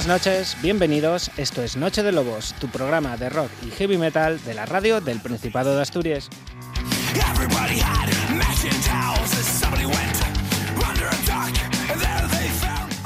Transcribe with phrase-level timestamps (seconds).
[0.00, 1.30] Buenas noches, bienvenidos.
[1.36, 5.02] Esto es Noche de Lobos, tu programa de rock y heavy metal de la radio
[5.02, 6.30] del Principado de Asturias.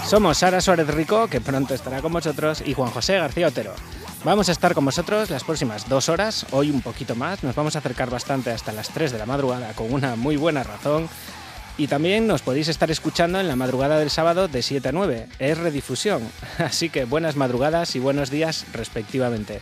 [0.06, 3.74] Somos Sara Suárez Rico, que pronto estará con vosotros, y Juan José García Otero.
[4.22, 7.74] Vamos a estar con vosotros las próximas dos horas, hoy un poquito más, nos vamos
[7.74, 11.08] a acercar bastante hasta las 3 de la madrugada con una muy buena razón.
[11.76, 15.26] Y también nos podéis estar escuchando en la madrugada del sábado de 7 a 9,
[15.40, 16.22] es redifusión,
[16.58, 19.60] así que buenas madrugadas y buenos días respectivamente.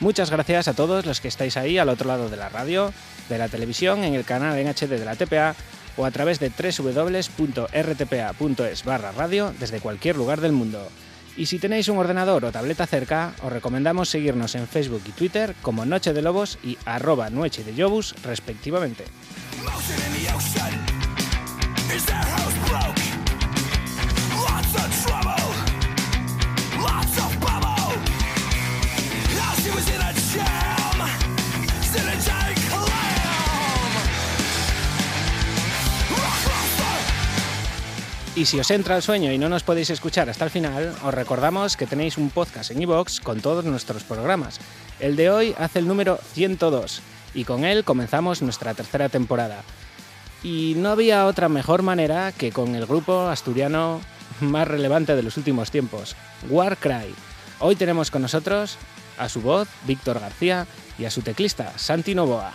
[0.00, 2.92] Muchas gracias a todos los que estáis ahí al otro lado de la radio,
[3.28, 5.54] de la televisión, en el canal en HD de la TPA
[5.96, 7.24] o a través de www.rtpa.es
[8.84, 10.88] barra radio desde cualquier lugar del mundo.
[11.36, 15.56] Y si tenéis un ordenador o tableta cerca, os recomendamos seguirnos en Facebook y Twitter
[15.62, 19.04] como Noche de Lobos y arroba Noche de Yobus respectivamente.
[38.36, 41.14] Y si os entra el sueño y no nos podéis escuchar hasta el final, os
[41.14, 44.58] recordamos que tenéis un podcast en iVoox con todos nuestros programas.
[44.98, 47.00] El de hoy hace el número 102
[47.32, 49.62] y con él comenzamos nuestra tercera temporada.
[50.44, 54.02] Y no había otra mejor manera que con el grupo asturiano
[54.40, 56.16] más relevante de los últimos tiempos,
[56.50, 57.14] Warcry.
[57.60, 58.76] Hoy tenemos con nosotros
[59.16, 60.66] a su voz, Víctor García,
[60.98, 62.52] y a su teclista, Santi Novoa.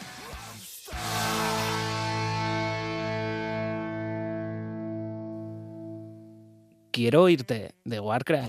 [6.91, 8.47] Quiero oírte de Warcry.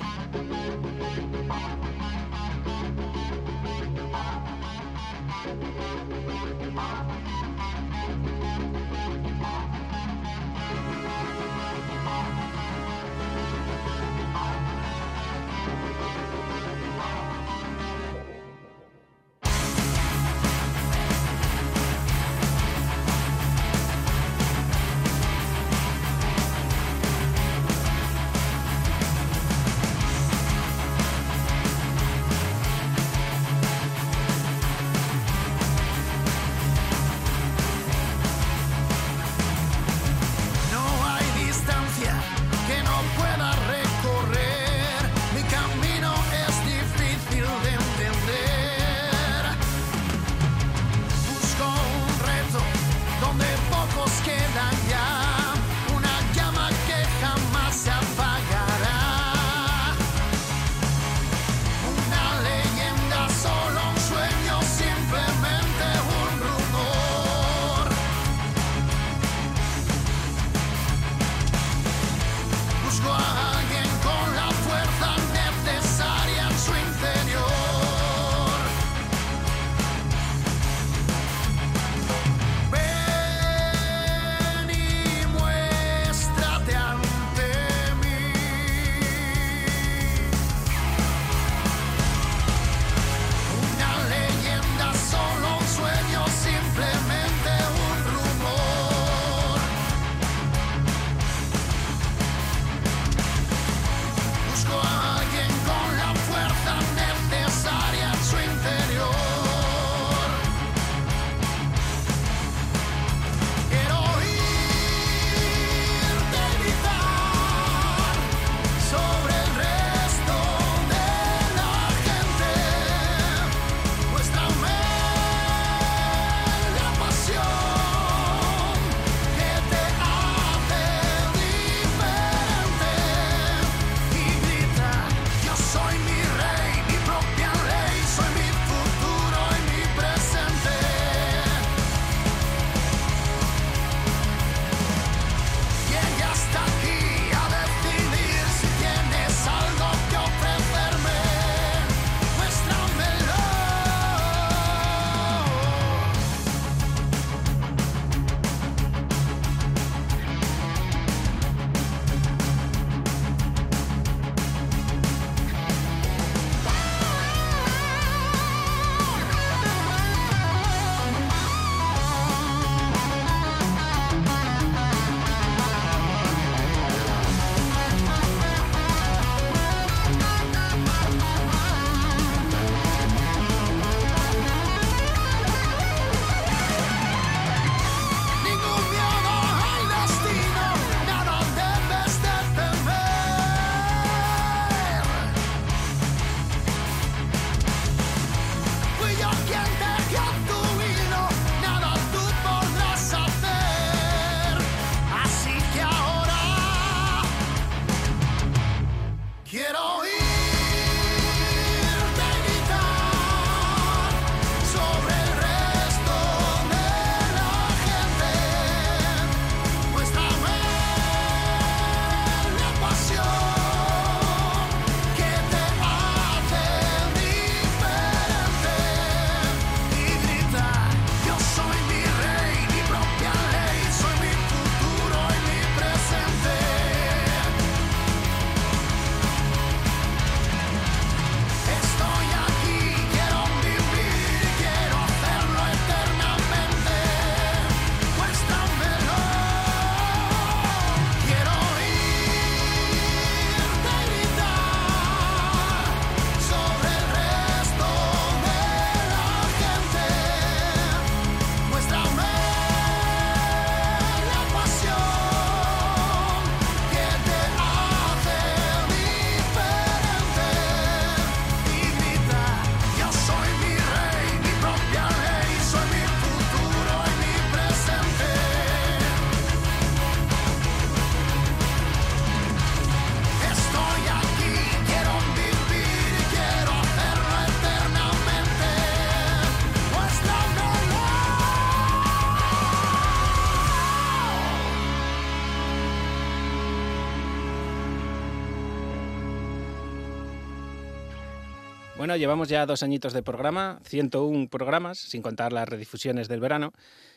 [302.11, 306.73] Bueno, llevamos ya dos añitos de programa, 101 programas, sin contar las redifusiones del verano.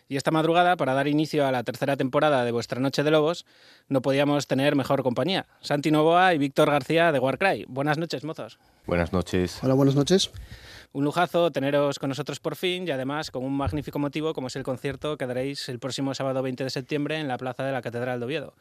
[0.07, 3.47] Y esta madrugada, para dar inicio a la tercera temporada de Vuestra Noche de Lobos,
[3.89, 5.47] no podíamos tener mejor compañía.
[5.61, 7.65] Santi Novoa y Víctor García de Warcry.
[7.67, 8.59] Buenas noches, mozos.
[8.85, 9.63] Buenas noches.
[9.63, 10.29] Hola, buenas noches.
[10.91, 14.55] Un lujazo teneros con nosotros por fin y además con un magnífico motivo como es
[14.57, 17.81] el concierto que daréis el próximo sábado 20 de septiembre en la plaza de la
[17.81, 18.53] Catedral de Oviedo.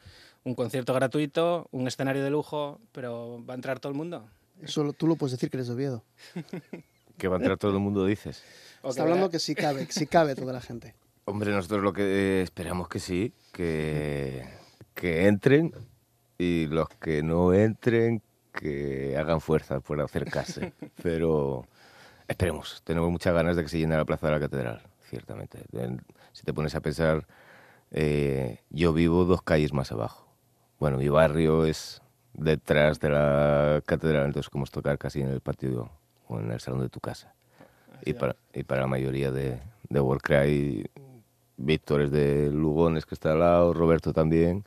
[0.45, 4.25] Un concierto gratuito, un escenario de lujo, pero ¿va a entrar todo el mundo?
[4.63, 6.03] Eso tú lo puedes decir que eres de Oviedo.
[7.15, 8.43] Que va a entrar todo el mundo, dices.
[8.83, 10.95] Está hablando que sí cabe, que sí cabe toda la gente.
[11.25, 14.43] Hombre, nosotros lo que esperamos que sí, que,
[14.95, 15.73] que entren
[16.39, 20.73] y los que no entren que hagan fuerza por acercarse.
[21.03, 21.67] Pero
[22.27, 25.59] esperemos, tenemos muchas ganas de que se llene la plaza de la catedral, ciertamente.
[26.31, 27.27] Si te pones a pensar,
[27.91, 30.27] eh, yo vivo dos calles más abajo.
[30.79, 32.01] Bueno, mi barrio es
[32.33, 35.89] detrás de la catedral, entonces como es tocar casi en el patio
[36.27, 37.33] o en el salón de tu casa.
[38.05, 39.59] Y para, y para la mayoría de,
[39.89, 40.89] de Warcry,
[41.57, 44.65] Víctor es de Lugones, que está al lado, Roberto también,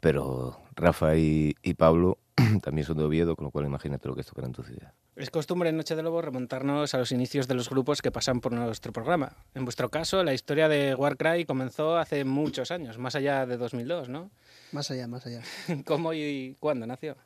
[0.00, 2.18] pero Rafa y, y Pablo
[2.62, 4.92] también son de Oviedo, con lo cual imagínate lo que es tocar en tu ciudad.
[5.14, 8.40] Es costumbre en Noche de Lobo remontarnos a los inicios de los grupos que pasan
[8.40, 9.36] por nuestro programa.
[9.54, 14.08] En vuestro caso, la historia de Warcry comenzó hace muchos años, más allá de 2002,
[14.08, 14.30] ¿no?
[14.72, 15.42] Más allá, más allá.
[15.86, 17.16] ¿Cómo y cuándo nació?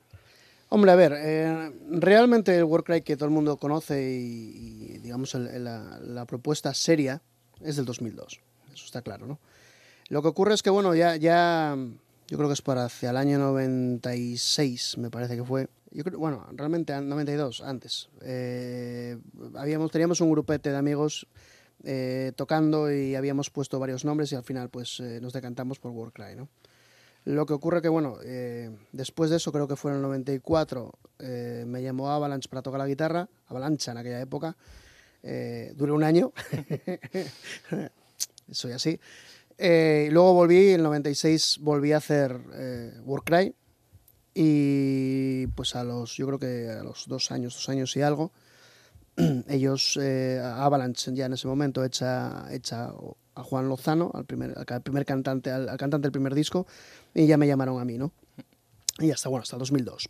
[0.69, 5.35] Hombre, a ver, eh, realmente el Warcry que todo el mundo conoce y, y digamos,
[5.37, 7.23] el, la, la, propuesta seria
[7.61, 8.41] es del 2002.
[8.75, 9.39] Eso está claro, ¿no?
[10.09, 11.77] Lo que ocurre es que, bueno, ya, ya
[12.29, 15.69] yo creo que es para hacia el año 96, me parece que fue.
[15.93, 18.09] Yo creo, bueno, realmente 92, antes.
[18.23, 19.17] Eh,
[19.55, 21.29] habíamos, teníamos un grupete de amigos
[21.85, 25.93] eh, tocando y habíamos puesto varios nombres y al final pues eh, nos decantamos por
[25.93, 26.49] Warcry, ¿no?
[27.27, 30.93] Lo que ocurre que, bueno, eh, después de eso, creo que fue en el 94,
[31.19, 34.57] eh, me llamó Avalanche para tocar la guitarra, Avalanche en aquella época,
[35.25, 36.33] eh, duré un año,
[38.53, 39.01] soy así.
[39.59, 42.39] Eh, luego volví, en el 96 volví a hacer
[43.05, 43.53] Warcry
[44.33, 48.31] y pues a los, yo creo que a los dos años, dos años y algo,
[49.49, 52.93] ellos, Avalanche ya en ese momento, echa, echa
[53.37, 56.67] a Juan Lozano, al primer, al primer cantante, al, al, cantante del primer disco,
[57.15, 58.13] y ya me llamaron a mí, ¿no?
[58.99, 60.09] Y hasta, bueno, hasta el 2002.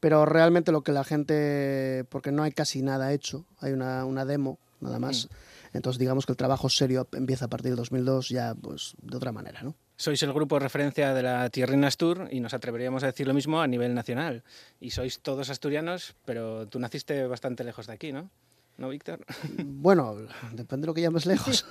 [0.00, 4.24] Pero realmente lo que la gente, porque no hay casi nada hecho, hay una, una
[4.24, 5.26] demo, nada más.
[5.26, 5.76] Mm.
[5.76, 9.32] Entonces digamos que el trabajo serio empieza a partir del 2002 ya pues de otra
[9.32, 9.74] manera, ¿no?
[9.98, 13.32] Sois el grupo de referencia de la Tierrinas Tour y nos atreveríamos a decir lo
[13.32, 14.44] mismo a nivel nacional.
[14.78, 18.30] Y sois todos asturianos, pero tú naciste bastante lejos de aquí, ¿no?
[18.78, 19.24] ¿No, Víctor?
[19.64, 20.16] Bueno,
[20.52, 21.66] depende de lo que llames lejos.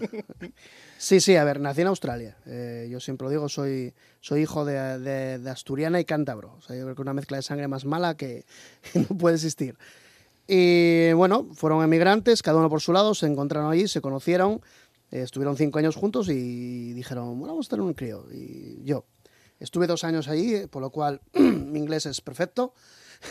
[0.97, 2.38] sí, sí, a ver, nací en Australia.
[2.47, 6.55] Eh, yo siempre lo digo, soy, soy hijo de, de, de, asturiana y cántabro.
[6.57, 8.45] O sea, yo creo que una mezcla de sangre más mala que,
[8.91, 9.77] que no puede existir.
[10.47, 14.62] Y bueno, fueron emigrantes, cada uno por su lado, se encontraron allí, se conocieron,
[15.12, 18.25] eh, estuvieron cinco años juntos y dijeron, bueno, vamos a tener un crío.
[18.31, 19.05] Y yo
[19.59, 22.74] estuve dos años allí, por lo cual mi inglés es perfecto.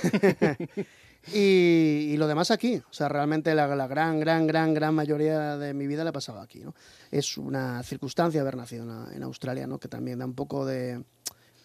[1.32, 2.76] Y, y lo demás aquí.
[2.76, 6.12] O sea, realmente la, la gran, gran, gran, gran mayoría de mi vida la he
[6.12, 6.74] pasado aquí, ¿no?
[7.10, 9.78] Es una circunstancia haber nacido en, en Australia, ¿no?
[9.78, 11.02] Que también da un poco de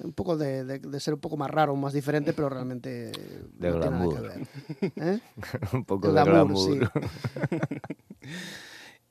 [0.02, 3.12] un poco de, de- de ser un poco más raro, más diferente, pero realmente
[3.58, 4.16] De no tiene nada glamour.
[4.16, 4.48] que ver.
[4.96, 5.20] ¿Eh?
[5.74, 6.92] Un poco El de glamour, glamour.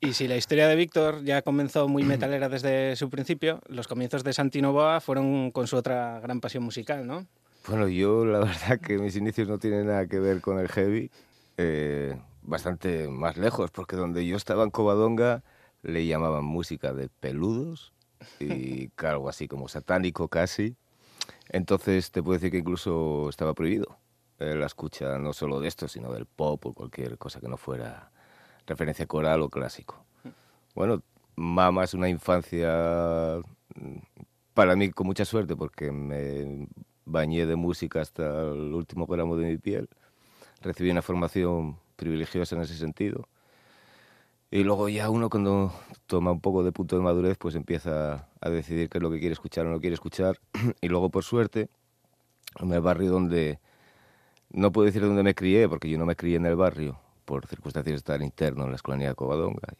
[0.00, 4.22] Y si la historia de Víctor ya comenzó muy metalera desde su principio, los comienzos
[4.22, 7.26] de Santi Novoa fueron con su otra gran pasión musical, ¿no?
[7.68, 11.10] Bueno, yo la verdad que mis inicios no tienen nada que ver con el heavy,
[11.58, 15.42] eh, bastante más lejos, porque donde yo estaba en Covadonga
[15.82, 17.92] le llamaban música de peludos
[18.40, 20.76] y algo así como satánico casi.
[21.50, 23.98] Entonces te puedo decir que incluso estaba prohibido
[24.38, 27.58] eh, la escucha no solo de esto, sino del pop o cualquier cosa que no
[27.58, 28.10] fuera
[28.66, 30.06] referencia coral o clásico.
[30.74, 31.02] Bueno,
[31.36, 33.42] Mama es una infancia
[33.74, 33.98] mm,
[34.54, 36.66] para mí con mucha suerte porque me
[37.08, 39.88] bañé de música hasta el último gramo de mi piel.
[40.62, 43.28] Recibí una formación privilegiosa en ese sentido.
[44.50, 45.72] Y luego ya uno cuando
[46.06, 49.18] toma un poco de punto de madurez, pues empieza a decidir qué es lo que
[49.18, 50.40] quiere escuchar o no quiere escuchar.
[50.80, 51.68] Y luego, por suerte,
[52.58, 53.60] en el barrio donde,
[54.50, 57.46] no puedo decir dónde me crié, porque yo no me crié en el barrio, por
[57.46, 59.74] circunstancias de estar interno en la escolanía de Covadonga.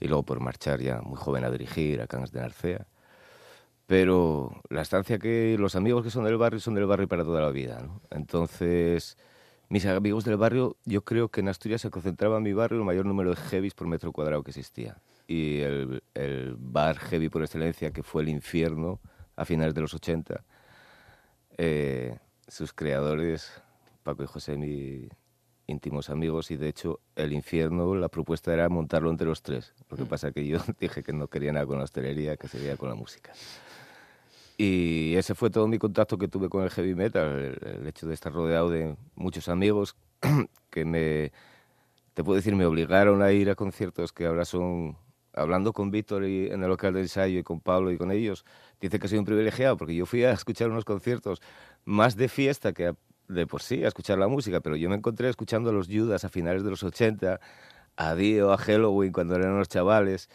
[0.00, 2.86] Y, luego por marchar ya muy joven a dirigir a Cangas de Narcea.
[3.86, 7.42] Pero la estancia que los amigos que son del barrio son del barrio para toda
[7.42, 7.80] la vida.
[7.82, 8.00] ¿no?
[8.10, 9.18] Entonces,
[9.68, 12.84] mis amigos del barrio, yo creo que en Asturias se concentraba en mi barrio el
[12.84, 14.96] mayor número de heavies por metro cuadrado que existía.
[15.26, 19.00] Y el, el bar heavy por excelencia, que fue el infierno
[19.36, 20.44] a finales de los 80,
[21.56, 23.50] eh, sus creadores,
[24.02, 25.08] Paco y José, mis
[25.66, 29.72] íntimos amigos, y de hecho el infierno, la propuesta era montarlo entre los tres.
[29.88, 32.76] Lo que pasa que yo dije que no quería nada con la hostelería, que sería
[32.76, 33.32] con la música.
[34.56, 38.14] Y ese fue todo mi contacto que tuve con el heavy metal, el, hecho de
[38.14, 39.96] estar rodeado de muchos amigos
[40.70, 41.32] que me,
[42.14, 44.96] te puedo decir, me obligaron a ir a conciertos que ahora son,
[45.32, 48.44] hablando con Víctor y- en el local de ensayo y con Pablo y con ellos,
[48.80, 51.42] dice que soy un privilegiado porque yo fui a escuchar unos conciertos
[51.84, 52.94] más de fiesta que
[53.28, 56.24] de por sí, a escuchar la música, pero yo me encontré escuchando a los Judas
[56.24, 57.40] a finales de los 80,
[57.96, 60.28] a Dio, a Halloween cuando eran los chavales,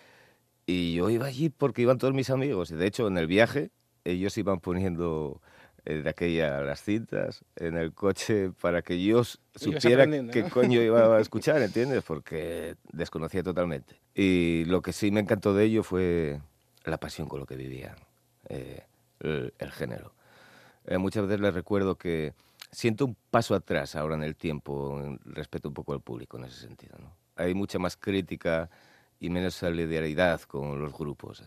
[0.65, 3.71] y yo iba allí porque iban todos mis amigos, y de hecho en el viaje
[4.03, 5.41] ellos iban poniendo
[5.85, 10.49] eh, de aquella las cintas en el coche para que yo supiera aprendiendo, qué ¿no?
[10.49, 12.03] coño iba a escuchar, ¿entiendes?
[12.03, 13.99] Porque desconocía totalmente.
[14.13, 16.39] Y lo que sí me encantó de ello fue
[16.85, 17.95] la pasión con lo que vivían,
[18.49, 18.83] eh,
[19.19, 20.13] el, el género.
[20.85, 22.33] Eh, muchas veces les recuerdo que
[22.71, 26.61] siento un paso atrás ahora en el tiempo respeto un poco al público en ese
[26.61, 26.97] sentido.
[26.99, 27.15] ¿no?
[27.35, 28.69] Hay mucha más crítica
[29.19, 31.43] y menos solidaridad con los grupos.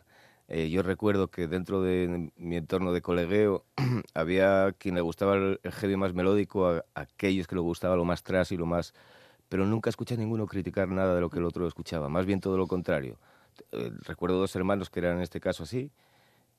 [0.48, 3.64] Eh, yo recuerdo que dentro de mi entorno de colegueo
[4.14, 8.04] había quien le gustaba el heavy más melódico, a, a aquellos que le gustaba lo
[8.04, 8.94] más trash y lo más...
[9.48, 12.40] Pero nunca escuché a ninguno criticar nada de lo que el otro escuchaba, más bien
[12.40, 13.18] todo lo contrario.
[13.72, 15.90] Eh, recuerdo dos hermanos que eran en este caso así,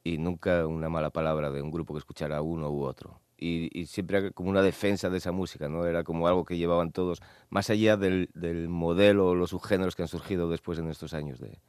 [0.03, 3.19] y nunca una mala palabra de un grupo que escuchara uno u otro.
[3.37, 5.85] Y, y siempre como una defensa de esa música, ¿no?
[5.85, 10.03] Era como algo que llevaban todos, más allá del, del modelo o los subgéneros que
[10.03, 11.59] han surgido después en estos años de,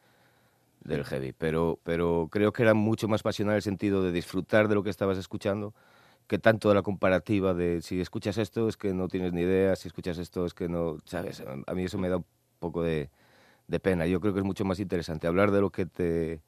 [0.84, 1.32] del heavy.
[1.32, 4.90] Pero, pero creo que era mucho más pasional el sentido de disfrutar de lo que
[4.90, 5.74] estabas escuchando
[6.26, 9.76] que tanto de la comparativa de si escuchas esto es que no tienes ni idea,
[9.76, 11.42] si escuchas esto es que no, ¿sabes?
[11.66, 12.26] A- mí eso me da un
[12.58, 13.10] poco de,
[13.68, 14.06] de pena.
[14.06, 16.42] Yo creo que es mucho más interesante hablar de lo que te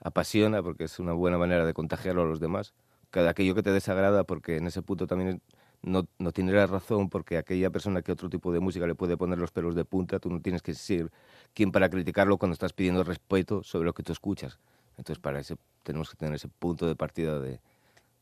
[0.00, 2.74] apasiona, porque es una buena manera de contagiarlo a los demás,
[3.10, 5.42] que de aquello que te desagrada, porque en ese punto también
[5.82, 9.16] no, no tienes la razón, porque aquella persona que otro tipo de música le puede
[9.16, 11.10] poner los pelos de punta, tú no tienes que ser
[11.54, 14.58] quien para criticarlo cuando estás pidiendo respeto sobre lo que tú escuchas.
[14.96, 17.60] Entonces, para eso tenemos que tener ese punto de partida de,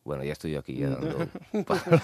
[0.05, 1.19] bueno, ya estoy yo aquí ya dando...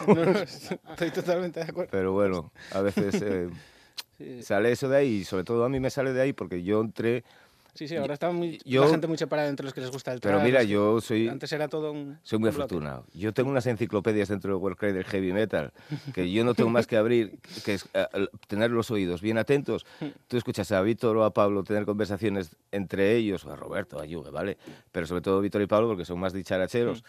[0.09, 1.91] No, no, estoy totalmente de acuerdo.
[1.91, 3.51] Pero bueno, a veces eh,
[4.19, 6.63] Sí, sale eso de ahí, y sobre todo a mí me sale de ahí porque
[6.63, 7.25] yo entré...
[7.75, 10.13] sí, sí, ahora está muy, Yo- la gente muy separada entre los que les gusta
[10.13, 11.29] el Pero trap, mira, yo soy...
[11.29, 12.19] Antes era todo un...
[12.23, 12.75] Soy muy un bloque.
[12.75, 13.07] afortunado.
[13.15, 15.73] Yo tengo unas enciclopedias dentro del World del Heavy Metal
[16.15, 19.85] que yo no tengo más que abrir, que es el- tener los oídos bien atentos.
[20.29, 24.05] Tú escuchas a Víctor o a Pablo tener conversaciones entre ellos, o a Roberto, a
[24.07, 24.59] Yuge, ¿vale?
[24.93, 27.03] Pero sobre todo Víctor y Pablo porque son más dicharacheros.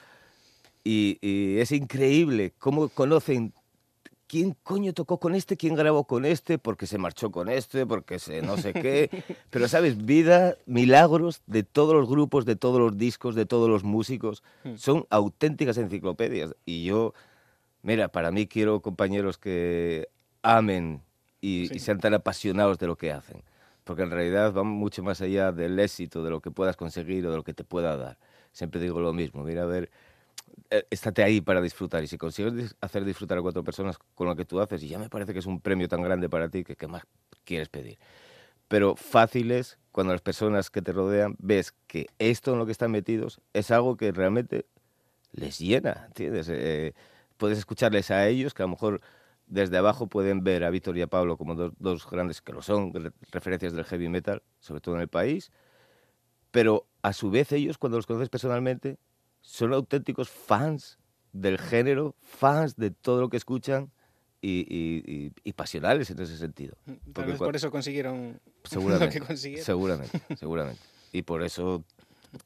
[0.84, 3.53] Y, y es increíble cómo conocen
[4.34, 8.18] quién coño tocó con este, quién grabó con este, porque se marchó con este, porque
[8.18, 9.12] se no sé qué.
[9.52, 10.08] Pero, ¿sabes?
[10.08, 14.42] Vida, milagros de todos los grupos, de todos los discos, de todos los músicos.
[14.75, 16.56] Son auténticas enciclopedias.
[16.66, 17.13] Y yo,
[17.84, 20.10] mira, para mí quiero compañeros que
[20.42, 21.04] amen
[21.40, 23.44] y, y sean tan apasionados de lo que hacen.
[23.84, 27.30] Porque en realidad van mucho más allá del éxito, de lo que puedas conseguir o
[27.30, 28.18] de lo que te pueda dar.
[28.52, 29.44] Siempre digo lo mismo.
[29.44, 29.92] Mira, a ver,
[30.90, 32.04] estate ahí para disfrutar.
[32.04, 35.00] Y si consigues hacer disfrutar a cuatro personas con lo que tú haces, y ya
[35.00, 37.04] me parece que es un premio tan grande para ti que qué más
[37.46, 37.98] quieres pedir.
[38.68, 42.72] Pero fácil es cuando las personas que te rodean ves que esto en lo que
[42.72, 44.66] están metidos es algo que realmente
[45.32, 46.48] les llena, ¿entiendes?
[46.50, 46.94] Eh,
[47.38, 49.02] puedes escucharles a ellos, que a lo mejor
[49.48, 52.94] desde abajo pueden ver a Víctor y a Pablo como dos, grandes, que lo son,
[52.94, 55.52] re- referencias del heavy metal, sobre todo en el país,
[56.52, 58.98] pero a su vez ellos, cuando los conoces personalmente,
[59.44, 60.98] son auténticos fans
[61.34, 63.92] del género, fans de todo lo que escuchan
[64.42, 66.76] y, y- y- y pasionales en ese sentido.
[66.86, 69.66] Tal Porque vez por eso consiguieron Seguramente, lo que consiguieron.
[69.66, 70.82] seguramente, seguramente.
[71.12, 71.84] Y por eso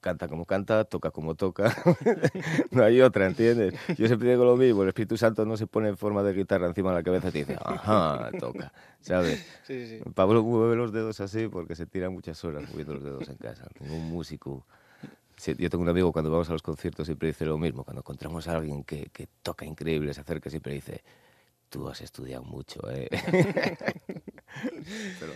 [0.01, 1.73] canta como canta, toca como toca.
[2.71, 3.73] no hay otra, ¿entiendes?
[3.97, 6.67] Yo siempre digo lo mismo, el Espíritu Santo no se pone en forma de guitarra
[6.67, 9.45] encima de la cabeza y te dice, ajá, toca, ¿sabes?
[9.63, 9.99] Sí, sí.
[10.13, 13.67] Pablo mueve los dedos así porque se tira muchas horas moviendo los dedos en casa.
[13.79, 14.65] Ningún músico.
[15.37, 17.83] Sí, yo tengo un amigo cuando vamos a los conciertos siempre dice lo mismo.
[17.83, 21.03] Cuando encontramos a alguien que, que toca increíble, se acerca siempre dice,
[21.69, 23.07] tú has estudiado mucho, ¿eh?
[25.19, 25.33] Pero.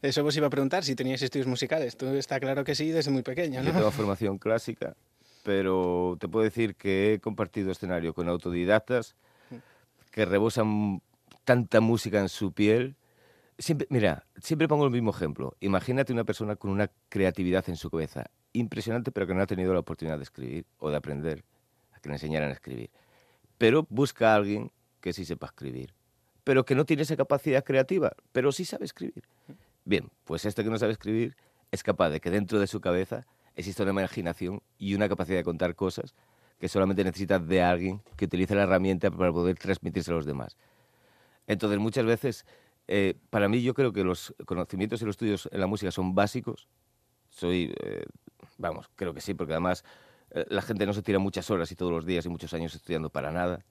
[0.00, 1.96] Eso os iba a preguntar si teníais estudios musicales.
[1.96, 4.94] Tú está claro que sí desde muy pequeño, Yo tengo formación clásica,
[5.42, 9.16] pero te puedo decir que he compartido escenario con autodidactas
[10.12, 11.02] que rebosan
[11.44, 12.94] tanta música en su piel.
[13.58, 15.56] Siempre, mira, siempre pongo el mismo ejemplo.
[15.58, 19.72] Imagínate una persona con una creatividad en su cabeza impresionante, pero que no ha tenido
[19.72, 21.44] la oportunidad de escribir o de aprender
[21.92, 22.90] a que le enseñaran a escribir.
[23.58, 25.94] Pero busca a alguien que sí sepa escribir,
[26.44, 29.24] pero que no tiene esa capacidad creativa, pero sí sabe escribir.
[29.84, 31.36] Bien, pues este que no sabe escribir
[31.70, 33.26] es capaz de que dentro de su cabeza
[33.56, 36.14] exista una imaginación y una capacidad de contar cosas
[36.58, 40.56] que solamente necesita de alguien que utilice la herramienta para poder transmitirse a los demás.
[41.48, 42.46] Entonces, muchas veces,
[42.86, 46.14] eh, para mí yo creo que los conocimientos y los estudios en la música son
[46.14, 46.68] básicos.
[47.30, 48.04] Soy, eh,
[48.62, 49.84] vamos, creo que sí, porque además
[50.30, 52.74] eh, la gente no se tira muchas horas y todos los días y muchos años
[52.74, 53.64] estudiando para nada.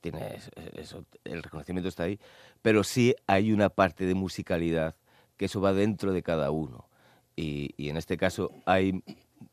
[0.00, 2.18] Tiene es- eso, el reconocimiento está ahí,
[2.62, 4.96] pero sí hay una parte de musicalidad
[5.36, 6.88] que eso va dentro de cada uno.
[7.36, 9.02] Y, y en este caso hay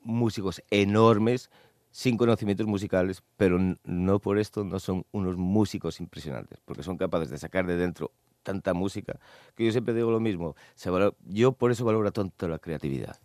[0.02, 1.50] músicos enormes
[1.92, 7.30] sin conocimientos musicales, pero no por esto no son unos músicos impresionantes, porque son capaces
[7.30, 8.12] de sacar de dentro
[8.44, 9.20] tanta música,
[9.56, 13.18] que yo siempre digo lo mismo, se valora- yo por eso valoro tanto la creatividad,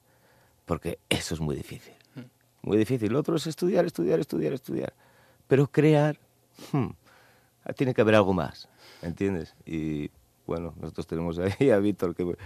[0.71, 1.93] porque eso es muy difícil,
[2.63, 3.13] muy difícil.
[3.13, 4.93] Lo otro es estudiar, estudiar, estudiar, estudiar,
[5.49, 6.17] pero crear,
[6.71, 6.91] hmm,
[7.75, 8.69] tiene que haber algo más,
[9.03, 9.57] ¿entiendes?
[9.67, 10.13] Y
[10.47, 12.37] bueno, nosotros tenemos ahí a Víctor que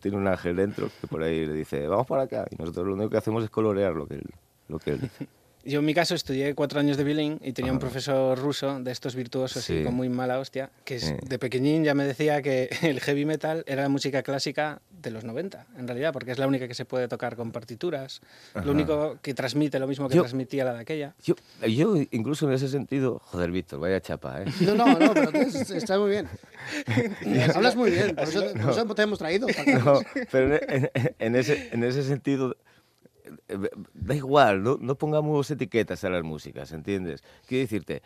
[0.00, 2.94] tiene un ángel dentro que por ahí le dice, vamos para acá, y nosotros lo
[2.94, 4.30] único que hacemos es colorear lo que él,
[4.68, 5.28] lo que él dice.
[5.66, 8.92] Yo en mi caso estudié cuatro años de violín y tenía un profesor ruso de
[8.92, 9.84] estos virtuosos y Sí.
[9.84, 11.14] con muy mala hostia, que es- Sí.
[11.20, 15.24] de pequeñín ya me decía que el heavy metal era la música clásica de los
[15.24, 18.20] 90, en realidad, porque es la única que se puede tocar con partituras,
[18.54, 18.64] Ajá.
[18.64, 21.14] lo único que transmite lo mismo que Yo- transmitía la de aquella.
[21.24, 21.34] Yo,
[21.68, 24.44] yo incluso en ese sentido, joder, Víctor, vaya chapa, ¿eh?
[24.60, 26.28] No, no, no, pero está muy bien.
[27.54, 29.46] Hablas muy bien, por eso, por eso te hemos traído.
[29.84, 30.00] No,
[30.30, 32.56] pero en, en- en ese, en ese sentido,
[33.94, 37.22] da igual, no, no pongamos etiquetas a las músicas, ¿entiendes?
[37.46, 38.02] Quiero decirte,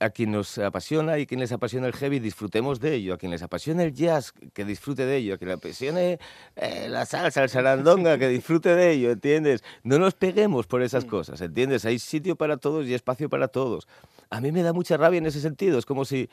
[0.00, 3.14] a quien nos apasiona y quien les apasiona el heavy, disfrutemos de ello.
[3.14, 5.34] A quien les apasiona el jazz, que disfrute de ello.
[5.34, 6.18] A quien le apasione
[6.56, 9.62] eh, la salsa, el sarandonga, que disfrute de ello, ¿entiendes?
[9.82, 11.84] No nos peguemos por esas cosas, ¿entiendes?
[11.84, 13.86] Hay sitio para todos y espacio para todos.
[14.30, 15.78] A mí me da mucha rabia en ese sentido.
[15.78, 16.28] Es como si...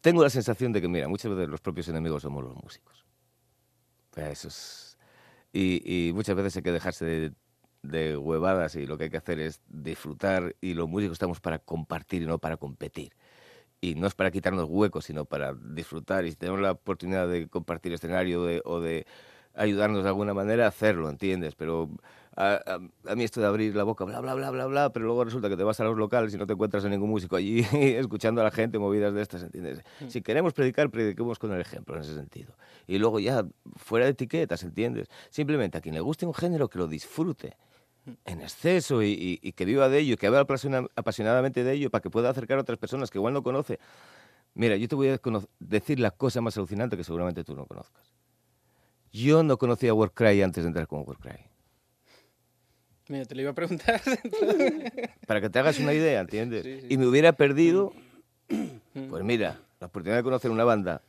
[0.00, 3.04] Tengo la sensación de que, mira, muchas veces los propios enemigos somos los músicos.
[4.16, 4.98] Eso es...
[5.52, 7.32] Y, y muchas veces hay que dejarse de,
[7.82, 11.58] de huevadas y lo que hay que hacer es disfrutar y los músicos estamos para
[11.58, 13.12] compartir y no para competir.
[13.80, 16.24] Y no es para quitarnos huecos, sino para disfrutar.
[16.24, 19.06] Y si tenemos la oportunidad de compartir escenario de- o de
[19.54, 21.56] ayudarnos de alguna manera, hacerlo, ¿entiendes?
[21.56, 21.90] Pero
[22.36, 25.04] a, a- a mí esto de abrir la boca, bla, bla, bla, bla, bla, pero
[25.06, 27.34] luego resulta que te vas a los locales y no te encuentras a ningún músico
[27.36, 29.80] allí escuchando a la gente movidas de estas, ¿entiendes?
[30.08, 32.54] Si queremos predicar, prediquemos con el ejemplo en ese sentido.
[32.86, 33.44] Y luego ya,
[33.76, 35.08] fuera de etiquetas, ¿entiendes?
[35.28, 37.56] Simplemente a quien le guste un género, que lo disfrute
[38.24, 41.90] en exceso y, y- y que viva de ello, que hable apasiona- apasionadamente de ello
[41.90, 43.78] para que pueda acercar a otras personas que igual no conoce.
[44.54, 45.18] Mira, yo te voy a
[45.60, 48.12] decir la cosa más alucinante que seguramente tú no conozcas.
[49.12, 51.38] Yo no conocía Warcry antes de entrar con Warcry.
[53.08, 54.00] Mira, te lo iba a preguntar.
[55.26, 56.62] Para que te hagas una idea, ¿entiendes?
[56.64, 56.86] Sí, sí.
[56.90, 57.92] Y me hubiera perdido,
[59.08, 61.02] pues mira, la oportunidad de conocer una banda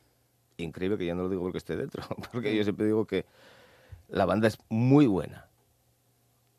[0.56, 2.02] increíble, que ya no lo digo porque esté dentro,
[2.32, 3.24] porque yo siempre digo que
[4.08, 5.48] la banda es muy buena.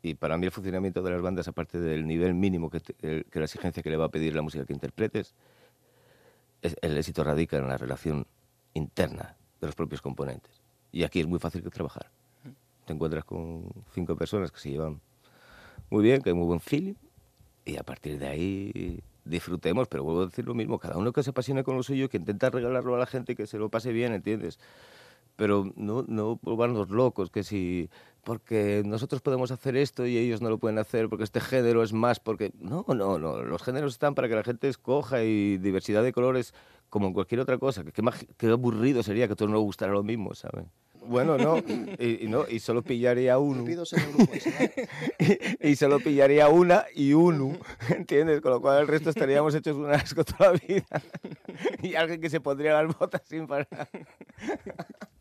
[0.06, 3.38] Y para mí el funcionamiento de las bandas, aparte del nivel mínimo que, te- que
[3.40, 5.34] la exigencia que le va a pedir la música que interpretes,
[6.62, 8.24] es- el éxito radica en la relación
[8.72, 10.62] interna de los propios componentes.
[10.92, 12.08] Y aquí es muy fácil que trabajar.
[12.86, 15.00] Te encuentras con cinco personas que se llevan
[15.90, 16.94] muy bien, que hay muy buen feeling,
[17.64, 21.24] y a partir de ahí disfrutemos, pero vuelvo a decir lo mismo, cada uno que
[21.24, 23.90] se apasione con lo suyo, que intenta regalarlo a la gente, que se lo pase
[23.90, 24.60] bien, ¿entiendes?
[25.36, 27.90] Pero no, no volvernos locos, que si
[28.24, 31.92] porque nosotros podemos hacer esto y ellos no lo pueden hacer, porque este género es
[31.92, 32.52] más, porque...
[32.58, 36.52] No, no, no, los géneros están para que la gente escoja y diversidad de colores
[36.88, 38.02] como en cualquier otra cosa, que qué,
[38.36, 40.64] qué aburrido sería que a todos nos gustara lo mismo, ¿sabes?
[41.08, 41.58] Bueno, no,
[41.98, 43.64] y, no, y solo pillaría uno.
[45.60, 47.56] y, solo pillaría una y uno,
[47.90, 48.40] ¿entiendes?
[48.40, 51.02] Con lo cual el resto estaríamos hechos un asco toda la vida.
[51.82, 53.88] y alguien que se pondría las botas sin parar.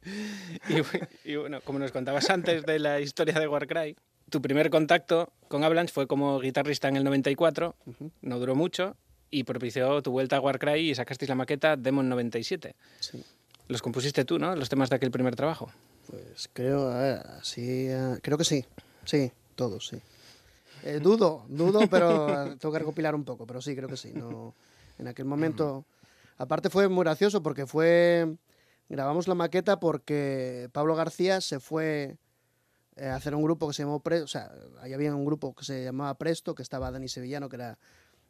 [1.25, 3.95] y, bueno, como nos contabas antes de la historia de Warcry,
[4.29, 7.75] tu primer contacto con Avalanche fue como guitarrista en el 94,
[8.21, 8.95] no duró mucho,
[9.29, 12.75] y propició tu vuelta a Warcry y sacasteis la maqueta Demon 97.
[12.99, 13.23] Sí.
[13.67, 14.55] Los compusiste tú, ¿no?
[14.55, 15.71] Los temas de aquel primer trabajo.
[16.07, 18.63] Pues creo, a ver, sí, eh, creo que sí.
[19.05, 19.99] Sí, todos, sí.
[20.83, 24.11] Eh, dudo, dudo, pero tengo que recopilar un poco, pero sí, creo que sí.
[24.13, 24.53] No,
[24.99, 25.83] en aquel momento,
[26.37, 28.35] aparte fue muy gracioso porque fue,
[28.89, 32.17] grabamos la maqueta porque Pablo García se fue
[32.95, 35.53] eh, a hacer un grupo que se llamó Presto, o sea, ahí había un grupo
[35.53, 37.77] que se llamaba Presto, que estaba Dani Sevillano, que era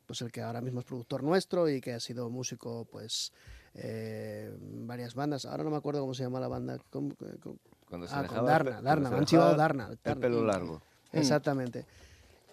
[0.06, 3.32] pues el que ahora mismo es productor nuestro y que ha sido músico, pues
[3.74, 5.46] eh, varias bandas.
[5.46, 6.80] Ahora no me acuerdo cómo se llama la banda.
[6.90, 9.90] Cuando se ah, con Darna, Darna, han chivado Darna.
[10.04, 10.82] El pelo largo.
[11.12, 11.18] Mm.
[11.18, 11.86] Exactamente.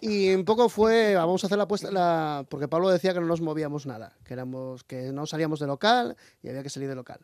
[0.01, 3.25] Y un poco fue, vamos a hacer la apuesta, la, porque Pablo decía que no
[3.25, 6.95] nos movíamos nada, que, éramos, que no salíamos de local y había que salir de
[6.95, 7.21] local.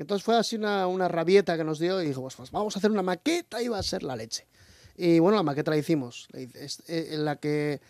[0.00, 2.78] Entonces fue así una, una rabieta que nos dio y dijo, pues, pues, vamos a
[2.78, 4.46] hacer una maqueta y va a ser la leche.
[4.96, 6.48] Y bueno, la maqueta la hicimos, eh,
[6.88, 7.80] en la que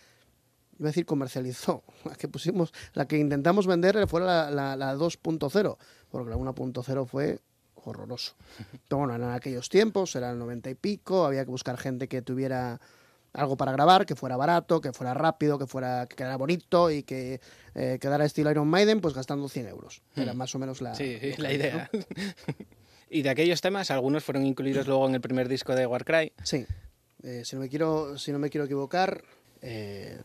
[0.79, 5.77] iba a decir comercializó, la que pusimos, la que intentamos vender fue la, la, 2.0,
[6.11, 7.39] porque la 1.0 fue
[7.77, 8.35] horroroso.
[8.89, 12.23] Pero bueno, en aquellos tiempos, era el 90 y pico, había que buscar gente que
[12.23, 12.81] tuviera
[13.33, 17.03] algo para grabar, que fuera barato, que fuera rápido, que fuera que quedara bonito y
[17.03, 17.41] que
[17.75, 20.03] eh, quedara estilo Iron Maiden, pues gastando 100 euros.
[20.17, 20.37] Era hmm.
[20.37, 20.93] más o menos la,
[21.39, 21.91] la idea.
[23.11, 26.33] y de aquellos temas, algunos fueron incluidos luego en el primer disco de Warcry.
[26.43, 26.67] Sí.
[27.23, 29.23] Eh, si, no me quiero, si no me quiero equivocar,
[29.63, 30.19] eh,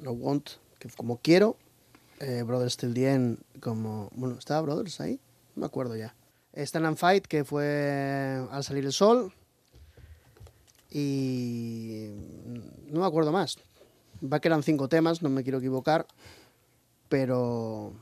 [0.00, 1.56] no Want, que como quiero.
[2.20, 4.10] Eh, Brothers Till the End, como.
[4.12, 5.20] Bueno, ¿estaba Brothers ahí?
[5.54, 6.14] No me acuerdo ya.
[6.52, 9.32] Stand and Fight, que fue Al salir el sol.
[10.90, 12.10] Y.
[12.88, 13.58] No me acuerdo más.
[14.22, 16.06] Va que eran cinco temas, no me quiero equivocar.
[17.08, 17.92] Pero.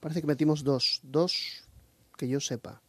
[0.00, 1.00] Parece que metimos dos.
[1.02, 1.64] Dos
[2.16, 2.82] que yo sepa.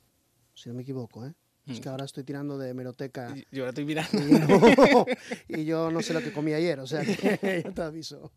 [0.53, 1.33] Si no me equivoco, ¿eh?
[1.69, 1.81] Es mm.
[1.83, 3.33] que ahora estoy tirando de meroteca.
[3.51, 4.09] Yo ahora estoy mirando.
[5.47, 8.31] Y, yo no sé lo que comí ayer, o sea que yo te aviso.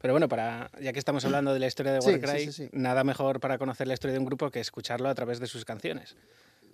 [0.00, 3.58] Pero bueno, para, ya que estamos hablando de la historia de Warcry, nada mejor para
[3.58, 6.16] conocer la historia de un grupo que escucharlo a través de sus canciones.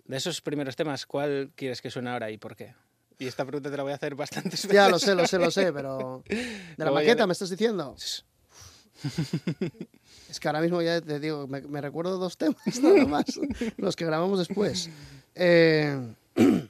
[0.07, 2.75] De esos primeros temas, ¿cuál quieres que suene ahora y por qué?
[3.19, 4.71] Y esta pregunta te la voy a hacer bastante veces.
[4.71, 6.23] Ya, lo sé, lo sé, lo sé, pero...
[6.29, 7.97] ¿De la maqueta me estás diciendo?
[10.35, 13.39] Es que ahora mismo ya te digo, me, recuerdo dos temas nada más,
[13.77, 14.91] los que grabamos después.
[15.37, 15.97] Eh,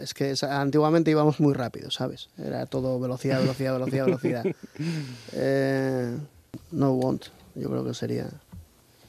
[0.00, 2.28] es que antiguamente íbamos muy rápido, ¿sabes?
[2.38, 4.46] Era todo velocidad, velocidad, velocidad, velocidad.
[5.32, 6.16] Eh,
[6.70, 7.24] no want,
[7.56, 8.28] yo creo que sería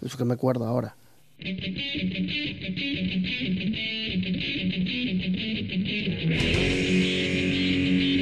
[0.01, 0.95] eso que me acuerdo ahora.
[1.37, 1.59] Thank
[7.99, 8.14] you.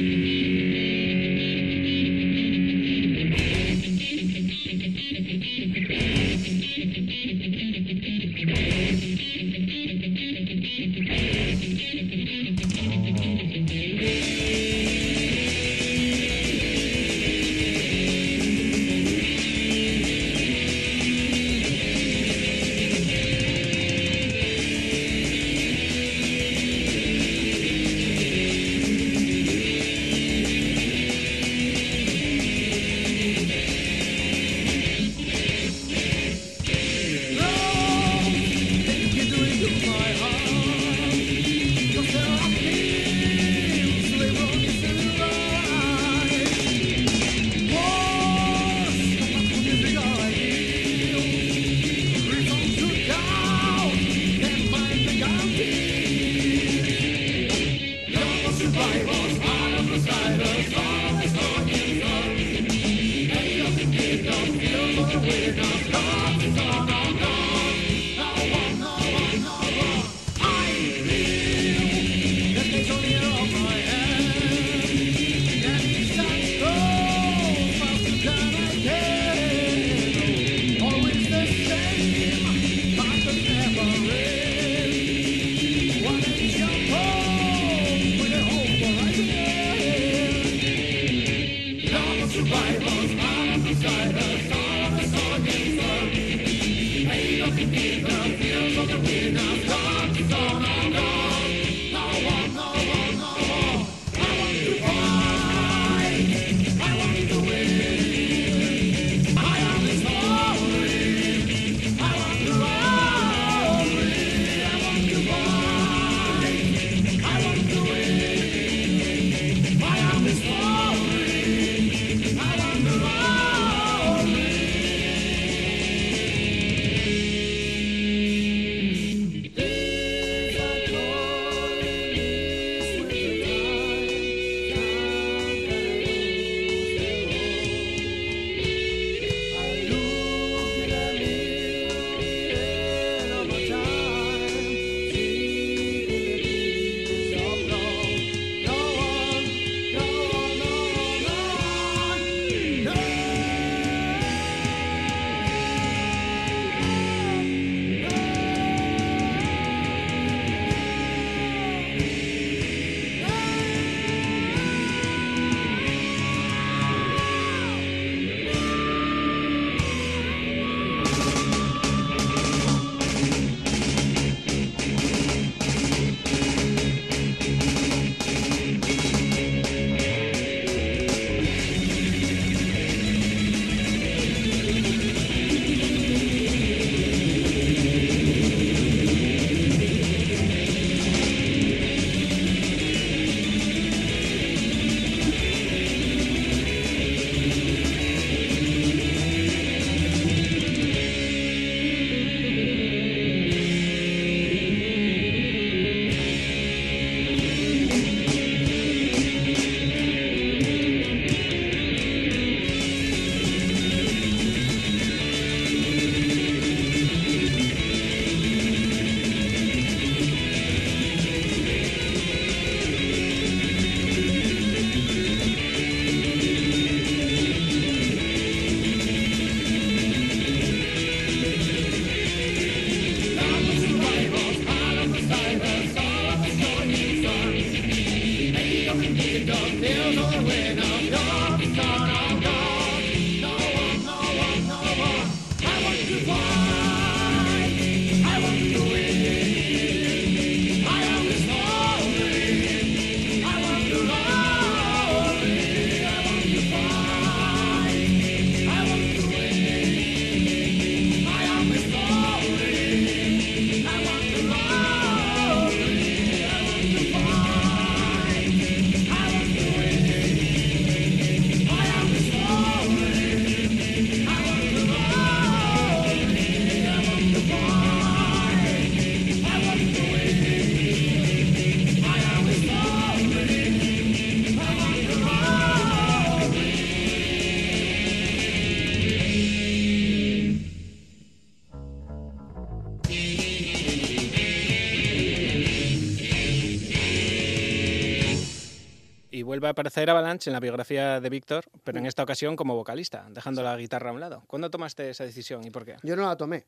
[299.54, 303.26] Vuelve a aparecer Avalanche en la biografía de Víctor, pero en esta ocasión como vocalista,
[303.30, 304.42] dejando la guitarra a un lado.
[304.48, 305.96] ¿Cuándo tomaste esa decisión y por qué?
[306.02, 306.66] Yo no la tomé.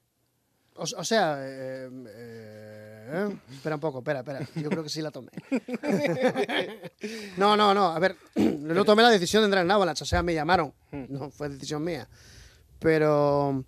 [0.77, 4.46] O, o sea, eh, eh, espera un poco, espera, espera.
[4.55, 5.31] Yo creo que sí la tomé.
[7.37, 7.87] no, no, no.
[7.88, 10.05] A ver, no tomé la decisión de entrar en Avalanche.
[10.05, 10.72] O sea, me llamaron.
[10.92, 12.07] No fue decisión mía.
[12.79, 13.64] Pero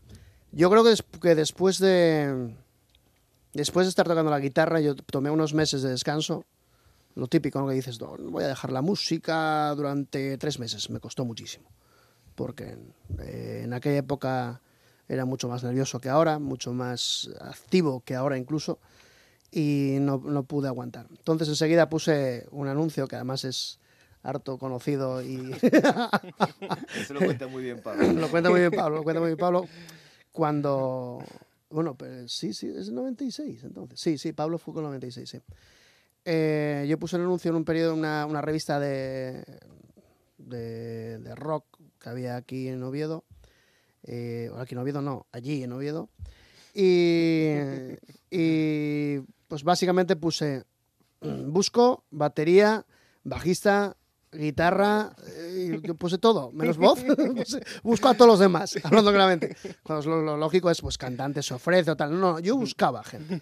[0.53, 2.55] yo creo que, des- que después de.
[3.53, 6.45] Después de estar tocando la guitarra, yo tomé unos meses de descanso.
[7.19, 7.67] Lo típico, ¿no?
[7.67, 10.89] Que dices, no, voy a dejar la música durante tres meses.
[10.89, 11.69] Me costó muchísimo.
[12.37, 12.79] Porque
[13.19, 14.61] eh, en aquella época
[15.09, 18.79] era mucho más nervioso que ahora, mucho más activo que ahora incluso,
[19.51, 21.07] y no, no pude aguantar.
[21.11, 23.81] Entonces enseguida puse un anuncio que además es
[24.23, 25.53] harto conocido y
[27.01, 28.13] Eso lo cuenta muy bien Pablo.
[28.13, 29.67] lo cuenta muy bien Pablo, lo cuenta muy bien Pablo,
[30.31, 31.25] cuando...
[31.71, 33.99] Bueno, pero sí, sí, es el 96 entonces.
[33.99, 35.41] Sí, sí, Pablo fue con el 96, sí.
[36.31, 39.43] Eh, yo puse un anuncio en un periodo, una, una revista de,
[40.37, 41.65] de, de rock
[41.99, 43.25] que había aquí en Oviedo.
[44.03, 46.11] Eh, aquí en Oviedo no, allí en Oviedo.
[46.75, 47.55] Y,
[48.31, 50.65] y pues básicamente puse,
[51.23, 52.85] mm, busco batería,
[53.25, 53.97] bajista,
[54.31, 57.03] guitarra, eh, yo puse todo, menos voz.
[57.83, 59.57] Busco a todos los demás, hablando claramente.
[59.83, 62.21] Cuando lo, lo lógico es, pues cantante se ofrece o tal.
[62.21, 63.41] No, yo buscaba gente.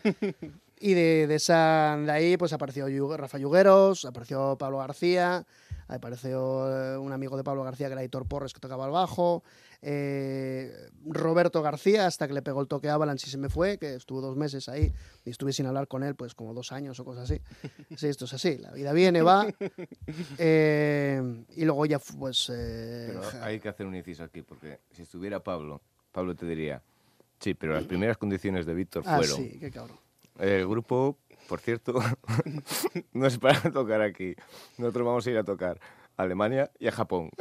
[0.78, 2.86] Y de, de esa, de ahí pues apareció
[3.16, 5.46] Rafa Yugueros, apareció Pablo García,
[5.88, 9.42] apareció eh, un amigo de Pablo García que era Hitor Porres que tocaba el bajo,
[9.80, 10.70] eh,
[11.06, 13.94] Roberto García hasta que le pegó el toque a Avalanche y se me fue, que
[13.94, 14.92] estuvo dos meses ahí
[15.24, 17.40] y estuve sin hablar con él pues como dos años o cosas así.
[17.96, 19.46] Sí, esto es así, la vida viene, va.
[20.38, 22.50] Eh, y luego ya pues...
[22.52, 25.80] eh, Pero hay que hacer un inciso aquí, porque si estuviera Pablo,
[26.12, 26.82] Pablo te diría,
[27.38, 29.98] sí, pero las primeras condiciones de Víctor ah, fueron, sí, qué cabrón.
[30.38, 31.18] El grupo,
[31.49, 31.94] por cierto,
[33.12, 34.35] no es para tocar aquí,
[34.79, 35.79] nosotros vamos a ir a tocar
[36.16, 37.31] a Alemania y a Japón.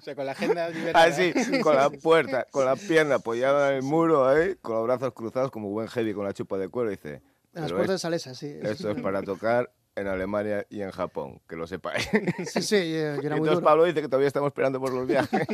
[0.00, 3.82] O sea, con la agenda Así, con la puerta, con la pierna apoyada en el
[3.82, 7.16] muro ahí, con los brazos cruzados como buen heavy con la chupa de cuero, dice,
[7.52, 8.56] En las "Pero puertas de Salesa, sí.
[8.62, 12.08] esto es para tocar en Alemania y en Japón, que lo sepáis.
[12.50, 13.62] Sí, sí, Y era muy entonces duro.
[13.62, 15.46] Pablo dice que todavía estamos esperando por los viajes.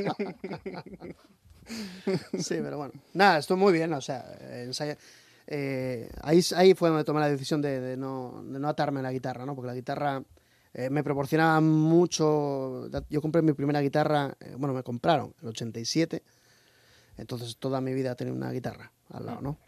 [2.38, 2.92] Sí, pero bueno.
[3.14, 4.24] Nada, estuvo muy bien, o sea,
[4.64, 4.96] ensaya-
[5.46, 9.46] eh, ahí, ahí fue donde tomé la decisión de, no, no atarme a la guitarra,
[9.46, 9.54] ¿no?
[9.54, 10.22] Porque la guitarra
[10.74, 12.88] eh, me proporcionaba mucho...
[13.08, 16.22] Yo compré mi primera guitarra, eh, bueno, me compraron en el 87,
[17.16, 19.58] entonces toda mi vida tenía una guitarra al lado, ¿no?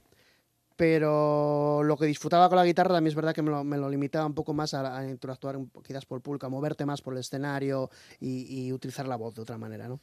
[0.76, 4.34] Pero lo que disfrutaba con la guitarra también es verdad que me lo, limitaba un
[4.34, 7.90] poco más a, a interactuar quizás por el público, a moverte más por el escenario
[8.20, 10.00] y, utilizar la voz de otra manera, ¿no?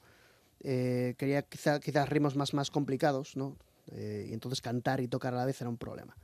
[0.60, 3.56] Eh, quería quizá, quizás ritmos más, más complicados, ¿no?
[3.92, 6.16] Eh, y entonces cantar y tocar a la vez era un problema.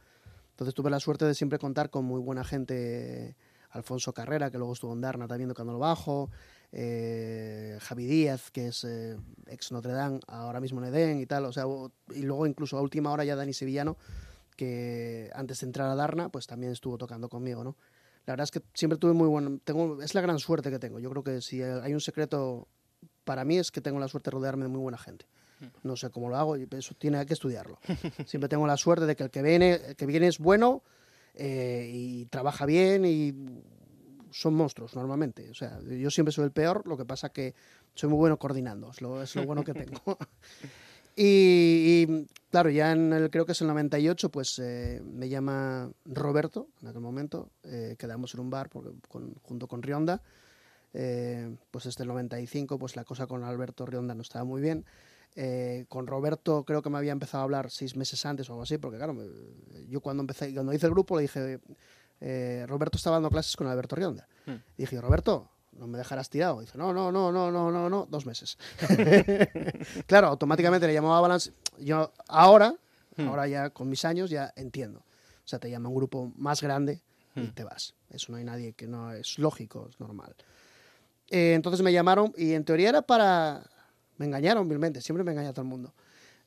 [0.51, 3.35] Entonces tuve la suerte de siempre contar con muy buena gente,
[3.69, 6.29] Alfonso Carrera, que luego estuvo en Darna también tocando el bajo,
[6.71, 11.45] eh, Javi Díaz, que es eh, ex Notre Dame, ahora mismo en Edén y tal,
[11.45, 11.65] o sea,
[12.13, 13.97] y luego incluso a última hora ya Dani Sevillano,
[14.55, 17.75] que antes de entrar a Darna, pues también estuvo tocando conmigo, ¿no?
[18.25, 20.99] La verdad es que siempre tuve muy bueno, tengo, es la gran suerte que tengo.
[20.99, 22.67] Yo creo que si hay un secreto
[23.23, 25.25] para mí es que tengo la suerte de rodearme de muy buena gente.
[25.83, 27.79] No sé cómo lo hago, y eso tiene que estudiarlo.
[28.25, 30.83] Siempre tengo la suerte de que el que viene, que viene es bueno
[31.35, 33.33] eh, y trabaja bien y
[34.31, 35.49] son monstruos normalmente.
[35.49, 37.53] O sea, yo siempre soy el peor, lo que pasa que
[37.93, 40.17] soy muy bueno coordinando, es lo, es lo bueno que tengo.
[41.15, 46.69] y, claro, ya en el, creo que es el 98, pues eh, me llama Roberto,
[46.81, 48.91] en aquel momento, eh, quedamos en un bar porque,
[49.43, 50.21] junto con Rionda.
[50.93, 54.85] Eh, pues desde el 95, pues la cosa con Alberto Rionda no estaba muy bien.
[55.35, 58.63] Eh, con Roberto creo que me había empezado a hablar seis meses antes o algo
[58.63, 59.25] así, porque claro, me-
[59.87, 61.59] yo cuando empecé, cuando hice el grupo le dije,
[62.19, 64.27] eh, Roberto estaba dando clases con Alberto Rionda.
[64.45, 64.55] Hmm.
[64.77, 66.59] Y dije, Roberto, no me dejarás tirado.
[66.59, 68.57] dice, no, no, no, no, no, no, no, dos meses.
[70.05, 71.51] claro, automáticamente le llamaba Balance.
[71.79, 72.75] Yo ahora,
[73.17, 73.27] Hmm.
[73.27, 74.99] ahora ya con mis años, ya entiendo.
[74.99, 77.01] O sea, te llama un grupo más grande
[77.35, 77.93] y te vas.
[78.09, 80.33] Eso no hay nadie que no es lógico, es normal.
[81.29, 83.63] Eh, entonces me llamaron y en teoría era para...
[84.21, 85.95] Me engañaron vilmente, siempre me engaña todo el mundo.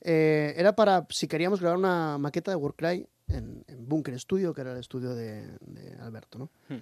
[0.00, 4.60] Eh, era para si queríamos grabar una maqueta de Warcry en, en Bunker Studio, que
[4.60, 6.50] era el estudio de, de Alberto, ¿no?
[6.68, 6.80] Hmm.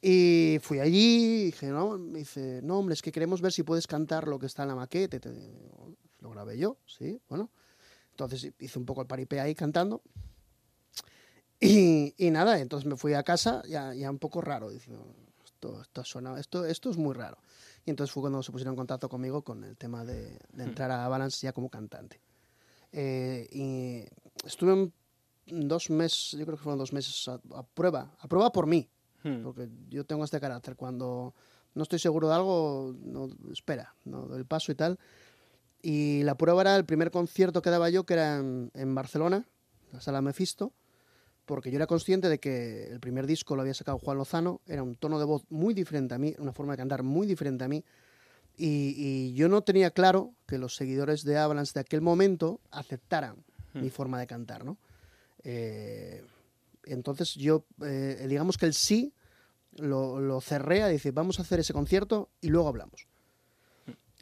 [0.00, 3.64] Y fui allí y dije, no, me dice, no, hombre, es que queremos ver si
[3.64, 5.16] puedes cantar lo que está en la maqueta.
[5.16, 5.32] Y te-
[6.20, 7.50] lo grabé yo, sí, bueno.
[8.12, 10.00] Entonces hice un poco el paripé ahí cantando.
[11.58, 15.04] Y, y nada, entonces me fui a casa ya, ya un poco raro, diciendo,
[15.44, 17.38] esto, esto, suena, esto, esto es muy raro.
[17.86, 20.90] Y entonces fue cuando se pusieron en contacto conmigo con el tema de, de entrar
[20.90, 22.20] a Balance ya como cantante.
[22.92, 24.92] Eh, y estuve un-
[25.46, 28.88] dos meses, yo creo que fueron dos meses a, a prueba, a prueba por mí,
[29.22, 29.42] Hmm.
[29.42, 30.76] Porque yo tengo este carácter.
[30.76, 31.34] Cuando
[31.74, 34.98] no estoy seguro de algo, no, espera, no doy el paso y tal.
[35.82, 39.46] Y la prueba era el primer concierto que daba yo, que era en, en Barcelona,
[39.92, 40.72] la sala Mephisto,
[41.50, 44.82] porque yo era consciente de que el primer disco lo había sacado Juan Lozano, era
[44.82, 47.68] un tono de voz muy diferente a mí, una forma de cantar muy diferente a
[47.68, 47.84] mí,
[48.56, 53.44] y, y yo no tenía claro que los seguidores de Avalanche de aquel momento aceptaran
[53.72, 53.82] Hmm.
[53.82, 54.78] mi forma de cantar, ¿no?
[55.44, 56.22] Eh,
[56.84, 59.12] entonces yo, eh, digamos que el sí
[59.72, 63.06] lo, lo cerré a decir, vamos a hacer ese concierto y luego hablamos.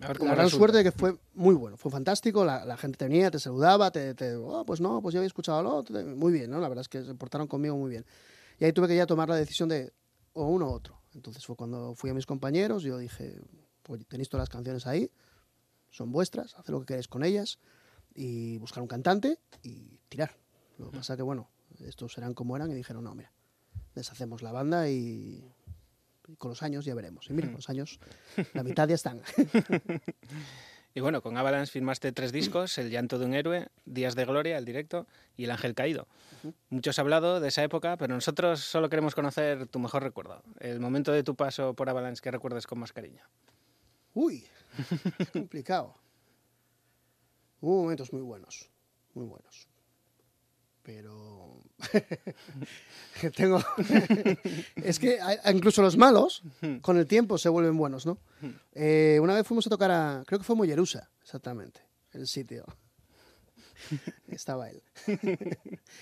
[0.01, 0.59] A ver La cómo gran resulta.
[0.59, 3.91] suerte de que fue muy bueno, fue fantástico, la, la gente te venía, te saludaba,
[3.91, 6.61] te, te oh, pues no, pues yo había escuchado lo otro, muy bien, ¿no?
[6.61, 8.05] La verdad es que se portaron conmigo muy bien.
[8.61, 9.93] Y ahí tuve que ya tomar la decisión de
[10.35, 11.01] o uno u otro.
[11.15, 13.41] Entonces fue cuando fui a mis compañeros, yo dije,
[13.83, 15.11] pues tenéis todas las canciones ahí,
[15.91, 17.59] son vuestras, haced lo que queráis con ellas
[18.15, 20.37] y buscar un cantante y tirar.
[20.77, 21.49] Lo que pasa que, bueno,
[21.81, 23.33] estos eran como eran y dijeron, no, mira,
[23.95, 25.45] deshacemos la banda y
[26.37, 27.29] con los años ya veremos.
[27.31, 27.99] Y mira, con los años,
[28.55, 29.23] la mitad ya están.
[30.95, 34.59] Y bueno, con Avalanche firmaste tres discos, El llanto de un héroe, Días de gloria,
[34.59, 35.07] el directo,
[35.37, 36.09] y El ángel caído.
[36.71, 40.81] Muchos han hablado de esa época, pero nosotros solo queremos conocer tu mejor recuerdo, el
[40.81, 43.23] momento de tu paso por Avalanche que recuerdes con más cariño.
[44.15, 44.45] Uy,
[45.33, 45.95] complicado.
[47.61, 48.69] Hubo momentos muy buenos,
[49.15, 49.69] muy buenos.
[50.89, 51.61] Pero
[53.37, 53.61] tengo
[54.77, 55.19] es que
[55.53, 56.43] incluso los malos
[56.81, 58.17] con el tiempo se vuelven buenos, ¿no?
[58.73, 61.83] Eh, una vez fuimos a tocar a, creo que fue Mollerusa, exactamente,
[62.13, 62.65] el sitio.
[64.29, 64.83] Estaba él.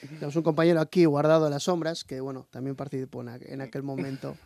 [0.00, 3.60] Tenemos un compañero aquí guardado en las sombras que, bueno, también participó en, aqu- en
[3.62, 4.36] aquel momento.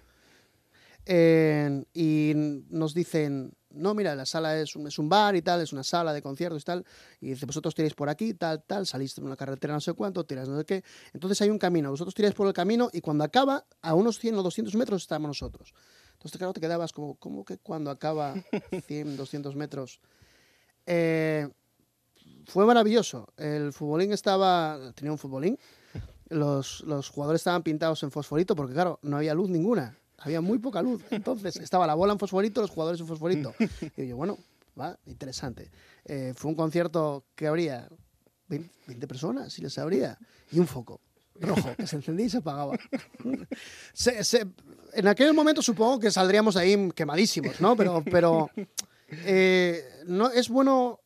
[1.04, 2.32] Eh, y
[2.70, 5.82] nos dicen, no, mira, la sala es un, es un bar y tal, es una
[5.82, 6.84] sala de conciertos y tal.
[7.20, 10.24] Y dice, vosotros tiráis por aquí, tal, tal, salís de una carretera no sé cuánto,
[10.24, 10.84] tiráis no sé qué.
[11.12, 14.36] Entonces hay un camino, vosotros tiráis por el camino y cuando acaba, a unos 100
[14.36, 15.74] o 200 metros estamos nosotros.
[16.12, 18.34] Entonces, claro, te quedabas como, ¿cómo que cuando acaba
[18.86, 20.00] 100, 200 metros?
[20.84, 21.48] Eh,
[22.46, 23.32] fue maravilloso.
[23.36, 25.58] El futbolín estaba, tenía un futbolín.
[26.28, 29.96] Los, los jugadores estaban pintados en fosforito porque, claro, no había luz ninguna.
[30.20, 31.02] Había muy poca luz.
[31.10, 33.54] Entonces, estaba la bola en fosforito, los jugadores en fosforito.
[33.96, 34.38] Y yo, bueno,
[34.78, 35.70] va, interesante.
[36.04, 37.88] Eh, fue un concierto que habría
[38.48, 40.18] 20, 20 personas, si les habría,
[40.52, 41.00] y un foco
[41.40, 42.76] rojo que se encendía y se apagaba.
[43.94, 44.46] Se- se-
[44.92, 47.76] en aquel momento supongo que saldríamos ahí quemadísimos, ¿no?
[47.76, 48.50] Pero, pero
[49.08, 51.00] eh, no, es bueno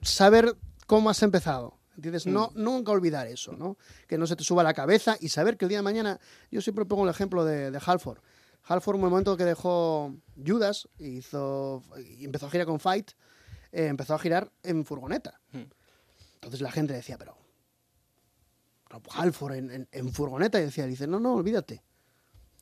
[0.00, 0.56] saber
[0.86, 1.76] cómo has empezado.
[1.96, 2.26] ¿Entiendes?
[2.26, 3.76] No, nunca olvidar eso, ¿no?
[4.08, 6.18] Que no se te suba la cabeza y saber que el día de mañana.
[6.50, 8.18] Yo siempre pongo el ejemplo de, de Halford.
[8.64, 10.14] Halford, en el momento que dejó
[10.46, 11.82] Judas y, hizo,
[12.18, 13.10] y empezó a girar con Fight,
[13.72, 15.40] eh, empezó a girar en furgoneta.
[16.34, 17.36] Entonces la gente decía, pero.
[18.88, 21.82] Rob Halford en, en- en furgoneta y decía, dice, no, no, olvídate.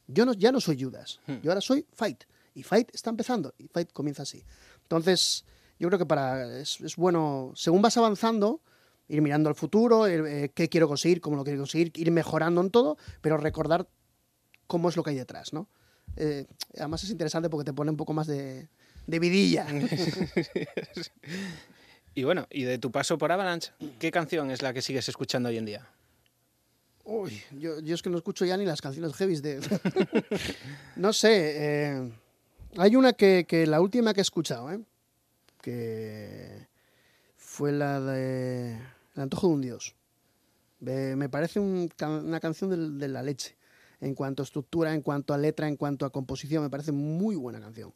[0.06, 2.24] Yo no, ya no soy Judas, yo ahora soy Fight.
[2.54, 4.44] Y Fight está empezando y Fight comienza así.
[4.82, 5.44] Entonces,
[5.78, 8.60] yo creo que para es, es bueno, según vas avanzando,
[9.10, 12.70] ir mirando al futuro, eh, qué quiero conseguir, cómo lo quiero conseguir, ir mejorando en
[12.70, 13.88] todo, pero recordar
[14.66, 15.68] cómo es lo que hay detrás, ¿no?
[16.16, 16.46] Eh,
[16.76, 18.68] además es interesante porque te pone un poco más de,
[19.06, 19.66] de vidilla.
[22.12, 25.48] Y bueno, y de tu paso por Avalanche, ¿qué canción es la que sigues escuchando
[25.48, 25.88] hoy en día?
[27.04, 29.60] Uy, yo, yo es que no escucho ya ni las canciones heavies de...
[30.96, 32.12] no sé, eh,
[32.76, 34.80] hay una que, que la última que he escuchado, ¿eh?
[35.62, 36.66] que
[37.36, 38.76] fue la de
[39.14, 39.94] El antojo de un dios.
[40.80, 43.56] Me, parece una canción de, la leche.
[44.00, 47.36] En cuanto a estructura, en cuanto a letra, en cuanto a composición, me parece muy
[47.36, 47.92] buena canción.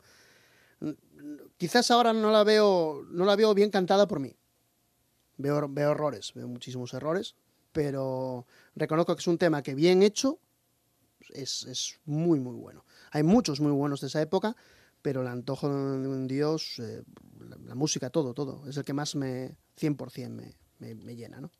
[0.81, 4.37] N- n- Quizás ahora no la veo, no la veo bien cantada por mí.
[5.39, 7.37] Veo, errores, veo muchísimos errores,
[7.73, 8.47] pero
[8.77, 10.39] reconozco que es un tema que bien hecho
[11.31, 12.85] es, es muy, muy bueno.
[13.11, 14.55] Hay muchos muy buenos de esa época,
[15.01, 17.03] pero el antojo de un dios, eh,
[17.41, 21.41] la, la música, todo, todo, es el que más me, 100% me, me, me llena,
[21.41, 21.51] ¿no?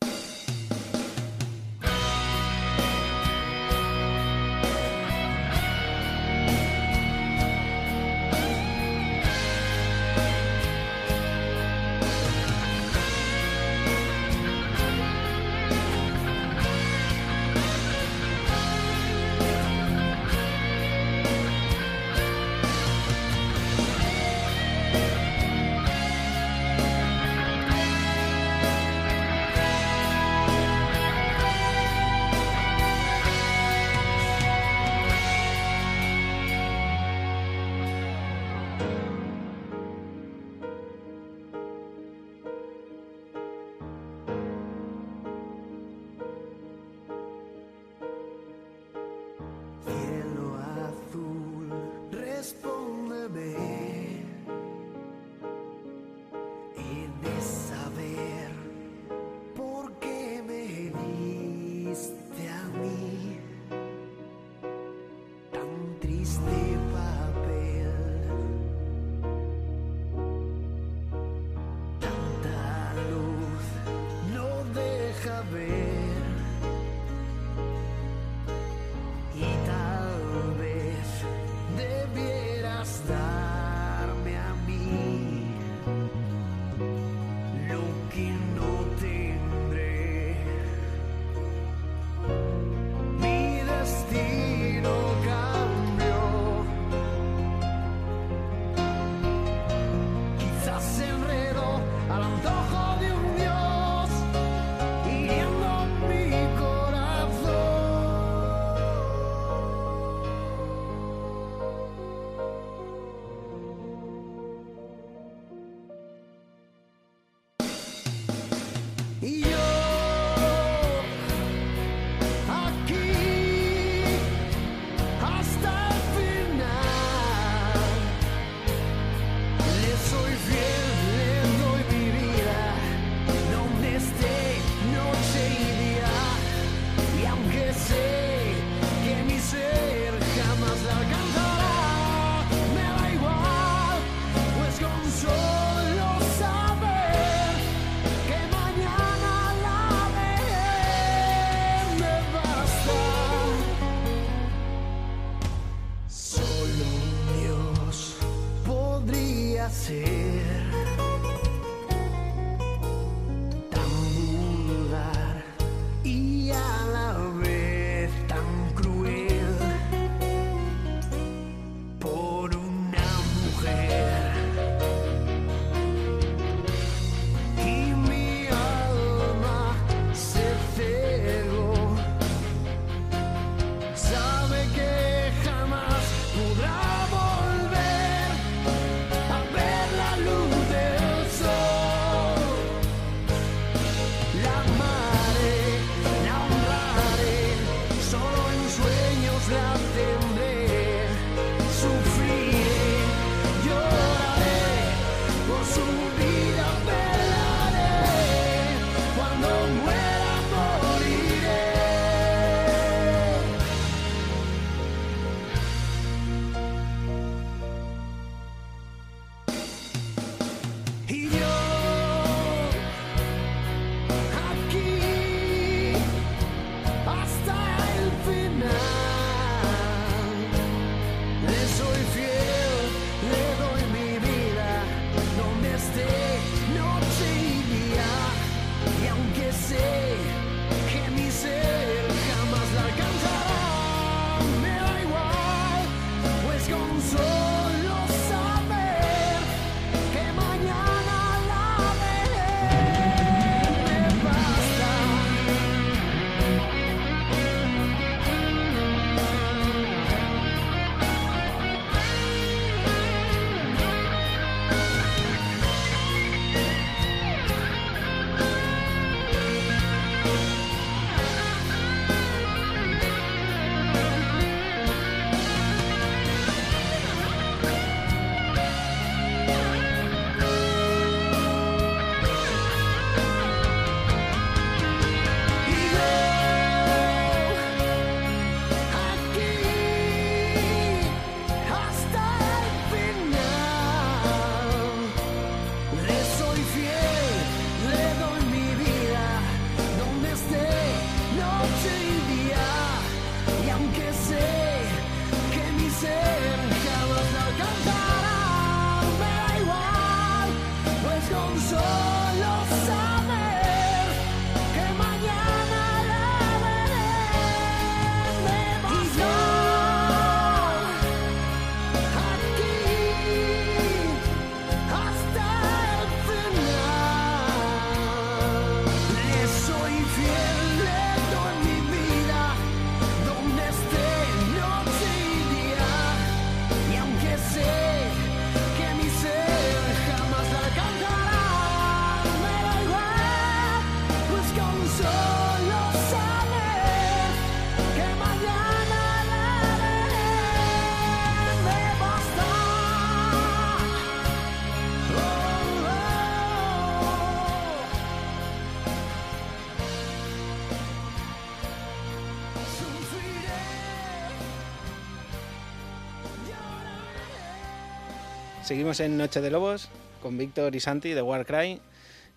[368.65, 369.91] Seguimos en Noche de Lobos
[370.23, 371.83] con Víctor y Santi de Warcry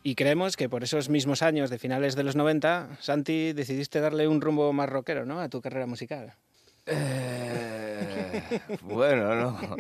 [0.04, 4.28] y creemos que por esos mismos años de finales de los 90, Santi, decidiste darle
[4.28, 5.40] un rumbo más rockero ¿no?
[5.40, 6.34] a tu carrera musical.
[6.86, 9.78] Eh, bueno, no.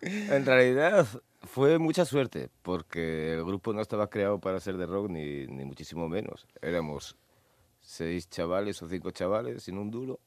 [0.00, 1.06] En realidad
[1.42, 5.64] fue mucha suerte, porque el grupo no estaba creado para ser de rock, ni, ni
[5.64, 6.48] muchísimo menos.
[6.60, 7.16] Éramos
[7.80, 10.18] seis chavales o cinco chavales sin un duro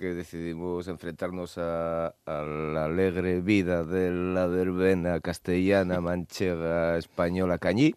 [0.00, 7.94] que decidimos enfrentarnos a, a la alegre vida de la verbena castellana, manchega, española, cañí.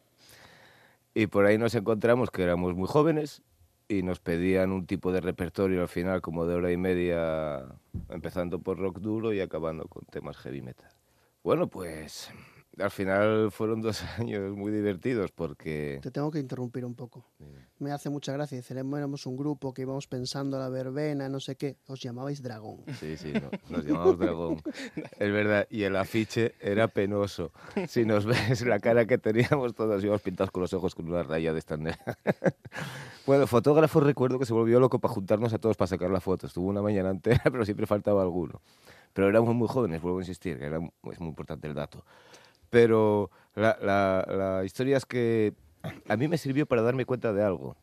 [1.13, 3.41] Y por ahí nos encontramos que éramos muy jóvenes
[3.87, 7.63] y nos pedían un tipo de repertorio al final como de hora y media,
[8.09, 10.91] empezando por rock duro y acabando con temas heavy metal.
[11.41, 12.33] Bueno, pues
[12.79, 15.99] al final fueron dos años muy divertidos porque...
[16.01, 17.25] Te tengo que interrumpir un poco.
[17.79, 18.61] Me hace mucha gracia.
[18.69, 21.77] Éramos un grupo que íbamos pensando a la verbena, no sé qué.
[21.87, 22.83] Os llamabais Dragón.
[22.99, 24.61] Sí, sí, no, nos llamamos Dragón.
[25.19, 27.51] Es verdad, y el afiche era penoso.
[27.87, 31.23] Si nos ves la cara que teníamos, todos íbamos pintados con los ojos con una
[31.23, 31.77] raya de esta.
[33.25, 36.45] Bueno, fotógrafo recuerdo que se volvió loco para juntarnos a todos para sacar la foto.
[36.47, 38.61] Estuvo una mañana entera, pero siempre faltaba alguno.
[39.13, 42.03] Pero éramos muy jóvenes, vuelvo a insistir, que era, es muy importante el dato.
[42.73, 45.53] Pero la, la, la historia es que
[46.09, 47.77] a mí me sirvió para darme cuenta de algo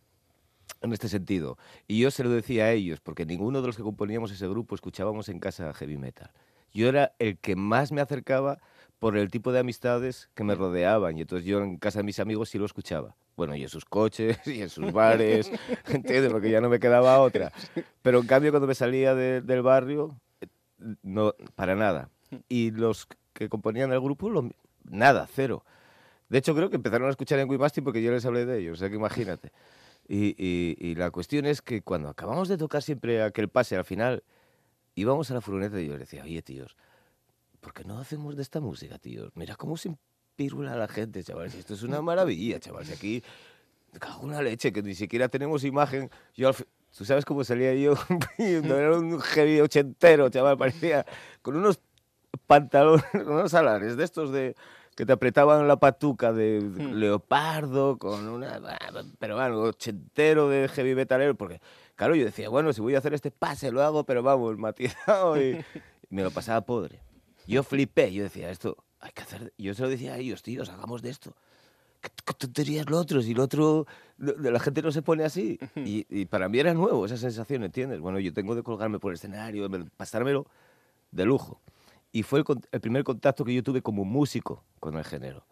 [0.82, 1.58] en este sentido.
[1.86, 4.74] Y yo se lo decía a ellos, porque ninguno de los que componíamos ese grupo
[4.74, 6.32] escuchábamos en casa heavy metal.
[6.74, 8.58] Yo era el que más me acercaba
[8.98, 11.16] por el tipo de amistades que me rodeaban.
[11.16, 13.14] Y entonces yo en casa de mis amigos sí lo escuchaba.
[13.36, 15.52] Bueno, y en sus coches, y en sus bares,
[15.86, 16.32] ¿entiendes?
[16.32, 17.52] Porque ya no me quedaba otra.
[18.02, 20.16] Pero en cambio cuando me salía de- del barrio,
[21.04, 22.08] no, para nada.
[22.48, 24.50] Y los que componían el grupo, lo-
[24.90, 25.64] nada, cero.
[26.28, 28.74] De hecho, creo que empezaron a escuchar en Wimasti porque yo les hablé de ellos,
[28.74, 29.50] o sea que imagínate.
[30.08, 33.84] Y, y- y la cuestión es que cuando acabamos de tocar siempre aquel pase al
[33.84, 34.22] final,
[34.94, 36.76] íbamos a la furgoneta y yo les decía, oye, tíos,
[37.60, 39.30] ¿por qué no hacemos de esta música, tíos?
[39.34, 41.54] Mira cómo se empírula la gente, chavales.
[41.54, 42.90] Esto es una maravilla, chavales.
[42.92, 43.22] Aquí,
[43.98, 46.10] cago en la leche, que ni siquiera tenemos imagen.
[46.34, 46.54] Yo al
[46.96, 47.94] ¿Tú sabes cómo salía yo?
[48.38, 50.58] Era un heavy ochentero, chaval.
[50.58, 51.06] Parecía
[51.40, 51.78] con unos
[52.48, 54.56] pantalones, unos alares de estos de
[55.00, 56.60] que te apretaban la patuca de
[56.92, 58.60] leopardo, con una...
[59.18, 61.58] Pero bueno, ochentero de heavy metalero, porque,
[61.96, 65.40] claro, yo decía, bueno, si voy a hacer este pase, lo hago, pero vamos, matizado,
[65.40, 65.52] y,
[66.10, 67.00] y me lo pasaba podre.
[67.46, 69.54] Yo flipé, yo decía, esto hay que hacer...
[69.56, 71.34] Yo se lo decía a ellos, tíos, hagamos de esto.
[72.02, 73.22] ¿Qué, qué tontería es lo otro?
[73.22, 73.86] Si lo otro,
[74.18, 75.58] lo- la gente no se pone así.
[75.76, 78.00] Y, y para mí era nuevo esa sensación, ¿entiendes?
[78.00, 80.46] Bueno, yo tengo de colgarme por el escenario, de pasármelo
[81.10, 81.58] de lujo.
[82.12, 85.44] Y fue el, el primer contacto que yo tuve como músico con el género.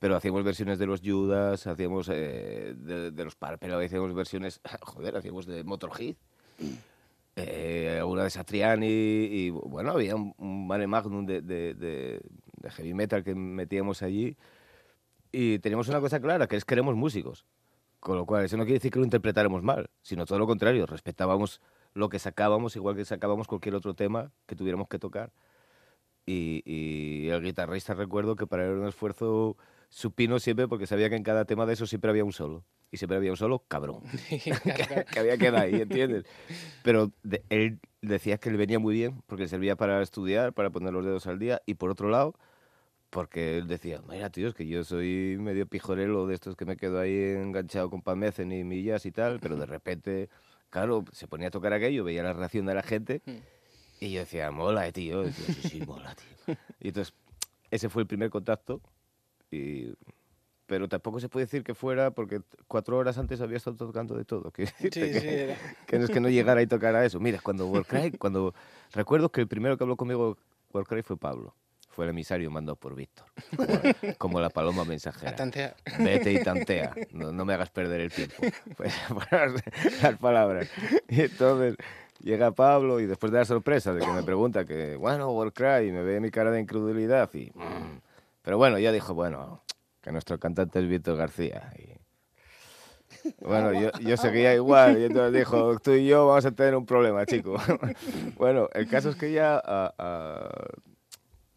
[0.00, 5.16] Pero hacíamos versiones de los Judas, hacíamos eh, de, de los Parpelo, hacíamos versiones, joder,
[5.16, 6.14] hacíamos de Motorhead,
[7.36, 12.20] eh, alguna de Satriani, y bueno, había un, un mare magnum de, de- de-
[12.60, 14.36] de heavy metal que metíamos allí.
[15.32, 17.46] Y teníamos una cosa clara, que es que éramos músicos.
[18.00, 20.84] Con lo cual, eso no quiere decir que lo interpretáramos mal, sino todo lo contrario,
[20.86, 21.60] respetábamos
[21.94, 25.32] lo que sacábamos, igual que sacábamos cualquier otro tema que tuviéramos que tocar.
[26.26, 29.56] Y, y el guitarrista recuerdo que para él era un esfuerzo
[29.88, 32.64] supino siempre porque sabía que en cada tema de eso siempre había un solo.
[32.90, 34.02] Y siempre había un solo cabrón.
[34.28, 36.24] que, que había que dar ahí, ¿entiendes?
[36.82, 40.70] Pero de- él decía que le venía muy bien porque le servía para estudiar, para
[40.70, 41.60] poner los dedos al día.
[41.66, 42.34] Y por otro lado,
[43.10, 46.76] porque él decía, mira, tío, es que yo soy medio pijorelo de estos que me
[46.76, 50.28] quedo ahí enganchado con Pamecen y millas y tal, pero de repente,
[50.70, 53.20] claro, se ponía a tocar aquello, veía la reacción de la gente
[54.06, 55.26] y yo decía, mola, eh, tío.
[55.26, 56.56] Y sí, sí, mola, tío.
[56.80, 57.14] Y entonces,
[57.70, 58.80] ese fue el primer contacto.
[59.50, 59.92] Y...
[60.66, 64.24] Pero tampoco se puede decir que fuera, porque cuatro horas antes había estado tocando de
[64.24, 64.50] todo.
[64.52, 67.20] Que, Sí, que, sí, era- que no es que no llegara y tocara eso.
[67.20, 68.54] Mira, cuando Warcry, cuando
[68.92, 70.38] recuerdo que el primero que habló conmigo
[70.72, 71.54] Warcry fue Pablo.
[71.90, 73.26] Fue el emisario mandado por Víctor.
[73.54, 75.36] Como, como la paloma a mensajera.
[75.36, 75.76] tantear.
[75.98, 78.36] Vete y tantea, no, no me hagas perder el tiempo.
[78.78, 78.94] Pues,
[79.28, 79.56] fueron
[80.00, 80.70] las palabras.
[81.10, 81.76] Y entonces
[82.22, 85.92] llega Pablo y después de la sorpresa de que me pregunta que, bueno, Warcry, y
[85.92, 87.50] me ve mi cara de incredulidad y...
[87.54, 88.00] mm,
[88.42, 89.62] pero bueno, ya dijo, bueno,
[90.00, 91.72] que nuestro cantante es Víctor García.
[91.78, 91.92] Y,
[93.44, 96.86] bueno, yo, yo seguía igual y entonces dijo, tú y yo vamos a tener un
[96.86, 97.56] problema, chico.
[98.36, 99.60] bueno, el caso es que ya...
[99.64, 100.48] ah, ah,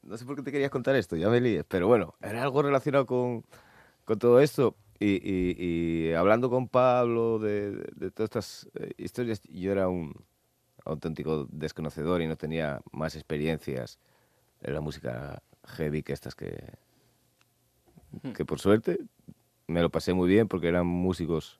[0.03, 2.61] no sé por qué te querías contar esto, ya me líes, pero bueno, era algo
[2.61, 3.43] relacionado con,
[4.03, 4.75] con todo esto.
[4.99, 5.55] Y, y-
[6.09, 10.13] y hablando con Pablo de, de- de todas estas eh, historias, yo era un
[10.85, 13.99] auténtico desconocedor y no tenía más experiencias
[14.61, 16.73] en la música heavy que estas que,
[18.33, 18.99] que por suerte
[19.67, 21.59] me lo pasé muy bien porque eran músicos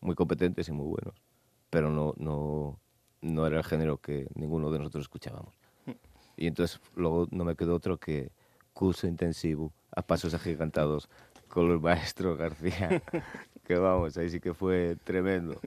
[0.00, 1.20] muy competentes y muy buenos,
[1.68, 2.78] pero no, no,
[3.20, 5.54] no era el género que ninguno de nosotros escuchábamos.
[6.36, 8.32] Y entonces luego no me quedó otro que
[8.72, 11.08] curso intensivo a pasos agigantados
[11.48, 13.02] con el maestro García.
[13.64, 15.60] que vamos, ahí sí que fue tremendo.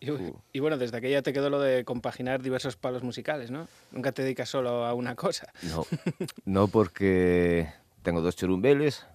[0.00, 0.10] Y,
[0.52, 3.66] y bueno, desde aquella te quedó lo de compaginar diversos palos musicales, ¿no?
[3.90, 5.52] Nunca te dedicas solo a una cosa.
[5.62, 5.84] No,
[6.44, 7.68] no porque
[8.02, 9.06] tengo dos churumbeles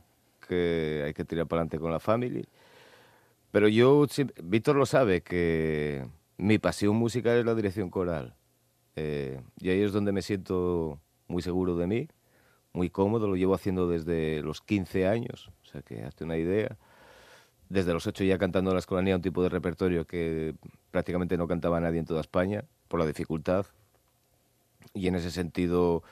[0.47, 2.43] que hay que tirar para adelante con la familia.
[3.51, 4.05] Pero yo,
[4.43, 6.05] Víctor lo sabe, que
[6.37, 8.35] mi pasión musical es la dirección coral.
[8.95, 12.07] Eh, y ahí es donde me siento muy seguro de mí,
[12.73, 16.77] muy cómodo, lo llevo haciendo desde los 15 años, o sea que hazte una idea.
[17.73, 20.53] Desde los 8 ya cantando en la escolanía un tipo de repertorio que
[20.91, 23.65] prácticamente no cantaba nadie en toda España, por la dificultad.
[24.93, 26.03] Y en ese sentido,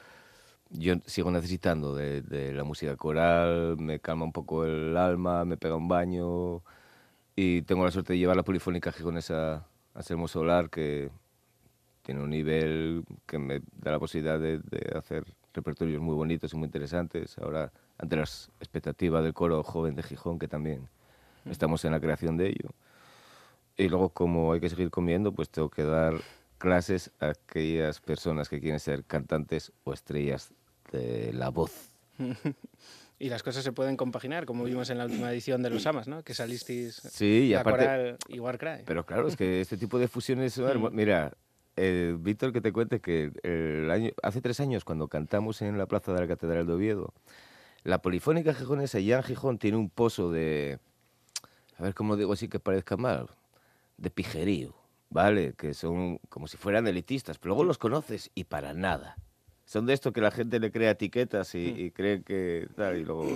[0.72, 5.56] yo sigo necesitando de, de la música coral, me calma un poco el alma, me
[5.56, 6.64] pega un baño
[7.36, 11.12] y tengo la suerte de llevar la polifónica gijonesa a Selmo Solar, que
[12.02, 16.58] tiene un nivel que me da la posibilidad de, de hacer repertorios muy bonitos y
[16.58, 17.38] muy interesantes.
[17.38, 20.90] Ahora, ante las expectativas del coro joven de Gijón, que también
[21.50, 22.70] estamos en la creación de ello.
[23.78, 26.14] Y luego, como hay que seguir comiendo, pues tengo que dar
[26.58, 30.54] clases a aquellas personas que quieren ser cantantes o estrellas
[30.92, 31.72] de la voz.
[33.20, 36.08] Y las cosas se pueden compaginar, como vimos en la última edición de Los Amas,
[36.08, 36.24] ¿no?
[36.24, 38.82] Que salisteis Sí, y aparte- coral y Warcry.
[38.84, 41.32] Pero claro, es que este tipo de fusiones hermo- Mira,
[41.76, 45.86] eh, Víctor, que te cuente que el año, hace tres años, cuando cantamos en la
[45.86, 47.14] plaza de la Catedral de Oviedo,
[47.84, 50.80] la polifónica gijonesa ya en Gijón tiene un pozo de.
[51.78, 53.30] A ver cómo digo así que parezca mal.
[53.98, 54.74] De pijerío,
[55.10, 55.54] ¿vale?
[55.54, 59.16] Que son como si fueran elitistas, pero luego los conoces y para nada.
[59.66, 63.04] Son de esto que la gente le crea etiquetas y, y cree que tal, y
[63.04, 63.28] luego.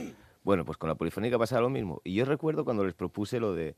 [0.44, 2.02] Bueno, pues con la polifónica pasa lo mismo.
[2.04, 3.76] Y yo recuerdo cuando les propuse lo de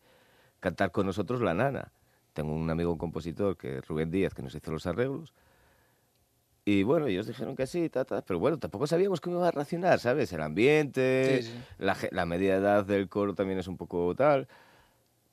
[0.60, 1.92] cantar con nosotros La Nana.
[2.34, 5.34] Tengo un amigo un compositor que es Rubén Díaz que nos hizo los arreglos.
[6.70, 9.52] Y bueno, ellos dijeron que sí, ta, ta, pero bueno, tampoco sabíamos cómo iba a
[9.52, 10.34] reaccionar, ¿sabes?
[10.34, 11.58] El ambiente, Sí, sí.
[11.78, 14.50] La, la media edad del coro también es un poco tal.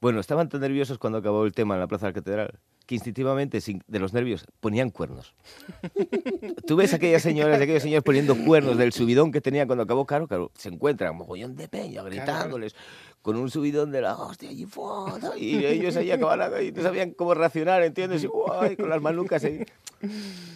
[0.01, 2.95] Bueno, estaban tan nerviosos cuando acabó el tema en la Plaza de la Catedral que
[2.97, 5.35] instintivamente, de los nervios, ponían cuernos.
[6.67, 10.05] Tú ves a aquellas señoras, aquellos señores poniendo cuernos del subidón que tenían cuando acabó
[10.05, 12.75] Caro, claro, se encuentran un mogollón de peña gritándoles
[13.23, 15.19] con un subidón de la hostia y, ¡fua!
[15.39, 18.23] y ellos ahí acababan y no sabían cómo reaccionar, ¿entiendes?
[18.23, 18.77] Y, ¡guay!
[18.77, 19.65] con las manucas ahí.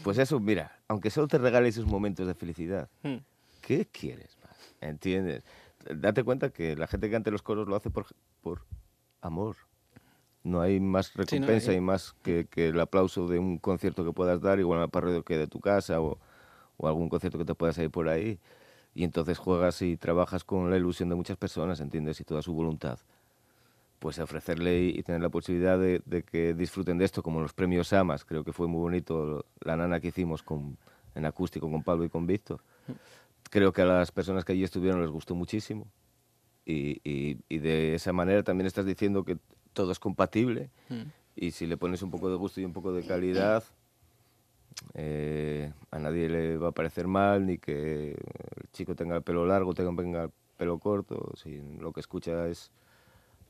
[0.02, 3.16] Pues eso, mira, aunque solo te regale esos momentos de felicidad, Hmm.
[3.62, 4.56] ¿qué quieres más?
[4.82, 5.44] ¿Entiendes?
[5.94, 8.06] Date cuenta que la gente que canta en los coros lo hace por,
[8.42, 8.60] por
[9.22, 9.56] amor.
[10.44, 14.40] No hay más recompensa y más que, que el aplauso de un concierto que puedas
[14.40, 16.18] dar, igual en la parroquia que de tu casa o,
[16.76, 18.38] o algún concierto que te puedas ir por ahí.
[18.94, 22.20] Y entonces juegas y trabajas con la ilusión de muchas personas, ¿entiendes?
[22.20, 22.98] Y toda su voluntad.
[23.98, 27.52] Pues ofrecerle y, y tener la posibilidad de, de que disfruten de esto, como los
[27.52, 30.78] premios AMAS, creo que fue muy bonito la nana que hicimos con,
[31.16, 32.60] en acústico con Pablo y con Víctor.
[33.50, 35.86] Creo que a las personas que allí estuvieron les gustó muchísimo.
[36.64, 39.38] Y, y- y de esa manera también estás diciendo que
[39.78, 40.70] todo es compatible.
[40.88, 41.12] Hmm.
[41.36, 43.62] Y si le pones un poco de gusto y un poco de calidad,
[44.94, 49.46] eh, a nadie le va a parecer mal, ni que el chico tenga el pelo
[49.46, 49.92] largo, tenga
[50.24, 51.32] el pelo corto.
[51.36, 52.72] Si lo que escucha es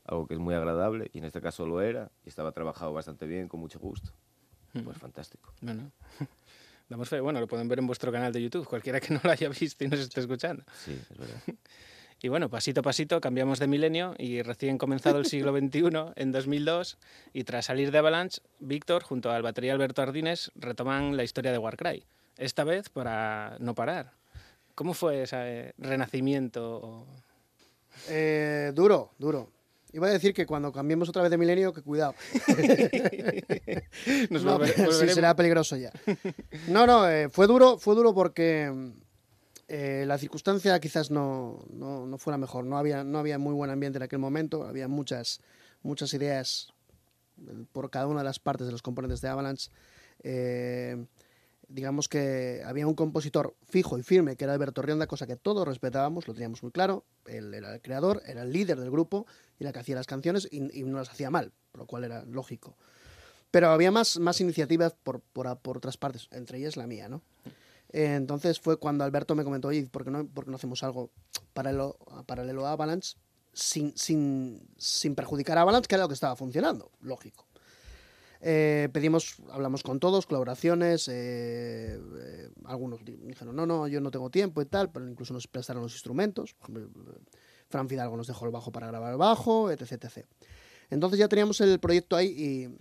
[0.05, 3.25] algo que es muy agradable, y en este caso lo era, y estaba trabajado bastante
[3.25, 4.11] bien, con mucho gusto.
[4.71, 5.51] Pues fantástico.
[5.61, 5.91] Bueno,
[6.89, 7.19] damos fe.
[7.21, 9.83] Bueno, lo pueden ver en vuestro canal de YouTube, cualquiera que no lo haya visto
[9.83, 10.63] y nos esté escuchando.
[10.85, 11.41] Sí, es verdad.
[12.21, 16.31] Y bueno, pasito a pasito cambiamos de milenio y recién comenzado el siglo XXI, en
[16.31, 16.97] 2002,
[17.33, 21.57] y tras salir de Avalanche, Víctor, junto al batería Alberto Ardines, retoman la historia de
[21.57, 22.03] Warcry.
[22.37, 24.11] Esta vez para no parar.
[24.75, 27.05] ¿Cómo fue ese renacimiento?
[28.09, 29.51] Eh, duro, duro.
[29.91, 32.13] Iba a decir que cuando cambiemos otra vez de milenio, que cuidado.
[34.29, 35.15] Nos No, volve- pero sí, volveremos.
[35.15, 35.91] será peligroso ya.
[36.67, 38.71] No, no, eh, fue duro, fue duro porque
[39.71, 42.65] eh, la circunstancia quizás no, no, no fuera mejor.
[42.65, 45.41] No había, no había muy buen ambiente en aquel momento, había muchas,
[45.83, 46.73] muchas ideas
[47.71, 49.69] por cada una de las partes de los componentes de Avalanche.
[50.23, 51.05] Eh,
[51.67, 55.67] digamos que había un compositor fijo y firme que era Alberto Rionda, cosa que todos
[55.67, 57.05] respetábamos, lo teníamos muy claro.
[57.27, 59.27] Él era el creador, era el líder del grupo
[59.59, 62.75] y la que hacía las canciones y, no las hacía mal, lo cual era lógico.
[63.51, 67.21] Pero había más, más iniciativas por, por, por otras partes, entre ellas la mía, ¿no?
[67.91, 71.11] Entonces fue cuando Alberto me comentó, oye, ¿por qué no, no hacemos algo
[71.53, 73.17] paralelo, paralelo a Avalanche
[73.53, 76.91] sin, sin, sin perjudicar a Avalanche, que era lo que estaba funcionando?
[77.01, 77.47] Lógico.
[78.41, 84.11] Eh, pedimos, hablamos con todos, colaboraciones, eh, eh, algunos di- dijeron, no, no, yo no
[84.11, 86.55] tengo tiempo y tal, pero incluso nos prestaron los instrumentos.
[87.67, 90.25] Fran Fidalgo nos dejó el bajo para grabar el bajo, etc, etc.
[90.89, 92.77] Entonces ya teníamos el proyecto ahí y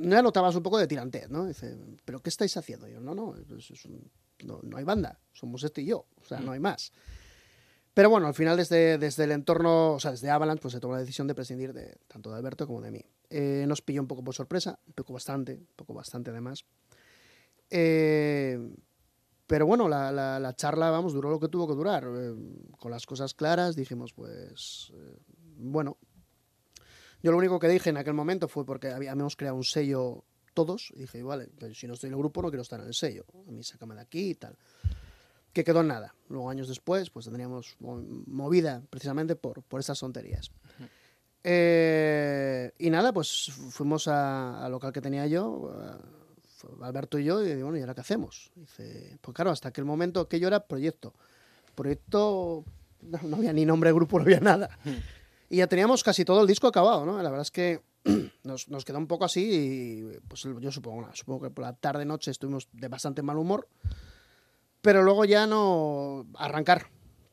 [0.00, 1.46] ya notabas un poco de tirantez, ¿no?
[1.46, 2.88] Dice, ¿pero qué estáis haciendo?
[2.88, 4.10] Y yo, no, no, es, es un
[4.44, 6.92] no, no hay banda, somos este y yo, o sea, no hay más.
[7.94, 10.92] Pero bueno, al final desde, desde el entorno, o sea, desde Avalanche, pues se tomó
[10.94, 13.02] la decisión de prescindir de tanto de Alberto como de mí.
[13.30, 16.66] Eh, nos pilló un poco por sorpresa, un poco bastante, un poco bastante además.
[17.70, 18.58] Eh,
[19.46, 22.04] pero bueno, la, la- la charla, vamos, duró lo que tuvo que durar.
[22.14, 22.34] Eh,
[22.78, 25.16] con las cosas claras dijimos, pues, eh,
[25.58, 25.96] bueno.
[27.26, 30.22] Yo lo único que dije en aquel momento fue porque había- habíamos creado un sello
[30.54, 30.92] todos.
[30.94, 32.94] Y dije, vale, pues si no estoy en el grupo no quiero estar en el
[32.94, 33.24] sello.
[33.48, 34.56] A mí sácame de aquí y tal.
[35.52, 36.14] Que quedó en nada.
[36.28, 40.52] Luego, años después, pues tendríamos mo- movida precisamente por, por estas tonterías.
[41.42, 45.72] Eh, y nada, pues fuimos a- al local que tenía yo,
[46.58, 48.52] fue Alberto y yo, y bueno, ¿y ahora qué hacemos?
[48.54, 51.12] Dice, pues claro, hasta aquel momento aquello era proyecto.
[51.74, 52.64] Proyecto,
[53.02, 54.70] no, no había ni nombre de grupo, no había nada.
[55.48, 57.16] Y ya teníamos casi todo el disco acabado, ¿no?
[57.22, 57.82] La verdad es que
[58.44, 61.72] nos, nos quedó un poco así y pues yo supongo, nada, supongo que por la
[61.72, 63.68] tarde noche estuvimos de bastante mal humor,
[64.82, 66.88] pero luego ya no arrancar.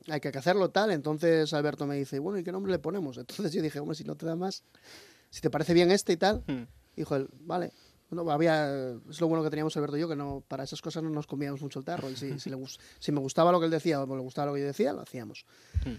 [0.10, 3.18] Hay que hacerlo tal, entonces Alberto me dice, bueno, ¿y qué nombre le ponemos?
[3.18, 4.64] Entonces yo dije, hombre, si no te da más,
[5.30, 6.64] si te parece bien este y tal, Hmm.
[6.96, 7.72] dijo él, vale.
[8.30, 11.10] Había, es lo bueno que teníamos Alberto y yo, que no, para esas cosas no
[11.10, 12.12] nos comíamos mucho el tarro.
[12.12, 12.58] Y si, si, le
[13.00, 15.02] si me gustaba lo que él decía o le gustaba lo que yo decía, lo
[15.02, 15.46] hacíamos.
[15.84, 15.96] Hmm.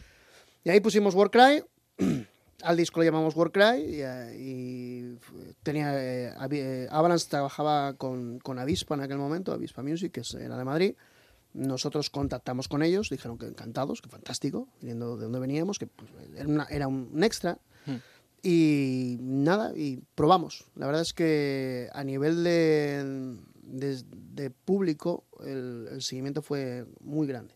[0.63, 1.65] Y ahí pusimos Warcry,
[2.63, 5.19] al disco lo llamamos Warcry, y, eh, y
[5.63, 10.57] tenía, eh, eh, Avalanche trabajaba con, con Avispa en aquel momento, Avispa Music, que era
[10.57, 10.95] de Madrid.
[11.53, 16.11] Nosotros contactamos con ellos, dijeron que encantados, que fantástico, viniendo de donde veníamos, que pues,
[16.37, 17.59] era, una- era un extra.
[17.87, 17.97] Hmm.
[18.43, 20.65] Y nada, y probamos.
[20.75, 24.03] La verdad es que a nivel de, de,
[24.35, 27.55] de público el, el seguimiento fue muy grande.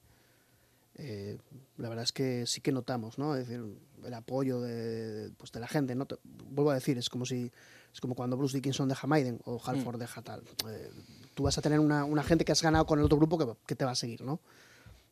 [0.94, 1.38] Eh,
[1.76, 3.34] la verdad es que sí que notamos, ¿no?
[3.36, 3.64] Es decir,
[4.04, 6.06] el apoyo de, pues, de la gente, ¿no?
[6.06, 6.16] Te-
[6.50, 7.50] vuelvo a decir, es como si
[7.92, 10.42] es como cuando Bruce Dickinson deja Maiden o Halford deja tal.
[10.68, 10.90] Eh,
[11.34, 13.46] tú vas a tener una, una gente que has ganado con el otro grupo que,
[13.66, 14.40] que te va a seguir, ¿no?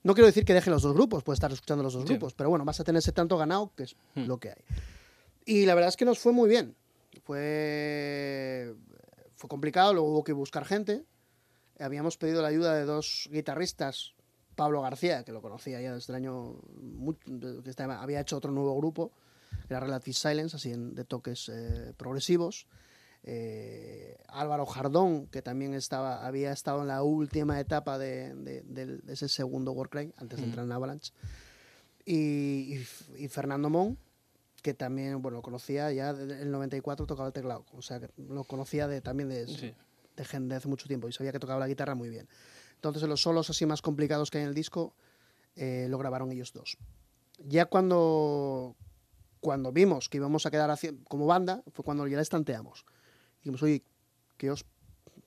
[0.03, 2.09] No quiero decir que dejen los dos grupos, puedes estar escuchando los dos Sí.
[2.11, 4.27] grupos, pero bueno, vas a tener ese tanto ganado que es Hmm.
[4.27, 4.63] lo que hay.
[5.45, 6.75] Y la verdad es que nos fue muy bien.
[7.25, 8.75] Fue,
[9.37, 11.05] fue complicado, luego hubo que buscar gente.
[11.79, 14.13] Habíamos pedido la ayuda de dos guitarristas,
[14.57, 16.57] Pablo García, que lo conocía ya desde el año...
[17.63, 19.13] que estaba- había hecho otro nuevo grupo,
[19.69, 22.67] era Relative Silence, así en- de toques eh, progresivos.
[23.29, 29.01] Eh, Álvaro Jardón, que también estaba, había estado en la última etapa de, de- del-
[29.01, 31.13] de ese segundo Warcry, antes de entrar en Avalanche.
[32.05, 32.77] Y,
[33.17, 33.99] y- y Fernando Mon,
[34.63, 38.09] que también, bueno, lo conocía ya en el 94 tocaba el teclado, o sea, que
[38.17, 39.75] lo conocía de, también de, Sí.
[40.17, 42.29] de gente de hace mucho tiempo y sabía que tocaba la guitarra muy bien.
[42.77, 44.95] Entonces, en los solos así más complicados que hay en el disco,
[45.57, 46.79] eh, lo grabaron ellos dos.
[47.39, 48.77] Ya cuando,
[49.41, 50.77] cuando vimos que íbamos a quedar
[51.09, 52.85] como banda, fue cuando ya les tanteamos.
[53.39, 53.83] Dijimos, oye,
[54.37, 54.65] ¿qué os,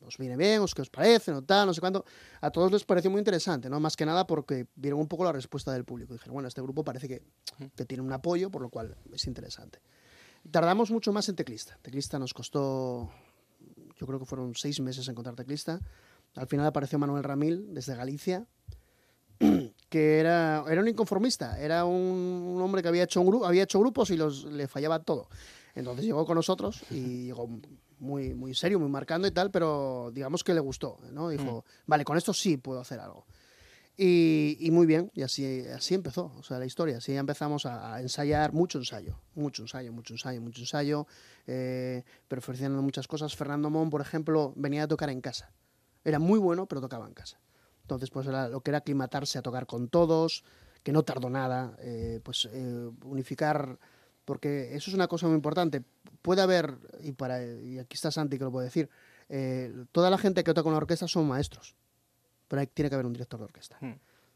[0.02, 0.62] os viene bien?
[0.62, 1.32] ¿Os qué os parece?
[1.32, 1.68] ¿No tal?
[1.68, 2.06] No sé cuánto.
[2.41, 3.80] A todos les pareció muy interesante, ¿no?
[3.80, 6.14] Más que nada porque vieron un poco la respuesta del público.
[6.14, 7.24] Dijeron, bueno, este grupo parece que,
[7.76, 9.80] que tiene un apoyo, por lo cual es interesante.
[10.50, 11.78] Tardamos mucho más en teclista.
[11.82, 13.10] Teclista nos costó,
[13.95, 15.80] yo creo que fueron seis meses encontrar teclista.
[16.36, 18.45] Al final apareció Manuel Ramil desde Galicia,
[19.89, 21.95] que era, era un inconformista, era un,
[22.55, 25.30] un hombre que había hecho, un había hecho grupos y los, le fallaba todo.
[25.75, 27.49] Entonces llegó con nosotros y llegó
[27.99, 31.30] muy, muy serio, muy marcando y tal, pero digamos que le gustó, ¿no?
[31.30, 33.25] Dijo, vale, con esto sí puedo hacer algo.
[34.01, 36.97] Y, y muy bien, y así, así empezó, o sea, la historia.
[36.97, 41.07] Así empezamos a, a ensayar, mucho ensayo, mucho ensayo, mucho ensayo, mucho ensayo,
[41.47, 43.36] eh, perfeccionando muchas cosas.
[43.36, 45.51] Fernando Mon, por ejemplo, venía a tocar en casa.
[46.04, 47.39] Era muy bueno, pero tocaba en casa.
[47.82, 50.43] Entonces, pues era lo que era aclimatarse a tocar con todos,
[50.84, 53.78] que no tardó nada, eh, pues eh, unificar,
[54.26, 55.84] porque eso es una cosa muy importante.
[56.22, 58.89] Puede haber, y, para, y aquí está Santi que lo puede decir,
[59.30, 61.76] eh, toda la gente que toca una orquesta son maestros,
[62.47, 63.78] pero hay, tiene que haber un director de orquesta.
[63.82, 63.93] Hmm.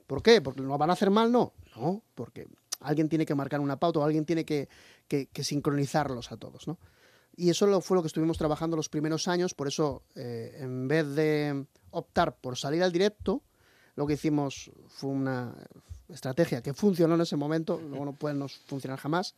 [0.07, 0.41] ¿Por qué?
[0.41, 1.31] ¿Porque lo van a hacer mal?
[1.31, 2.47] No, no, porque
[2.81, 4.67] alguien tiene que marcar una pauta o alguien tiene que,
[5.07, 6.77] que- que sincronizarlos a todos, ¿no?
[7.35, 10.87] Y eso lo, fue lo que estuvimos trabajando los primeros años, por eso eh, en
[10.87, 13.41] vez de optar por salir al directo,
[13.95, 15.55] lo que hicimos fue una
[16.09, 19.35] estrategia que funcionó en ese momento, luego no puede no funcionar jamás,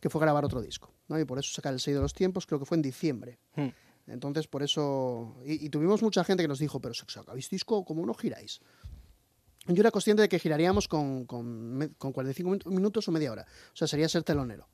[0.00, 0.92] que fue grabar otro disco.
[1.08, 1.18] ¿no?
[1.18, 3.38] Y por eso sacar el sello de los tiempos, creo que fue en diciembre.
[3.56, 3.68] Hmm.
[4.08, 5.36] Entonces, por eso.
[5.44, 8.60] Y, y tuvimos mucha gente que nos dijo, pero si sacáis disco, ¿cómo no giráis?
[9.68, 13.46] Yo era consciente de que giraríamos con, con, con 45 min- minutos o media hora.
[13.72, 14.66] O sea, sería ser telonero.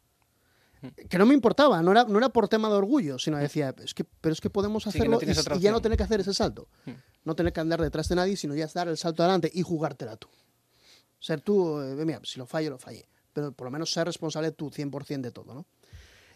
[1.09, 3.95] Que no me importaba, no era, no era por tema de orgullo, sino decía, es
[3.95, 6.20] que, pero es que podemos Sí, que hacerlo no y- ya no tener que hacer
[6.20, 6.68] ese salto.
[6.87, 6.93] Hmm.
[7.24, 10.16] No tener que andar detrás de nadie, sino ya dar el salto adelante y jugártela
[10.16, 10.29] tú.
[11.18, 13.09] Ser tú, eh, mira, si lo fallo, lo fallé.
[13.33, 15.66] Pero por lo menos ser responsable tú 100% de todo, ¿no?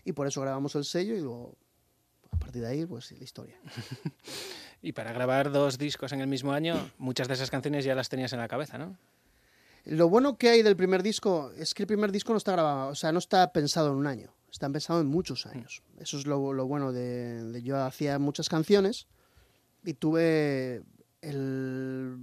[0.04, 1.56] Y por eso grabamos el sello y luego,
[2.32, 3.56] a partir de ahí, pues la historia.
[4.84, 8.08] Y para grabar dos discos en el mismo año, muchas de esas canciones ya las
[8.08, 8.96] tenías en la cabeza, ¿no?
[9.84, 12.90] Lo bueno que hay del primer disco es que el primer disco no está grabado,
[12.90, 15.82] o sea, no está pensado en un año, está pensado en muchos años.
[15.98, 19.06] Eso es lo, lo bueno de, de- Yo hacía muchas canciones
[19.84, 20.82] y tuve
[21.20, 22.16] el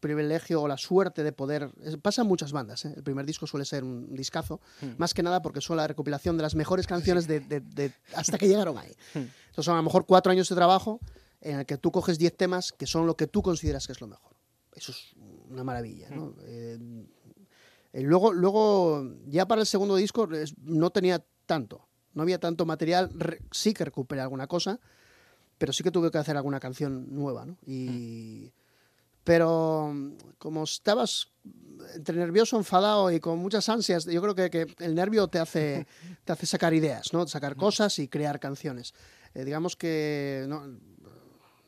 [0.00, 1.70] privilegio o la suerte de poder...
[2.02, 2.92] Pasa en muchas bandas, ¿eh?
[2.96, 4.60] el primer disco suele ser un discazo,
[4.98, 8.38] más que nada porque son la recopilación de las mejores canciones de, de- de- hasta
[8.38, 8.92] que llegaron ahí.
[9.14, 11.00] Entonces son a lo mejor cuatro años de trabajo
[11.40, 14.00] en el que tú coges diez temas que son lo que tú consideras que es
[14.00, 14.32] lo mejor.
[14.74, 15.14] Eso es
[15.50, 16.34] una maravilla, ¿no?
[16.42, 16.78] Eh,
[17.92, 20.28] eh, luego, luego, ya para el segundo disco
[20.62, 23.10] no tenía tanto, no había tanto material,
[23.50, 24.80] sí que recuperé alguna cosa,
[25.58, 27.56] pero sí que tuve que hacer alguna canción nueva, ¿no?
[27.66, 28.52] Y,
[29.24, 31.28] Pero mm, como estabas
[31.94, 35.86] entre nervioso, enfadado y con muchas ansias, yo creo que, que el nervio te hace,
[36.24, 37.26] te hace sacar ideas, ¿no?
[37.26, 38.94] Sacar cosas y crear canciones.
[39.34, 40.66] Eh, digamos que no,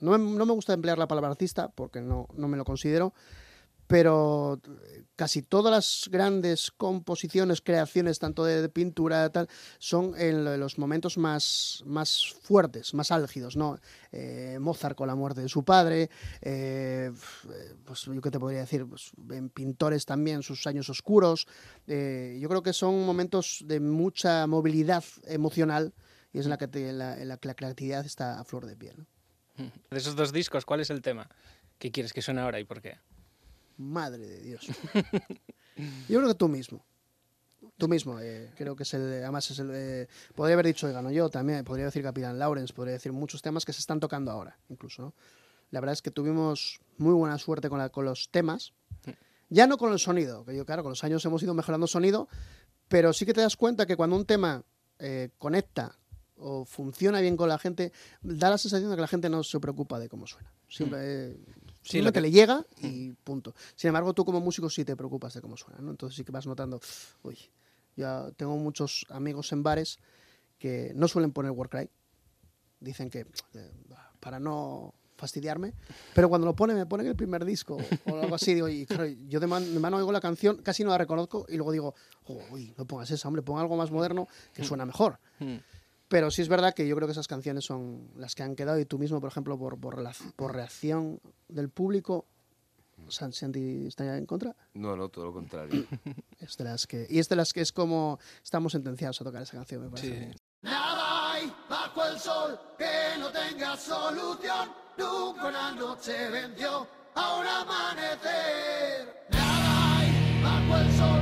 [0.01, 3.15] no, me, no me gusta emplear la palabra artista porque no, no me lo considero,
[3.89, 4.61] pero
[5.17, 10.79] casi todas las grandes composiciones, creaciones, tanto de, de pintura, tal, son en lo- los
[10.79, 13.81] momentos más, más fuertes, más álgidos, ¿no?
[14.13, 16.09] Eh, Mozart con la muerte de su padre,
[16.43, 17.11] eh,
[17.85, 21.49] pues yo qué te podría decir, pues, en pintores también, sus años oscuros.
[21.89, 25.93] eh, yo creo que son momentos de mucha movilidad emocional
[26.33, 28.45] y es en la que, te- en la, en la que la creatividad está a
[28.45, 28.97] flor de piel.
[28.99, 29.07] ¿no?
[29.91, 31.29] De esos dos discos, ¿cuál es el tema?
[31.79, 32.99] ¿Qué quieres que suene ahora y por qué?
[33.79, 34.67] Madre de Dios.
[36.09, 36.85] Yo creo que tú mismo.
[37.77, 39.03] Tú mismo, eh, creo que es el.
[39.23, 39.71] Además, es el.
[39.73, 43.65] eh, podría haber dicho Gano yo también, podría decir Capitán Lawrence, podría decir muchos temas
[43.65, 45.15] que se están tocando ahora, incluso, ¿no?
[45.71, 48.73] La verdad es que tuvimos muy buena suerte con, la- con los temas.
[49.51, 52.29] Ya no con el sonido, que yo, claro, con los años hemos ido mejorando sonido,
[52.89, 54.63] pero sí que te das cuenta que cuando un tema
[54.99, 55.99] eh, conecta
[56.37, 59.59] o funciona bien con la gente, da la sensación de que la gente no se
[59.61, 60.53] preocupa de cómo suena.
[60.69, 61.37] Siempre, eh,
[61.83, 63.55] Sí, lo que- le llega y punto.
[63.77, 65.91] Sin embargo, tú como músico sí te preocupas de cómo suena, ¿no?
[65.91, 66.81] Entonces sí que vas notando,
[67.23, 67.39] uy,
[67.97, 69.99] ya tengo muchos amigos en bares
[70.59, 71.89] que no suelen poner Warcry.
[72.81, 73.71] Dicen que eh,
[74.21, 75.75] para no fastidiarme,
[76.15, 77.77] pero cuando lo pone me ponen el primer disco
[78.07, 80.85] o algo así, digo, y claro, yo de, man- de mano oigo la canción, casi
[80.85, 81.95] no la reconozco y luego digo,
[82.27, 85.19] "Oh, uy, no pongas esa, hombre, pon algo más moderno que suena mejor.
[86.09, 88.79] Pero sí es verdad que yo creo que esas canciones son las que han quedado
[88.81, 92.25] y tú mismo, por ejemplo, por, por, reacción del público,
[93.09, 94.57] San- Santi está en contra.
[94.75, 95.85] No, no, todo lo contrario.
[96.41, 99.43] Es de las que, y es de las que es como estamos sentenciados a tocar
[99.43, 100.33] esa canción, me parece.
[100.33, 100.39] Sí.
[100.63, 104.71] Nada hay bajo el sol que no tenga solución.
[104.97, 109.27] Nunca una noche venció a un amanecer.
[109.31, 111.18] Nada hay bajo el sol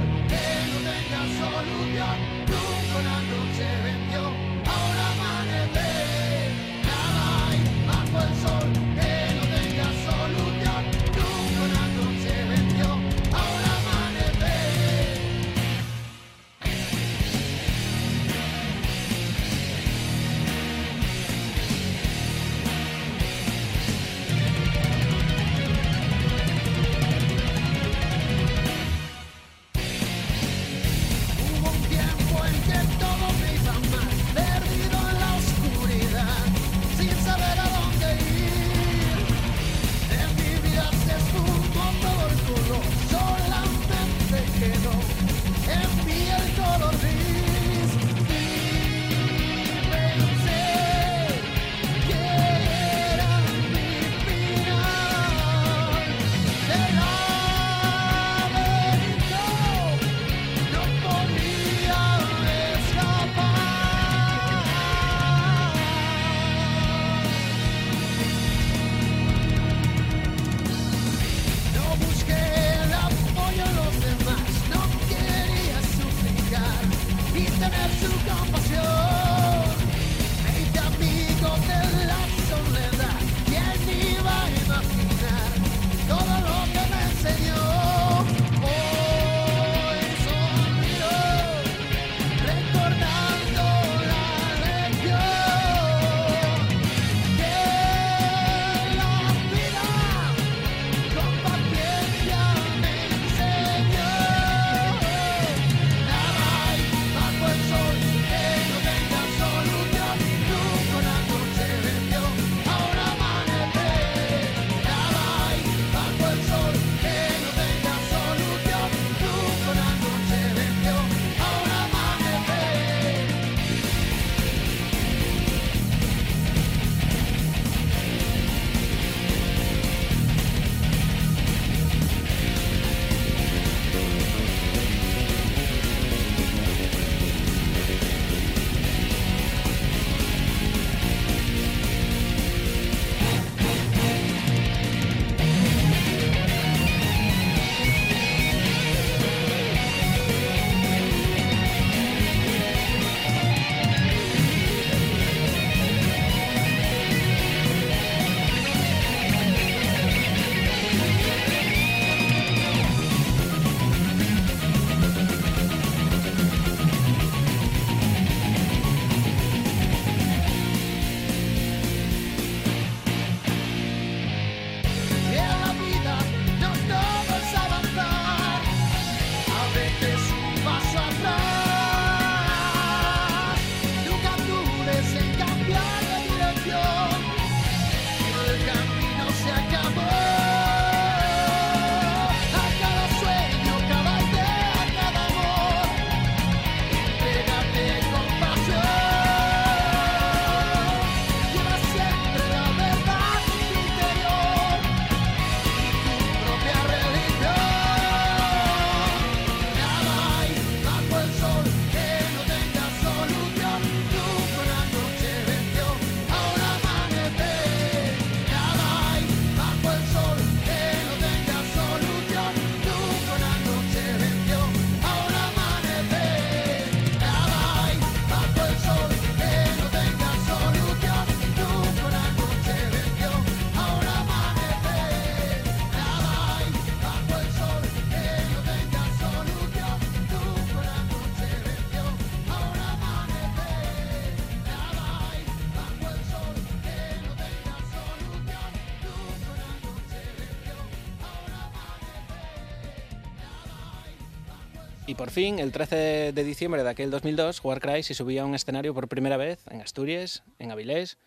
[255.26, 258.94] por fin, el 13 de diciembre de aquel 2002, Warcry se subía a un escenario
[258.94, 261.18] por primera vez en Asturias, en Avilés.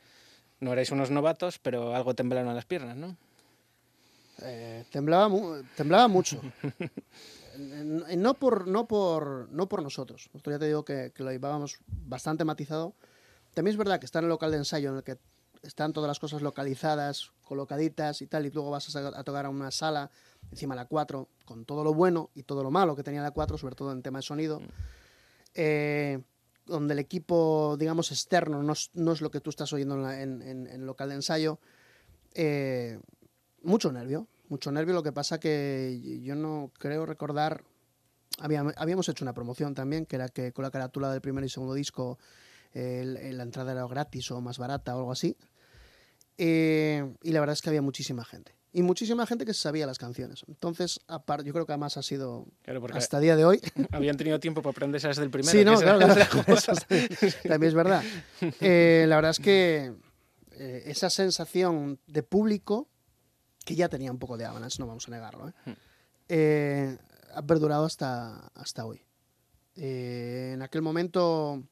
[0.61, 3.17] No erais unos novatos, pero algo temblaron las piernas, ¿no?
[4.41, 6.41] Eh, temblaba, mu- temblaba mucho.
[7.57, 10.29] No, por, no, por, no por nosotros.
[10.33, 12.93] Nosotros ya te digo que, que lo llevábamos bastante matizado.
[13.53, 15.17] También es verdad que está en el local de ensayo en el que
[15.63, 19.49] están todas las cosas localizadas, colocaditas y tal, y luego vas a, a tocar a
[19.49, 20.09] una sala,
[20.51, 23.57] encima la 4, con todo lo bueno y todo lo malo que tenía la 4,
[23.57, 24.61] sobre todo en tema de sonido.
[25.55, 26.19] Eh,
[26.65, 30.03] donde el equipo, digamos, externo no es, no es lo que tú estás oyendo en,
[30.03, 31.59] la- en- en- en el local de ensayo.
[32.35, 32.99] Eh,
[33.63, 34.93] mucho nervio, mucho nervio.
[34.93, 37.63] Lo que pasa que yo no creo recordar.
[38.39, 41.49] habíam- habíamos hecho una promoción también, que era que con la carátula del primer y
[41.49, 42.19] segundo disco
[42.73, 45.35] eh, la entrada era gratis o más barata o algo así.
[46.37, 48.53] Eh, y la verdad es que había muchísima gente.
[48.71, 50.45] Y muchísima gente que sabía las canciones.
[50.47, 53.59] Entonces, aparte, yo creo que además ha sido Claro, hasta día de hoy.
[53.91, 55.51] habían tenido tiempo para aprenderse desde el primero.
[55.51, 56.73] Sí, no, claro, claro, eso
[57.47, 58.03] también, es verdad.
[58.59, 59.93] Eh, la verdad es que
[60.51, 62.87] eh, esa sensación de público,
[63.65, 65.53] que ya tenía un poco de Avalanche, no vamos a negarlo, ¿eh?
[66.27, 66.97] Eh,
[67.33, 69.01] ha perdurado hasta, hasta hoy.
[69.75, 71.63] En aquel momento,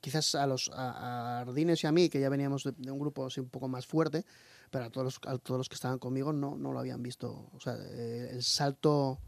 [0.00, 2.98] quizás a los a, a Ardines y a mí, que ya veníamos de, de un
[2.98, 4.26] grupo así un poco más fuerte,
[4.70, 7.48] pero a todos los, a todos los que estaban conmigo no, no lo habían visto.
[7.54, 9.20] O sea, eh, el salto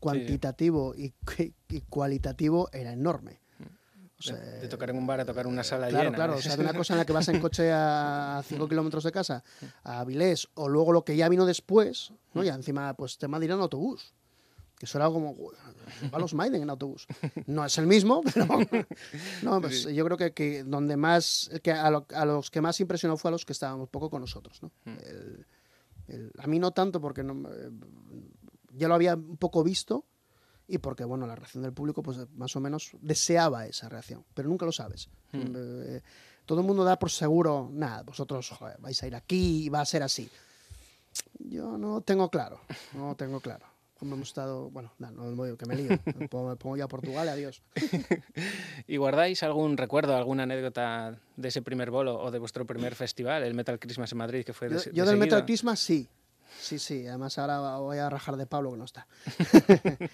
[0.00, 1.12] cuantitativo y,
[1.68, 3.40] y cualitativo era enorme.
[4.18, 6.16] O sea, de, de tocar en un bar a tocar en una sala Claro, llena.
[6.16, 6.34] claro.
[6.36, 9.12] O sea, de una cosa en la que vas en coche a 5 kilómetros de
[9.12, 9.44] casa,
[9.84, 12.42] a Avilés, o luego lo que ya vino después, ¿no?
[12.42, 14.14] Y encima, pues te en autobús.
[14.78, 15.54] Que eso era como, "Uy,
[16.12, 17.06] va los Maiden en autobús.
[17.46, 18.46] No es el mismo, pero
[19.42, 22.78] no, pues yo creo que, que donde más, que a, lo- a los que más
[22.80, 24.70] impresionó fue a los que estábamos poco con nosotros, ¿no?
[24.86, 25.46] El-
[26.08, 27.70] el- a mí no tanto porque no, eh,
[28.74, 30.04] ya lo había un poco visto
[30.68, 34.48] y porque, bueno, la reacción del público, pues más o menos deseaba esa reacción, pero
[34.48, 35.08] nunca lo sabes.
[35.32, 36.02] Eh,
[36.44, 39.80] todo el mundo da por seguro, nada, vosotros joder, vais a ir aquí y va
[39.80, 40.28] a ser así.
[41.38, 42.60] Yo no tengo claro,
[42.94, 43.64] no tengo claro.
[43.98, 46.88] Como hemos estado, bueno, no, no me voy, que me lío, me pongo, ya a
[46.88, 47.62] Portugal, adiós.
[48.86, 53.42] ¿Y guardáis algún recuerdo, alguna anécdota de ese primer bolo o de vuestro primer festival,
[53.42, 55.44] el Metal Christmas en Madrid, que fue de, Yo, yo de del Metal?
[55.46, 56.08] Christmas sí.
[56.60, 57.06] Sí, sí.
[57.06, 59.06] Además ahora voy a rajar de Pablo que no está.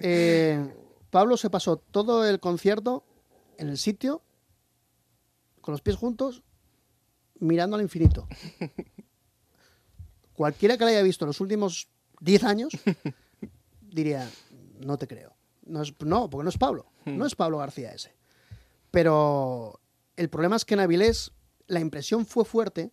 [0.00, 0.64] Eh,
[1.10, 3.02] Pablo se pasó todo el concierto
[3.56, 4.22] en el sitio,
[5.60, 6.44] con los pies juntos,
[7.40, 8.28] mirando al infinito.
[10.34, 11.88] Cualquiera que lo haya visto en los últimos
[12.20, 12.72] 10 años
[13.80, 14.28] diría,
[14.80, 15.34] no te creo.
[15.66, 16.86] No, es- no, porque no es Pablo.
[17.04, 18.14] No es Pablo García ese.
[18.90, 19.80] Pero
[20.16, 21.32] el problema es que en Avilés
[21.66, 22.90] la impresión fue fuerte,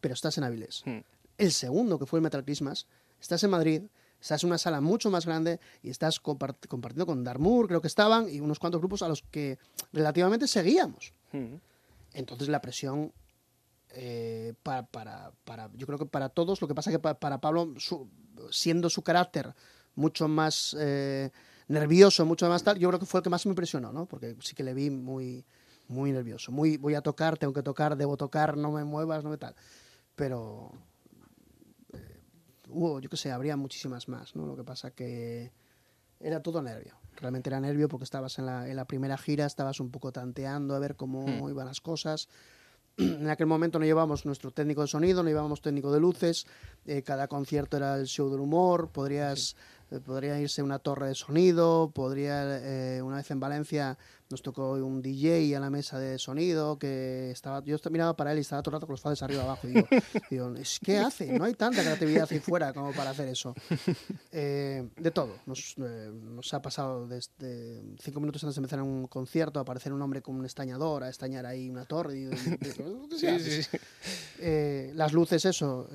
[0.00, 0.82] pero estás en Avilés.
[0.84, 1.00] Hmm.
[1.38, 2.86] El segundo, que fue el Metal Christmas,
[3.20, 3.82] estás en Madrid,
[4.20, 7.88] estás en una sala mucho más grande y estás compart- compartiendo con Darmur, creo que
[7.88, 9.58] estaban, y unos cuantos grupos a los que
[9.92, 11.12] relativamente seguíamos.
[11.32, 11.54] Mm.
[12.12, 13.12] Entonces la presión
[13.94, 17.40] eh, para, para, para- yo creo que para todos, lo que pasa que pa- para
[17.40, 18.08] Pablo, su-
[18.50, 19.54] siendo su carácter
[19.94, 21.30] mucho más eh,
[21.68, 24.06] nervioso, mucho más tal, yo creo que fue el que más me impresionó, ¿no?
[24.06, 25.44] Porque sí que le vi muy,
[25.88, 29.30] muy nervioso, muy voy a tocar, tengo que tocar, debo tocar, no me muevas, no
[29.30, 29.54] me tal.
[30.16, 30.72] Pero
[31.92, 32.20] eh,
[32.68, 34.46] hubo, yo qué sé, habría muchísimas más, ¿no?
[34.46, 35.52] Lo que pasa que
[36.20, 36.96] era todo nervio.
[37.16, 40.74] Realmente era nervio porque estabas en la, en la primera gira, estabas un poco tanteando
[40.74, 42.28] a ver cómo iban las cosas.
[42.98, 46.46] En aquel momento no llevábamos nuestro técnico de sonido, no llevábamos técnico de luces,
[46.86, 49.56] eh, cada concierto era el show del humor, podrías,
[49.90, 53.98] eh, podría irse una torre de sonido, podría, eh, una vez en Valencia
[54.34, 58.38] nos tocó un DJ a la mesa de sonido que estaba, yo miraba para él
[58.38, 59.86] y estaba todo el rato con los fades arriba abajo y digo,
[60.30, 61.38] digo, "Es- ¿qué hace?
[61.38, 63.54] No hay tanta creatividad ahí fuera como para hacer eso.
[64.36, 65.36] Eh, de todo.
[65.46, 69.92] Nos, eh, nos ha pasado desde cinco minutos antes de empezar un concierto a aparecer
[69.92, 72.28] un hombre con un estañador, a estañar ahí una torre.
[74.40, 75.88] Eh, las luces, eso.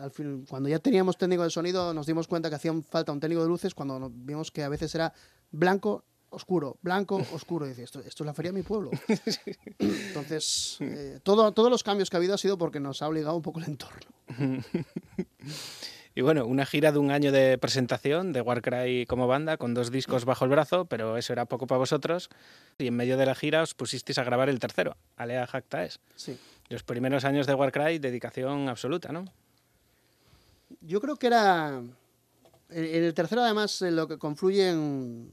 [0.00, 3.20] al fin, cuando ya teníamos técnico de sonido, nos dimos cuenta que hacía falta un
[3.20, 5.12] técnico de luces cuando vimos que a veces era
[5.50, 7.68] blanco, oscuro, blanco, oscuro.
[7.68, 8.90] Y esto, esto es la feria de mi pueblo.
[9.78, 13.36] Entonces, eh, todo, todos los cambios que ha habido ha sido porque nos ha obligado
[13.36, 14.10] un poco el entorno.
[16.14, 19.90] Y bueno, una gira de un año de presentación de Warcry como banda, con dos
[19.90, 22.28] discos bajo el brazo, pero eso era poco para vosotros.
[22.76, 26.00] Y en medio de la gira os pusisteis a grabar el tercero, Alea Jactaes.
[26.14, 26.38] Sí.
[26.68, 29.24] Los primeros años de Warcry, dedicación absoluta, ¿no?
[30.82, 31.82] Yo creo que era.
[32.68, 35.32] En el tercero, además, en lo que confluyen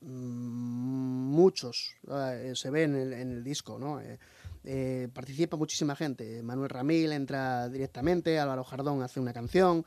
[0.00, 1.96] muchos.
[2.08, 4.00] eh, se ve en el, disco, ¿no?
[4.00, 4.18] Eh,
[4.64, 6.42] eh, participa muchísima gente.
[6.42, 9.84] Manuel Ramil entra directamente, Álvaro Jardón hace una canción,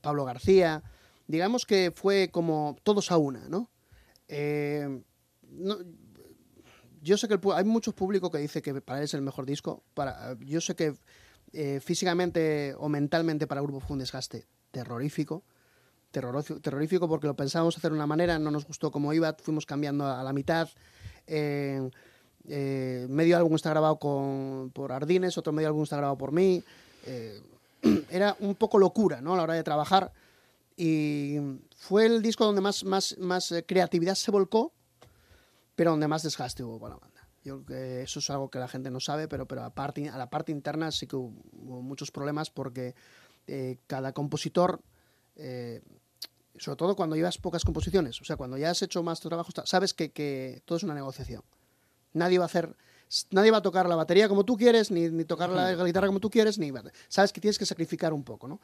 [0.00, 0.82] Pablo García.
[1.26, 3.68] digamos que fue como todos a una, ¿no?
[7.00, 9.46] Yo sé que el hay muchos públicos que dice que para él es el mejor
[9.46, 9.82] disco.
[9.94, 10.94] Para, yo sé que
[11.80, 15.44] físicamente o mentalmente para grupo fue un desgaste terrorífico.
[16.10, 20.06] Terrorífico, porque lo pensábamos hacer de una manera, no nos gustó cómo iba, fuimos cambiando
[20.06, 20.68] a, la mitad.
[21.26, 21.90] Eh,
[22.48, 26.62] eh, medio álbum está grabado con, por Ardines, otro medio álbum está grabado por mí.
[27.04, 27.40] Eh,
[28.10, 29.34] era un poco locura ¿no?
[29.34, 30.12] a la hora de trabajar.
[30.76, 31.36] Y
[31.76, 34.72] fue el disco donde más, más, más eh, creatividad se volcó,
[35.74, 37.28] pero donde más desgaste hubo para la banda.
[37.44, 40.16] Yo que eso es algo que la gente no sabe, pero, pero a, parte, a
[40.16, 42.94] la parte interna sí que hubo, hubo muchos problemas porque
[43.46, 44.80] eh, cada compositor,
[45.38, 45.80] eh,
[46.58, 49.50] sobre todo cuando llevas pocas composiciones, o sea, cuando ya has hecho más tu trabajo,
[49.64, 51.42] sabes que, que todo es una negociación.
[52.12, 52.74] Nadie va a hacer,
[53.30, 56.08] nadie va a tocar la batería como tú quieres, ni, ni tocar la, la guitarra
[56.08, 56.72] como tú quieres, ni
[57.08, 58.60] sabes que tienes que sacrificar un poco, ¿no?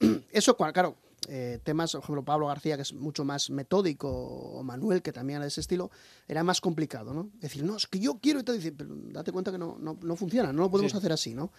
[0.32, 0.96] Eso, claro,
[1.28, 5.36] eh, temas, por ejemplo, Pablo García, que es mucho más metódico, o Manuel, que también
[5.36, 5.90] era de ese estilo,
[6.26, 7.30] era más complicado, ¿no?
[7.40, 9.96] Decir, no, es que yo quiero y te dice, pero date cuenta que no, no,
[10.02, 10.98] no funciona, no lo podemos Sí.
[10.98, 11.52] hacer así, ¿no?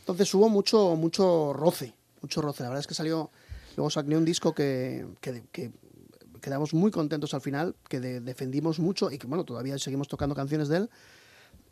[0.00, 2.62] Entonces hubo mucho, mucho roce, mucho roce.
[2.64, 3.30] La verdad es que salió,
[3.76, 5.72] luego salió un disco que, que, que
[6.40, 10.34] quedamos muy contentos al final, que de- defendimos mucho y que, bueno, todavía seguimos tocando
[10.34, 10.90] canciones de él.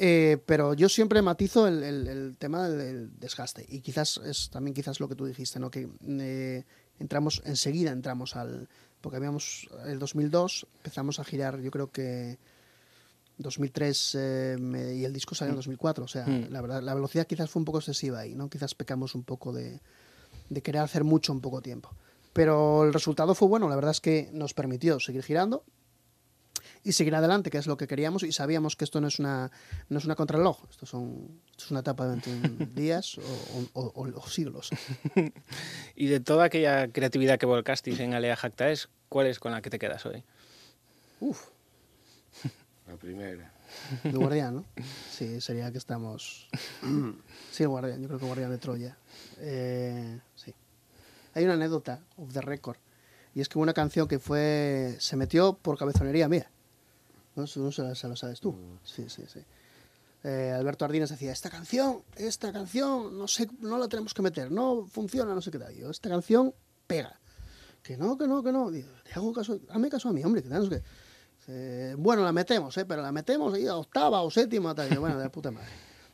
[0.03, 3.67] Eh, pero yo siempre matizo el, el- el tema del, del desgaste.
[3.69, 5.71] Y quizás es también quizás lo que tú dijiste, ¿no?
[5.71, 6.65] Que eh,
[6.99, 8.69] entramos, enseguida entramos al.
[9.03, 9.69] Porque habíamos.
[9.87, 12.39] El 2002 empezamos a girar, yo creo que.
[13.39, 16.05] 2003 eh, me- y el disco salió en 2004.
[16.05, 16.49] O sea, Mm.
[16.51, 18.49] la verdad, la velocidad quizás fue un poco excesiva ahí, ¿no?
[18.51, 19.81] Quizás pecamos un poco de,
[20.51, 21.91] de querer hacer mucho en poco tiempo.
[22.35, 25.65] Pero el resultado fue bueno, la verdad es que nos permitió seguir girando
[26.85, 29.51] y seguir adelante, que es lo que queríamos, y sabíamos que esto no es una,
[29.89, 33.23] no es una contrarreloj, esto, son, esto es una etapa de 21 días o,
[33.75, 34.71] o- o- o siglos.
[35.97, 39.69] Y de toda aquella creatividad que volcasteis en Alea Jactaes, ¿cuál es con la que
[39.71, 40.25] te quedas hoy?
[41.21, 41.49] Uf,
[42.89, 43.53] La primera.
[44.05, 44.65] De guardián, ¿no?
[45.11, 46.49] Sí, sería que estamos...
[47.51, 48.97] Sí, el guardián, yo creo que guardián de Troya.
[49.39, 50.55] Eh, sí.
[51.35, 52.77] Hay una anécdota, of the record,
[53.35, 54.97] y es que una canción que fue...
[54.99, 56.51] se metió por cabezonería mía.
[57.37, 58.55] No, Eso no se, lo sabes tú.
[58.85, 59.41] Sí, sí, sí.
[60.23, 64.51] Eh, Alberto Ardines decía, esta canción, esta canción, no sé, no la tenemos que meter,
[64.51, 65.75] no funciona, no sé qué tal.
[65.75, 66.55] Yo, esta canción
[66.87, 67.19] pega.
[67.83, 68.71] Que no, que no, que no.
[68.71, 70.83] Digo, te hago caso, hazme caso a mí, hombre, que no sé qué.
[71.47, 72.85] Dice, bueno, la metemos, ¿eh?
[72.85, 74.75] pero la metemos ahí a octava o séptima.
[74.75, 74.91] Tal.
[74.91, 75.69] Y yo, bueno, de puta madre.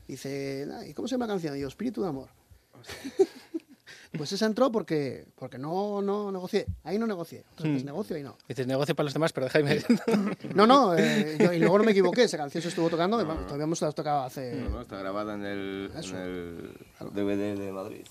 [0.06, 1.56] Dice, "Ah, ¿y cómo se llama la canción?
[1.56, 2.28] Y yo, Espíritu de Amor.
[4.16, 6.66] pues esa entró porque, porque no, no negocié.
[6.84, 7.44] Ahí no negocié.
[7.50, 8.36] Entonces, negocio ahí no.
[8.48, 9.82] Dices negocio para los demás, pero déjame.
[10.54, 12.22] No, no, eh, yo- y luego no me equivoqué.
[12.24, 13.20] Esa canción se estuvo tocando.
[13.20, 14.54] y, bueno, todavía hemos tocado hace.
[14.54, 16.76] No, no, está grabada en el, en el
[17.12, 18.06] DVD de Madrid.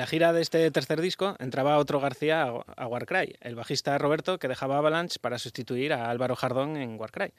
[0.00, 2.44] La gira de este tercer disco entraba otro García
[2.76, 7.34] a- Warcry, el bajista Roberto que dejaba Avalanche para sustituir a Álvaro Jardón en Warcry.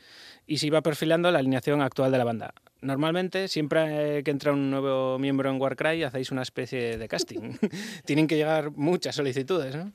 [0.45, 2.53] Y se iba perfilando la alineación actual de la banda.
[2.81, 7.57] Normalmente, siempre eh, que entra un nuevo miembro en Warcry, hacéis una especie de casting.
[8.05, 9.91] Tienen que llegar muchas solicitudes, ¿no?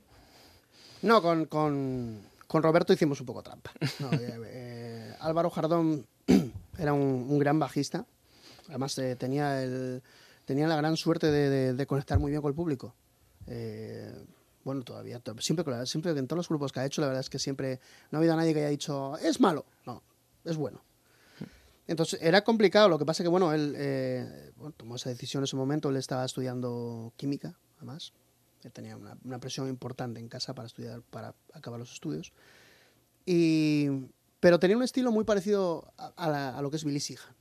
[1.03, 3.71] No, con, con- con Roberto hicimos un poco trampa.
[3.81, 6.05] Eh, eh, Álvaro Jardón
[6.79, 8.07] era un, gran bajista.
[8.69, 10.03] Además, tenía, el,
[10.47, 12.95] tenía la gran suerte de, de- de conectar muy bien con el público.
[13.47, 14.11] Eh,
[14.65, 17.29] bueno, todavía, to- siempre, siempre en todos los grupos que ha hecho, la verdad es
[17.31, 17.79] que siempre
[18.11, 19.67] no ha habido nadie que haya dicho, es malo.
[19.85, 20.03] No,
[20.45, 20.81] es bueno.
[21.87, 22.89] Entonces, era complicado.
[22.89, 25.89] Lo que pasa que, bueno, él eh, bueno, tomó esa decisión en ese momento.
[25.91, 28.13] Él estaba estudiando química, además.
[28.65, 32.33] Él tenía una, una presión importante en casa para estudiar, para acabar los estudios.
[33.25, 33.89] Y,
[34.41, 37.35] pero tenía un estilo muy parecido a, a la- a lo que es Billy Sheehan,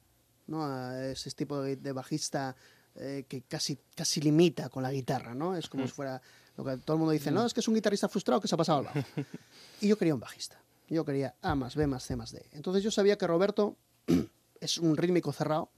[0.48, 0.64] ¿no?
[0.66, 2.56] A ese tipo de, de bajista
[2.98, 5.56] eh, que casi, casi limita con la guitarra, ¿no?
[5.56, 6.22] Es como si fuera
[6.58, 8.56] lo que todo el mundo dice, no, es que es un guitarrista frustrado que se
[8.56, 9.00] ha pasado al bajo.
[9.82, 10.62] Y yo quería un bajista.
[10.88, 12.46] Yo quería A más B más C más D.
[12.54, 13.76] Entonces yo sabía que Roberto
[14.62, 15.70] es un rítmico cerrado,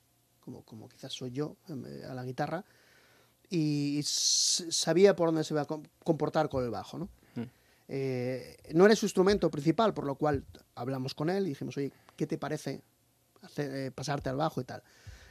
[0.42, 2.64] como, como quizás soy yo eh, a la guitarra,
[3.50, 7.10] y sabía por dónde se iba a com- comportar con el bajo, ¿no?
[7.90, 10.44] Eh, no era su instrumento principal, por lo cual
[10.76, 12.82] hablamos con él y dijimos, oye, ¿qué te parece
[13.42, 14.84] hacer- eh, pasarte al bajo y tal?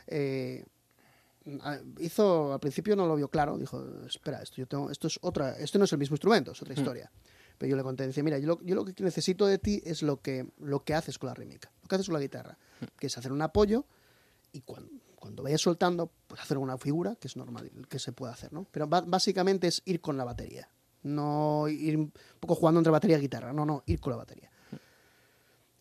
[0.06, 0.64] Eh,
[2.00, 5.56] hizo, al principio no lo vio claro, dijo, espera, esto, yo tengo, esto es otra,
[5.58, 7.10] esto no es el mismo instrumento, es otra historia.
[7.58, 10.02] Pero yo le conté, decía, mira, yo lo, yo lo que necesito de ti es
[10.02, 12.58] lo que, lo que haces con la rítmica, lo que haces con la guitarra,
[12.98, 13.86] que es hacer un apoyo
[14.52, 18.32] y cuando, cuando vayas soltando, pues hacer una figura, que es normal, que se puede
[18.32, 18.66] hacer, ¿no?
[18.70, 20.68] Pero básicamente es ir con la batería,
[21.02, 24.50] no ir un poco jugando entre batería y guitarra, no, no, ir con la batería.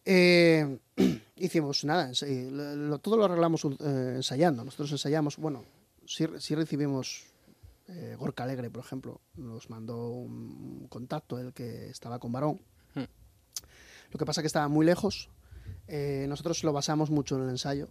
[0.06, 0.80] Eh,
[1.36, 4.64] hicimos nada, eh, lo- todo lo arreglamos eh, ensayando.
[4.64, 5.64] Nosotros ensayamos, bueno,
[6.06, 7.26] sí, sí recibimos
[7.88, 12.60] eh, Gorka Alegre, por ejemplo, nos mandó un contacto, el que estaba con Barón.
[12.96, 13.04] Hmm.
[14.12, 15.30] Lo que pasa que estaba muy lejos.
[15.88, 17.90] eh, nosotros lo basamos mucho en el ensayo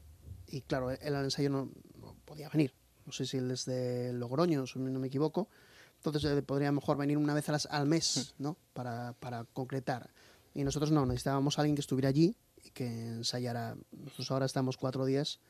[0.49, 2.73] y claro, él al ensayo no, no podía venir.
[3.07, 5.49] No sé si él es de Logroño, si no me equivoco.
[5.97, 8.57] Entonces eh, podría mejor venir una vez a las- al mes, ¿no?
[8.73, 10.11] Para, para concretar.
[10.55, 12.37] Y nosotros no, necesitábamos a alguien que estuviera allí
[12.73, 13.77] que ensayara.
[13.93, 15.41] Nosotros ahora estamos cuatro días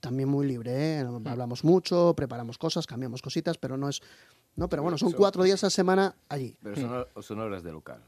[0.00, 1.06] también muy libre, ¿eh?
[1.26, 4.02] hablamos mucho, preparamos cosas, cambiamos cositas, pero no es...
[4.56, 6.56] No, pero bueno, son cuatro días a la semana allí.
[6.62, 8.02] Pero son, hor- son horas de local.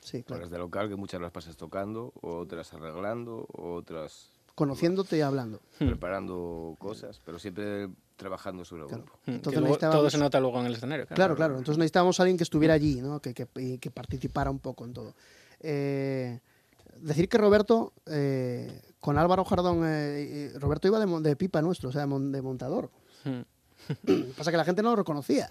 [0.00, 0.40] Sí, claro.
[0.40, 5.60] Horas de local que muchas las pasas tocando, otras arreglando, otras Conociéndote y hablando.
[5.78, 9.04] preparando cosas, pero siempre trabajando sobre el Claro.
[9.04, 9.18] grupo.
[9.26, 10.00] Entonces luego necesitábamos...
[10.02, 11.06] todo se nota luego en el escenario.
[11.06, 11.56] Claro, claro.
[11.56, 13.20] Entonces necesitábamos a alguien que estuviera allí, ¿no?
[13.20, 15.14] que, que, y que participara un poco en todo.
[15.60, 16.40] Eh,
[17.02, 21.92] decir que Roberto, eh, con Álvaro Jardón, eh, Roberto iba de, de pipa nuestro, o
[21.92, 22.90] sea, de, mon- de montador.
[23.24, 23.40] Mm.
[24.36, 25.50] Pasa que la gente no lo reconocía.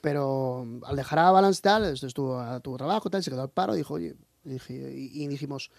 [0.00, 3.50] Pero al dejar a Balance tal, esto estuvo a tuvo trabajo tal, se quedó al
[3.50, 5.70] paro dijo, oye, y, dijimos,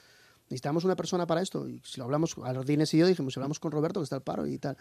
[0.50, 1.68] necesitamos una persona para esto.
[1.68, 4.22] Y si lo hablamos, Ardines y yo dijimos, si hablamos con Roberto, que está al
[4.22, 4.78] paro y tal.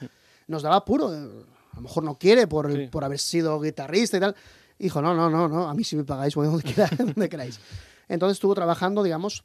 [0.49, 2.89] Nos daba apuro, eh, a lo mejor no quiere por, Sí.
[2.89, 4.35] por haber sido guitarrista y tal.
[4.79, 6.47] Dijo, no, no, no, no, a mí si me pagáis voy
[6.99, 7.61] donde queráis.
[8.09, 9.45] Entonces estuvo trabajando, digamos,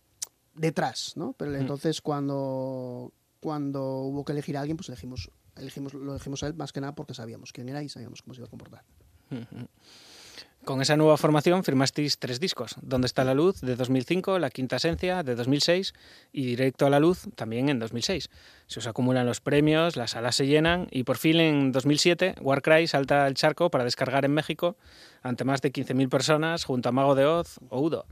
[0.58, 1.34] detrás, ¿no?
[1.34, 6.48] Pero entonces cuando, cuando hubo que elegir a alguien, pues elegimos, elegimos, lo elegimos a
[6.48, 8.84] él más que nada porque sabíamos quién era y sabíamos cómo se iba a comportar.
[10.64, 14.76] Con esa nueva formación firmasteis tres discos, Donde está la luz de 2005, La quinta
[14.76, 15.94] esencia de 2006
[16.34, 18.30] y Directo a la luz también en 2006.
[18.68, 22.88] Se os acumulan los premios, las salas se llenan y por fin en 2007 Warcry
[22.88, 24.76] salta el charco para descargar en México
[25.22, 28.06] ante más de 15.000 personas junto a Mago de Oz o Udo.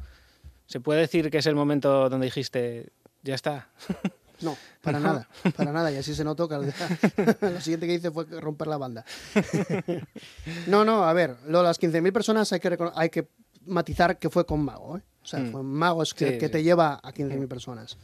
[0.68, 2.92] ¿Se puede decir que es el momento donde dijiste,
[3.24, 3.70] ya está?
[4.42, 5.90] No, para nada, para nada.
[5.94, 6.56] Y así se notó que
[7.42, 9.06] lo siguiente que hice fue romper la banda.
[10.68, 13.30] no, no, a ver, lo de las 15.000 personas hay que, recono- hay que
[13.66, 14.98] matizar que fue con Mago.
[14.98, 15.02] ¿eh?
[15.24, 15.52] O sea, Mm.
[15.54, 16.52] fue Mago es que, Sí, que sí.
[16.52, 17.98] te lleva a 15.000 personas.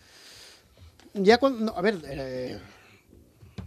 [1.16, 2.58] Ya cuando, a ver, eh,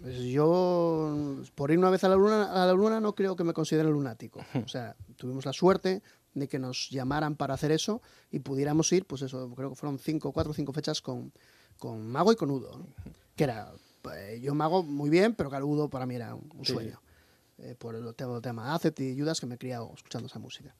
[0.00, 3.44] pues yo por ir una vez a la, luna, a la luna no creo que
[3.44, 4.40] me considere lunático.
[4.64, 6.02] O sea, tuvimos la suerte
[6.34, 9.98] de que nos llamaran para hacer eso y pudiéramos ir, pues eso, creo que fueron
[9.98, 11.32] cinco, cuatro o cinco fechas con,
[11.78, 12.78] con Mago y con Udo.
[12.78, 12.86] ¿no?
[13.36, 16.64] Que era, pues, yo Mago muy bien, pero claro, Udo para mí era un, un
[16.64, 17.00] Sí, sueño.
[17.58, 20.38] Eh, por el tema, el tema Acet y Judas que me he criado escuchando esa
[20.38, 20.74] música.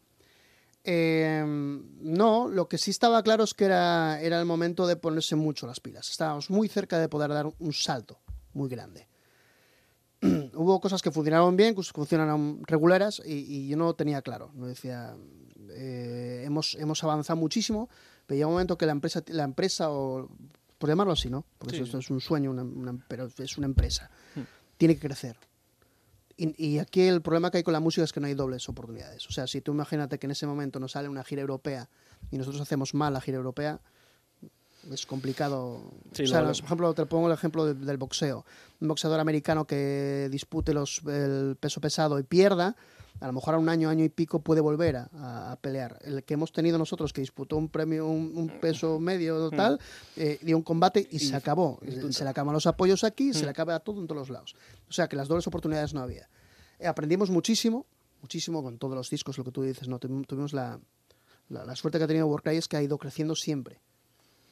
[0.82, 5.36] Eh, no, lo que sí estaba claro es que era, era el momento de ponerse
[5.36, 6.10] mucho las pilas.
[6.10, 8.20] Estábamos muy cerca de poder dar un salto
[8.52, 9.09] muy grande.
[10.55, 14.51] Hubo cosas que funcionaron bien, que funcionaron regulares y, y yo no lo tenía claro.
[14.55, 15.16] No decía,
[15.74, 17.88] eh, hemos, hemos avanzado muchísimo,
[18.26, 20.28] pero llega un momento que la empresa, la empresa o
[20.78, 21.44] por llamarlo así, ¿no?
[21.59, 24.10] Porque Sí, eso, es un sueño, una- una- pero es una empresa.
[24.76, 25.36] Tiene que crecer.
[26.36, 28.68] Y, y aquí el problema que hay con la música es que no hay dobles
[28.68, 29.26] oportunidades.
[29.28, 31.88] O sea, si tú imagínate que en ese momento nos sale una gira europea
[32.30, 33.80] y nosotros hacemos mal la gira europea,
[34.90, 35.80] es complicado.
[36.12, 38.44] Sí, o sea, por ejemplo, te pongo el ejemplo de- del boxeo.
[38.80, 42.76] Un boxeador americano que dispute los, el peso pesado y pierda,
[43.20, 45.99] a lo mejor a un año, año y pico puede volver a, a pelear.
[46.03, 49.81] El que hemos tenido nosotros, que disputó un premio, un, un peso medio tal,
[50.16, 51.78] eh, dio un combate y, se acabó.
[52.12, 54.57] Se le acaban los apoyos aquí, se le acaba todo en todos los lados.
[54.89, 56.28] O sea, que las dobles oportunidades no había.
[56.78, 57.86] Eh, aprendimos muchísimo,
[58.20, 59.99] muchísimo con todos los discos, lo que tú dices, ¿no?
[60.01, 60.78] Tuvi- Tuvimos la,
[61.49, 63.81] la, la suerte que ha tenido Warcry es que ha ido creciendo siempre.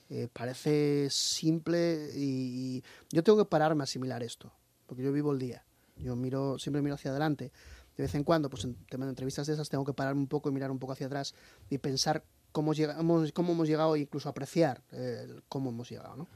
[0.08, 4.52] Eh, parece simple y, y yo tengo que pararme a asimilar esto,
[4.86, 5.64] porque yo vivo el día.
[5.96, 7.50] Yo miro, siempre miro hacia adelante.
[7.96, 10.28] De vez en cuando, pues en tema de entrevistas de esas, tengo que pararme un
[10.28, 11.34] poco y mirar un poco hacia atrás
[11.68, 16.28] y pensar cómo llegamos, cómo hemos llegado e incluso apreciar eh, cómo hemos llegado, ¿no?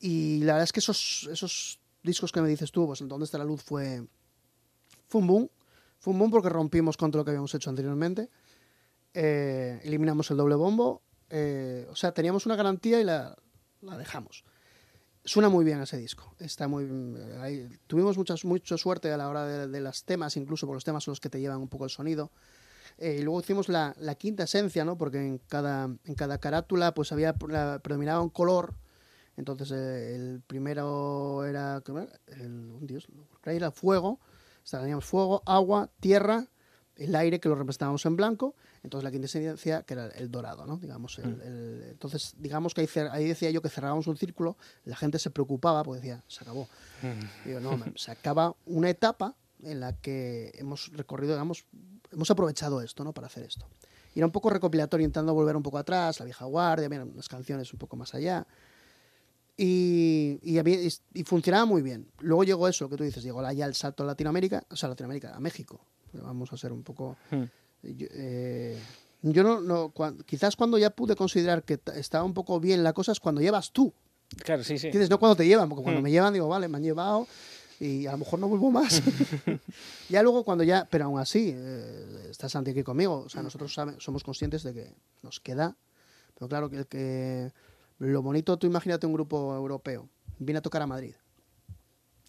[0.00, 3.38] Y la verdad es que esos, esos discos que me dices tú, pues ¿Dónde está
[3.38, 3.62] la luz?
[3.62, 4.06] fue,
[5.08, 5.50] fue un boom.
[5.98, 8.28] Fue un boom porque rompimos con todo lo que habíamos hecho anteriormente.
[9.14, 11.02] Eh, eliminamos el doble bombo.
[11.30, 13.36] eh, o sea, teníamos una garantía y la,
[13.80, 14.44] la dejamos.
[15.26, 16.34] Suena muy bien ese disco.
[16.38, 20.66] Está muy, eh, tuvimos mucha, mucha suerte a la hora de, de los temas, incluso
[20.66, 22.30] por los temas son los que te llevan un poco el sonido.
[22.98, 24.96] Eh, y luego hicimos la, quinta esencia, ¿no?
[24.96, 28.74] Porque en cada, en cada carátula pues había la- predominaba un color.
[29.36, 31.82] Entonces eh, el primero era
[32.28, 33.08] el, dios,
[33.44, 34.20] era fuego.
[34.70, 36.46] Teníamos fuego, agua, tierra,
[36.96, 38.54] el aire que lo representábamos en blanco.
[38.86, 40.76] Entonces la quinta esencia que era el dorado, ¿no?
[40.78, 44.56] Digamos, el- el- entonces digamos que ahí, ahí decía yo que cerrábamos un círculo.
[44.84, 46.68] La gente se preocupaba porque decía se acabó.
[47.44, 51.64] Digo, no, man, se acaba una etapa en la que hemos recorrido, digamos,
[52.12, 53.12] hemos aprovechado esto, ¿no?
[53.12, 53.66] Para hacer esto.
[54.14, 57.28] Y era un poco recopilatorio, intentando volver un poco atrás, la vieja guardia, bien, unas
[57.28, 58.46] canciones un poco más allá.
[59.58, 62.06] Y, y, y- y funcionaba muy bien.
[62.20, 65.34] Luego llegó eso, que tú dices, llegó ya el salto a Latinoamérica, o sea, Latinoamérica,
[65.34, 65.80] a México.
[66.12, 67.16] Vamos a ser un poco...
[67.30, 67.44] Hmm.
[67.94, 68.78] Yo, eh,
[69.22, 69.92] yo no,
[70.24, 73.70] quizás cuando ya pude considerar que estaba un poco bien la cosa es cuando llevas
[73.72, 73.92] tú.
[74.38, 74.86] Claro, sí, sí.
[74.88, 75.10] ¿Entiendes?
[75.10, 76.04] No cuando te llevan, porque cuando Mm.
[76.04, 77.26] me llevan digo, vale, me han llevado
[77.78, 79.00] y a lo mejor no vuelvo más.
[80.08, 83.72] ya luego cuando ya, pero aún así, eh, está Santi aquí conmigo, o sea, nosotros
[83.72, 84.92] sabe- somos conscientes de que
[85.22, 85.76] nos queda,
[86.34, 87.52] pero claro que
[87.98, 90.08] lo bonito, tú imagínate un grupo europeo,
[90.38, 91.14] viene a tocar a Madrid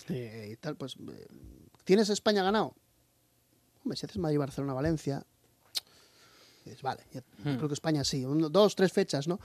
[0.09, 1.27] eh, y tal, pues, eh,
[1.83, 2.73] ¿tienes España ganado?
[3.83, 5.25] Hombre, si haces Madrid, Barcelona, Valencia,
[6.69, 7.55] dices, vale, yo Hmm.
[7.57, 9.39] creo que España sí, dos, tres fechas, ¿no?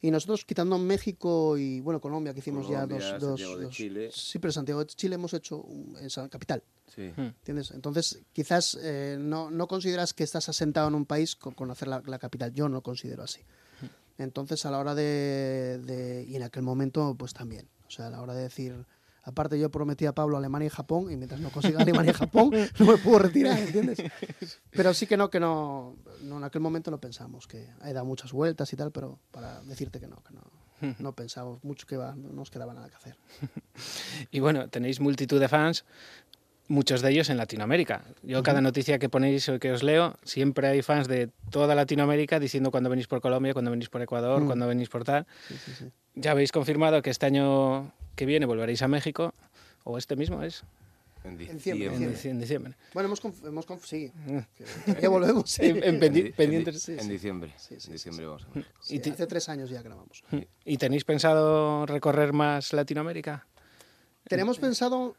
[0.00, 3.68] Y nosotros quitando México y, bueno, Colombia, que hicimos Colombia, ya dos, dos, Santiago de
[3.70, 4.10] Chile.
[4.12, 5.64] Sí, pero Santiago de Chile hemos hecho
[6.00, 6.62] en capital,
[6.94, 7.12] Sí.
[7.16, 7.20] Hmm.
[7.38, 7.72] ¿entiendes?
[7.72, 12.00] Entonces, quizás eh, no, no consideras que estás asentado en un país con conocer la,
[12.06, 12.52] la capital.
[12.54, 13.40] Yo no lo considero así.
[14.18, 17.68] Entonces, a la hora de, de- Y en aquel momento, pues también.
[17.86, 18.84] O sea, a la hora de decir...
[19.28, 22.50] Aparte, yo prometí a Pablo Alemania y Japón, y mientras no consiga Alemania y Japón,
[22.78, 24.02] no me puedo retirar, ¿entiendes?
[24.70, 28.32] Pero sí que no, que no, en aquel momento no pensamos, que he dado muchas
[28.32, 32.14] vueltas y tal, pero para decirte que no, que no, no pensamos mucho que va,
[32.16, 33.16] no nos quedaba nada que hacer.
[34.30, 35.84] Y bueno, tenéis multitud de fans,
[36.68, 38.02] muchos de ellos en Latinoamérica.
[38.22, 42.38] Yo cada noticia que ponéis o que os leo, siempre hay fans de toda Latinoamérica
[42.38, 44.46] diciendo cuando venís por Colombia, cuando venís por Ecuador, Mm.
[44.46, 45.26] cuando venís por tal.
[45.48, 45.84] Sí, sí, sí.
[46.14, 49.32] Ya habéis confirmado que este año que viene volveréis a México,
[49.84, 50.64] o este mismo es,
[51.24, 52.16] En diciembre, en, diciembre.
[52.18, 52.74] dic- en diciembre.
[52.94, 54.38] Bueno, hemos, conf- hemos conf- sí, Mm.
[54.96, 55.50] que ya volvemos.
[55.50, 55.62] sí.
[55.64, 56.74] En, en En pendi- di- en pendientes.
[56.74, 57.52] di- Sí, En diciembre.
[57.56, 58.66] Sí, sí, En diciembre vamos a ver.
[58.80, 60.22] Sí, Y hace tres años ya grabamos.
[60.64, 63.46] ¿Y tenéis pensado recorrer más Latinoamérica?
[64.28, 65.16] Tenemos pensado,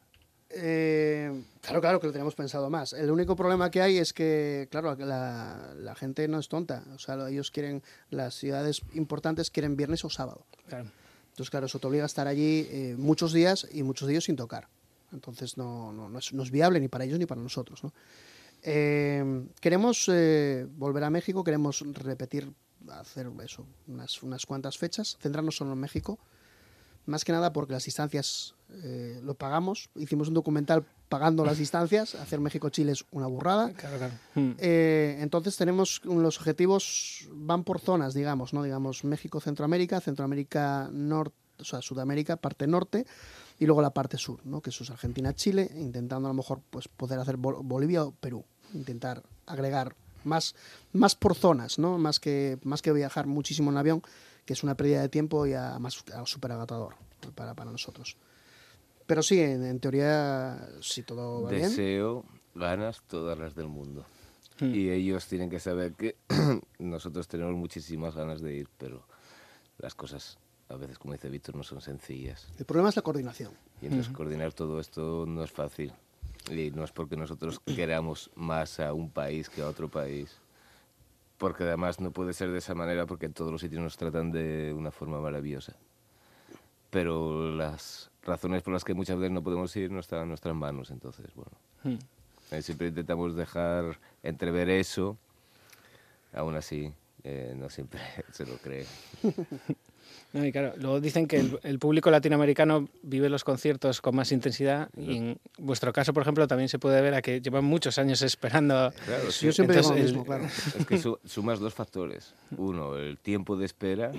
[0.49, 2.93] eh, claro, claro que lo tenemos pensado más.
[2.93, 6.83] El único problema que hay es que, claro, la, la gente no es tonta.
[6.95, 10.45] O sea, ellos quieren, las ciudades importantes quieren viernes o sábado.
[10.67, 10.91] Claro.
[11.39, 14.35] Entonces, claro, eso te obliga a estar allí eh, muchos días y muchos días sin
[14.35, 14.67] tocar.
[15.13, 17.83] Entonces, no, no, no es, no es viable ni para ellos ni para nosotros.
[17.83, 17.93] ¿no?
[18.63, 22.51] Eh, queremos eh, volver a México, queremos repetir,
[22.89, 26.19] hacer eso, unas, unas cuantas fechas, centrarnos solo en México.
[27.05, 29.89] Más que nada porque las distancias eh, lo pagamos.
[29.95, 32.13] Hicimos un documental pagando las distancias.
[32.15, 33.73] Hacer México-Chile es una burrada.
[33.73, 34.13] Claro, claro.
[34.35, 34.51] Mm.
[34.59, 38.61] Eh, entonces tenemos los objetivos van por zonas, digamos, ¿no?
[38.61, 43.05] Digamos México, Centroamérica, Centroamérica Norte, o sea, Sudamérica, parte norte,
[43.57, 44.61] y luego la parte sur, ¿no?
[44.61, 48.11] Que eso es Argentina, Chile, intentando a lo mejor pues poder hacer Bol- Bolivia o
[48.11, 50.53] Perú, intentar agregar más,
[50.93, 51.97] más por zonas, ¿no?
[51.97, 54.01] Más que, más que viajar muchísimo en avión,
[54.49, 56.95] que es una pérdida de tiempo y además súper agotador
[57.35, 58.17] para, para nosotros.
[59.05, 61.69] Pero sí, en, en teoría, si todo va bien.
[61.69, 64.07] Deseo ganas todas las del mundo.
[64.59, 64.73] Hmm.
[64.73, 66.15] Y ellos tienen que saber que
[66.79, 69.05] nosotros tenemos muchísimas ganas de ir, pero
[69.77, 72.47] las cosas, a veces, como dice Víctor, no son sencillas.
[72.57, 73.51] El problema es la coordinación.
[73.83, 75.93] Y entonces coordinar todo esto no es fácil.
[76.49, 80.39] Y no es porque nosotros queramos más a un país que a otro país.
[81.39, 84.31] Porque además no puede ser de esa manera porque en todos los sitios nos tratan
[84.31, 85.73] de una forma maravillosa.
[86.91, 90.53] Pero las razones por las que muchas veces no podemos ir no están en nuestras
[90.55, 90.91] manos.
[90.91, 91.51] Entonces, bueno,
[91.83, 91.95] Mm.
[92.55, 95.17] eh, siempre intentamos dejar entrever eso.
[96.33, 96.93] Aún así,
[97.23, 97.99] eh, no siempre
[98.31, 98.85] se lo cree.
[100.33, 104.31] No, y claro, luego dicen que el, el público latinoamericano vive los conciertos con más
[104.31, 107.97] intensidad y en vuestro caso, por ejemplo, también se puede ver a que llevan muchos
[107.97, 108.93] años esperando.
[109.05, 110.45] Claro, Yo siempre digo lo Entonces, mismo, claro.
[110.75, 112.35] Es que su- sumas dos factores.
[112.57, 114.11] Uno, el tiempo de espera.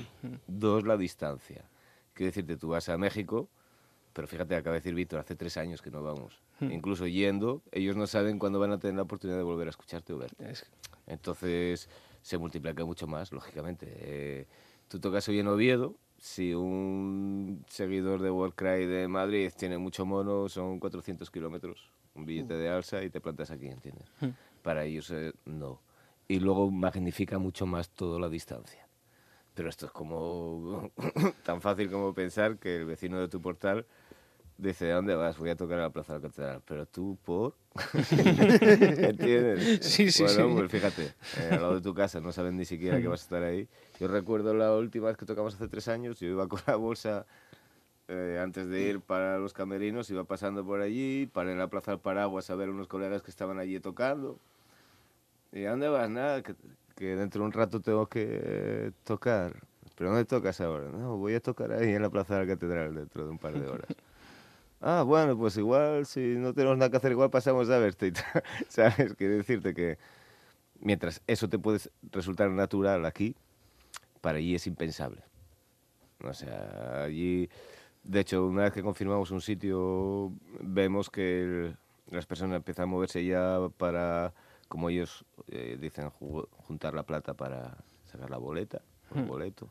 [0.49, 1.65] Dos, la distancia.
[2.13, 3.49] Quiero decirte, tú vas a México,
[4.13, 6.41] pero fíjate, acaba de decir Víctor, hace tres años que no vamos.
[6.61, 10.13] Incluso yendo, ellos no saben cuándo van a tener la oportunidad de volver a escucharte
[10.13, 10.51] o verte.
[10.51, 10.67] Es-
[11.07, 11.89] Entonces
[12.23, 13.87] se multiplica mucho más, lógicamente.
[13.91, 14.47] Eh,
[14.91, 20.49] tú tocas hoy en Oviedo, si un seguidor de Warcry de Madrid tiene mucho mono,
[20.49, 24.11] son 400 kilómetros, un billete de alza y te plantas aquí, ¿entiendes?
[24.63, 25.81] Para ellos eh, no.
[26.27, 28.87] Y luego magnifica mucho más toda la distancia.
[29.55, 30.91] Pero esto es como
[31.45, 33.87] tan fácil como pensar que el vecino de tu portal
[34.61, 35.39] dice, ¿a dónde vas?
[35.39, 36.63] Voy a tocar a la Plaza de la Catedral.
[36.67, 37.55] Pero tú, ¿por?
[38.11, 39.79] ¿Entiendes?
[39.85, 40.55] Sí, sí, bueno, sí.
[40.55, 43.25] pues fíjate, eh, al lado de tu casa no saben ni siquiera que vas a
[43.25, 43.69] estar ahí.
[43.99, 47.27] Yo recuerdo la última vez que tocamos hace tres años, yo iba con la bolsa
[48.09, 51.93] eh, antes de ir para los camerinos, iba pasando por allí, paré en la Plaza
[51.93, 54.39] del Paraguas a ver unos colegas que estaban allí tocando.
[55.53, 56.11] ¿Y a dónde vas?
[56.11, 56.55] Nada, que,
[56.97, 59.55] que dentro de un rato tengo que eh, tocar.
[59.97, 60.89] ¿Pero dónde tocas ahora?
[60.89, 63.53] No, voy a tocar ahí en la Plaza de la Catedral dentro de un par
[63.53, 63.87] de horas.
[64.81, 68.13] Ah, bueno, pues igual, si no tenemos nada que hacer, igual pasamos a verte.
[68.69, 69.15] ¿Sabes?
[69.15, 69.99] Quiero decirte que
[70.81, 71.81] mientras eso te puede
[72.11, 73.35] resultar natural aquí,
[74.21, 75.23] para allí es impensable.
[76.25, 77.49] O sea, allí,
[78.05, 81.77] de hecho, una vez que confirmamos un sitio, vemos que el-
[82.11, 84.33] las personas empiezan a moverse ya para,
[84.69, 87.77] como ellos eh, dicen, ju- juntar la plata para
[88.07, 88.81] sacar la boleta,
[89.15, 89.69] o el boleto.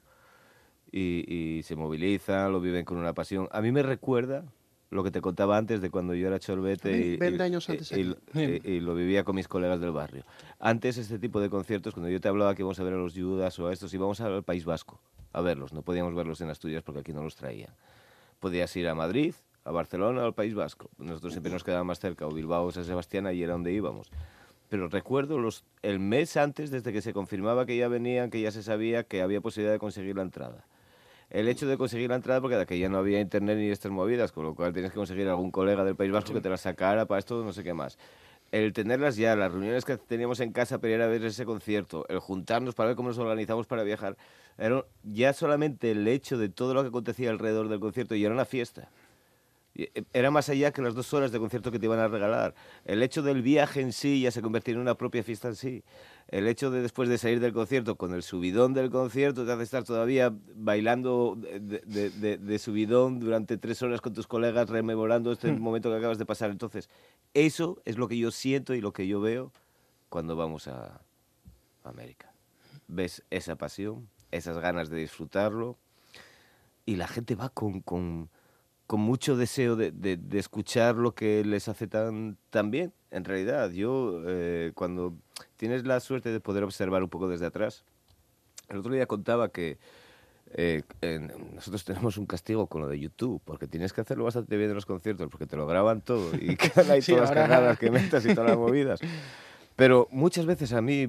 [0.91, 1.25] Y,
[1.57, 3.47] y se movilizan, lo viven con una pasión.
[3.51, 4.43] A mí me recuerda
[4.91, 7.91] lo que te contaba antes de cuando yo era chorbete y, 20 y- años antes
[7.91, 8.61] y- aquí.
[8.63, 10.23] y- y lo vivía con mis colegas del barrio.
[10.59, 13.13] Antes este tipo de conciertos, cuando yo te hablaba que íbamos a ver a los
[13.13, 14.99] Judas o a estos, íbamos al País Vasco
[15.33, 15.73] a verlos.
[15.73, 17.69] No podíamos verlos en Asturias porque aquí no los traían.
[18.39, 19.33] Podías ir a Madrid,
[19.63, 20.89] a Barcelona o al País Vasco.
[20.97, 24.09] Nosotros siempre nos quedaba más cerca, o Bilbao o San Sebastián, allí era donde íbamos.
[24.69, 28.51] Pero recuerdo los, el mes antes, desde que se confirmaba que ya venían, que ya
[28.51, 30.65] se sabía que había posibilidad de conseguir la entrada.
[31.29, 34.31] El hecho de conseguir la entrada, porque de aquella no había internet ni estas movidas,
[34.31, 37.05] con lo cual tienes que conseguir algún colega del País Vasco que te la sacara
[37.05, 37.99] para esto, no sé qué más.
[38.51, 42.07] El tenerlas ya, las reuniones que teníamos en casa para ir a ver ese concierto,
[42.09, 44.17] el juntarnos para ver cómo nos organizamos para viajar,
[44.57, 48.33] era ya solamente el hecho de todo lo que acontecía alrededor del concierto y era
[48.33, 48.89] una fiesta.
[49.75, 52.55] Eh, Era más allá que las dos horas de concierto que te iban a regalar.
[52.85, 55.83] El hecho del viaje en sí ya se convertía en una propia fiesta en sí.
[56.29, 59.63] El hecho de después de salir del concierto, con el subidón del concierto, te hace
[59.63, 65.31] estar todavía bailando de, de- de- de subidón durante tres horas con tus colegas, rememorando
[65.31, 66.51] este momento que acabas de pasar.
[66.51, 66.87] Entonces,
[67.33, 69.51] eso es lo que yo siento y lo que yo veo
[70.09, 71.01] cuando vamos a
[71.83, 72.31] América.
[72.87, 75.77] Ves esa pasión, esas ganas de disfrutarlo,
[76.85, 78.29] y la gente va con, con,
[78.87, 82.93] con mucho deseo de, de- de escuchar lo que les hace tan, tan bien.
[83.11, 85.15] En realidad, yo eh, cuando
[85.57, 87.83] tienes la suerte de poder observar un poco desde atrás,
[88.69, 89.77] el otro día contaba que
[90.53, 94.57] eh, en- nosotros tenemos un castigo con lo de YouTube, porque tienes que hacerlo bastante
[94.57, 97.37] bien en los conciertos, porque te lo graban todo y quedan ahí Sí, todas las
[97.37, 98.99] ahora- cagadas que metas y todas las movidas.
[99.75, 101.07] Pero muchas veces a mí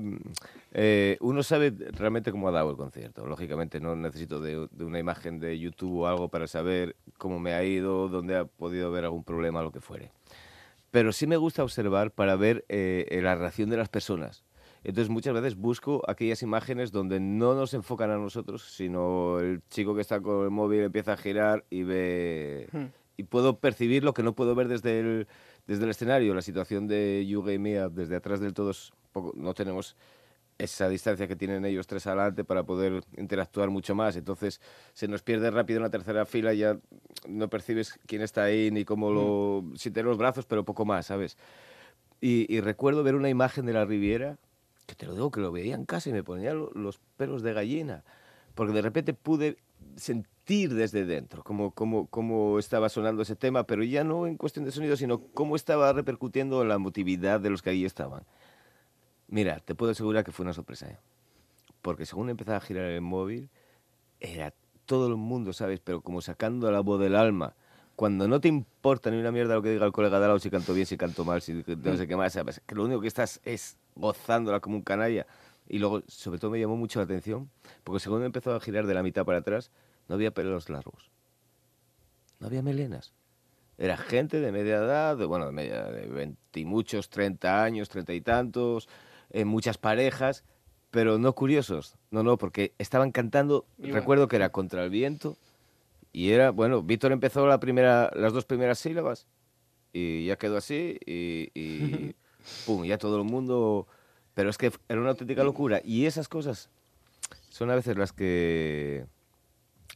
[0.72, 3.26] eh, uno sabe realmente cómo ha dado el concierto.
[3.26, 7.52] Lógicamente no necesito de, de, una imagen de YouTube o algo para saber cómo me
[7.54, 10.12] ha ido, dónde ha podido haber algún problema, lo que fuere.
[10.90, 14.44] Pero sí me gusta observar para ver eh, la reacción de las personas.
[14.82, 19.94] Entonces muchas veces busco aquellas imágenes donde no nos enfocan a nosotros, sino el chico
[19.94, 22.68] que está con el móvil empieza a girar y ve...
[22.72, 22.86] Hmm.
[23.16, 25.28] Y puedo percibir lo que no puedo ver desde el,
[25.66, 26.32] desde el escenario.
[26.34, 28.72] La situación de Yuga y Mia desde atrás del todo
[29.12, 29.94] poco, no tenemos
[30.62, 34.16] esa distancia que tienen ellos tres adelante para poder interactuar mucho más.
[34.16, 34.60] Entonces
[34.92, 36.78] se nos pierde rápido en la tercera fila, ya
[37.28, 39.62] no percibes quién está ahí ni cómo lo...
[39.62, 39.76] Hmm.
[39.76, 41.36] Si los brazos, pero poco más, ¿sabes?
[42.20, 44.38] Y, y, recuerdo ver una imagen de la Riviera
[44.86, 47.52] que te lo digo que lo veía en casa y me ponía los pelos de
[47.52, 48.02] gallina,
[48.54, 49.56] porque de repente pude
[49.96, 54.64] sentir desde dentro cómo, cómo, cómo estaba sonando ese tema, pero ya no en cuestión
[54.64, 58.24] de sonido, sino cómo estaba repercutiendo en la emotividad de los que ahí estaban.
[59.30, 60.98] Mira, te puedo asegurar que fue una sorpresa, ¿eh?
[61.82, 63.48] porque según empezaba a girar el móvil,
[64.18, 64.52] era
[64.86, 65.78] todo el mundo, ¿sabes?
[65.78, 67.54] Pero como sacando la voz del alma,
[67.94, 70.50] cuando no te importa ni una mierda lo que diga el colega de lado, si
[70.50, 72.60] canto bien, si canto mal, si no sé qué más, ¿sabes?
[72.66, 75.26] Que lo único que estás es gozándola como un canalla.
[75.68, 77.48] Y luego, sobre todo, me llamó mucho la atención,
[77.84, 79.70] porque según empezó a girar de la mitad para atrás,
[80.08, 81.08] no había pelos largos.
[82.40, 83.12] No había melenas.
[83.78, 88.20] Era gente de media edad, de, bueno, de media, de veintimuchos, treinta años, treinta y
[88.20, 88.88] tantos,
[89.30, 90.44] en muchas parejas,
[90.90, 91.96] pero no curiosos.
[92.10, 95.36] No, no, porque estaban cantando, recuerdo que era contra el viento,
[96.12, 99.26] y era, bueno, Víctor empezó la primera, las dos primeras sílabas,
[99.92, 102.14] y ya quedó así, y
[102.66, 103.86] pum, ya todo el mundo...
[104.34, 105.80] Pero es que era una auténtica locura.
[105.84, 106.70] Y esas cosas
[107.50, 109.04] son a veces las que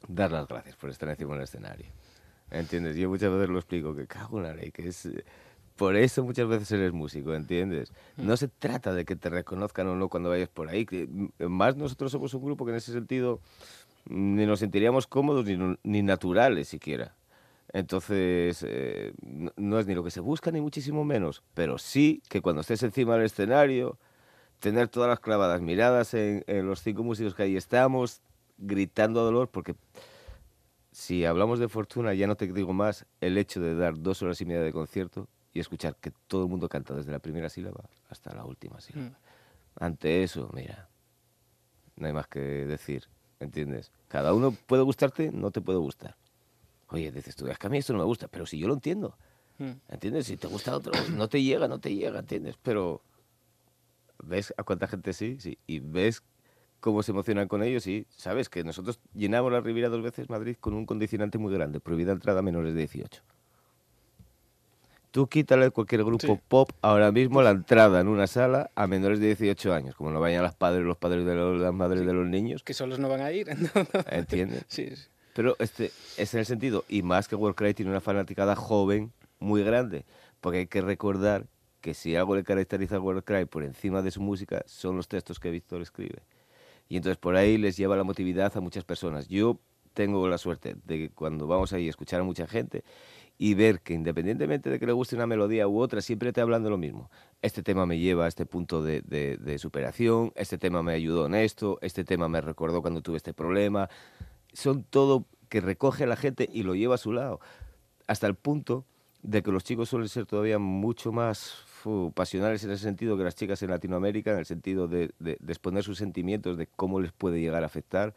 [0.09, 1.87] dar las gracias por estar encima del escenario.
[2.51, 2.97] ¿Entiendes?
[2.97, 5.09] Yo muchas veces lo explico, que cago en la ley, que es...
[5.77, 7.93] Por eso muchas veces eres músico, ¿entiendes?
[8.17, 8.27] Mm.
[8.27, 10.87] No se trata de que te reconozcan o no cuando vayas por ahí.
[11.39, 13.41] Más nosotros somos un grupo que en ese sentido
[14.07, 17.15] ni nos sentiríamos cómodos ni, ni naturales siquiera.
[17.73, 19.13] Entonces, eh,
[19.57, 22.85] no, es ni lo que se busca, ni muchísimo menos, pero sí que cuando estés
[22.85, 23.99] encima del escenario,
[24.61, 28.23] tener todas las clavadas miradas en, los cinco músicos que ahí estamos,
[28.59, 29.75] gritando a dolor, porque
[30.93, 34.41] si hablamos de fortuna, ya no te digo más, el hecho de dar dos horas
[34.41, 37.89] y media de concierto y escuchar que todo el mundo canta desde la primera sílaba
[38.11, 39.09] hasta la última sílaba.
[39.09, 39.15] Mm.
[39.77, 40.89] Ante eso, mira,
[41.97, 43.05] no hay más que decir,
[43.41, 43.91] ¿entiendes?
[44.09, 46.17] Cada uno puede gustarte, no te puede gustar
[46.89, 48.75] Oye, dices tú, es que a mí esto no me gusta, pero si yo lo
[48.75, 49.17] entiendo,
[49.59, 49.73] hmm.
[49.89, 50.27] ¿entiendes?
[50.27, 52.57] Si te gusta otro, no te llega, no te llega, ¿entiendes?
[52.63, 53.03] Pero
[54.23, 56.23] ves a cuánta gente sí, sí, y ves
[56.79, 60.57] cómo se emocionan con ellos y sabes que nosotros llenamos la Riviera dos veces Madrid
[60.61, 63.23] con un condicionante muy grande, prohibida entrada a menores de 18.
[65.15, 69.27] Tú quítale cualquier grupo pop ahora mismo la entrada en una sala a menores de
[69.27, 72.27] 18 años, como no vayan los padres, los padres de los, las madres de los
[72.27, 72.65] niños.
[72.65, 73.47] Que solos no van a ir.
[74.11, 74.65] ¿Entiendes?
[74.67, 75.05] sí, sí.
[75.33, 79.63] Pero este es en el sentido, y más que Warcry tiene una fanaticada joven muy
[79.63, 80.05] grande,
[80.41, 81.47] porque hay que recordar
[81.81, 85.39] que si algo le caracteriza a Warcry por encima de su música son los textos
[85.39, 86.25] que Víctor escribe.
[86.89, 89.29] Y entonces por ahí les lleva la motividad a muchas personas.
[89.29, 89.61] Yo
[89.93, 92.83] tengo la suerte de que cuando vamos ahí a escuchar a mucha gente
[93.37, 96.63] y ver que independientemente de que le guste una melodía u otra, siempre te hablan
[96.63, 97.11] de lo mismo.
[97.43, 101.27] Este tema me lleva a este punto de, de, de superación, este tema me ayudó
[101.27, 103.89] en esto, este tema me recordó cuando tuve este problema.
[104.53, 107.41] Son todo que recoge la gente y lo lleva a su lado,
[108.07, 108.85] hasta el punto
[109.23, 111.65] de que los chicos suelen ser todavía mucho más
[112.15, 115.13] pasionales en ese sentido que las chicas en Latinoamérica, en el sentido de,
[115.47, 118.15] exponer sus sentimientos, de cómo les puede llegar a afectar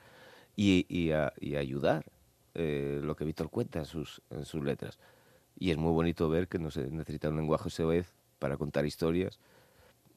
[0.56, 2.06] y, a, ayudar
[2.58, 5.00] eh, lo que Víctor cuenta en sus, en sus letras.
[5.58, 8.86] Y es muy bonito ver que no se necesita un lenguaje ese vez para contar
[8.86, 9.40] historias.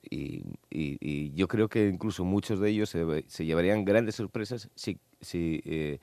[0.03, 0.45] Y,
[1.35, 5.99] yo creo que incluso muchos de ellos se, llevarían grandes sorpresas si si eh,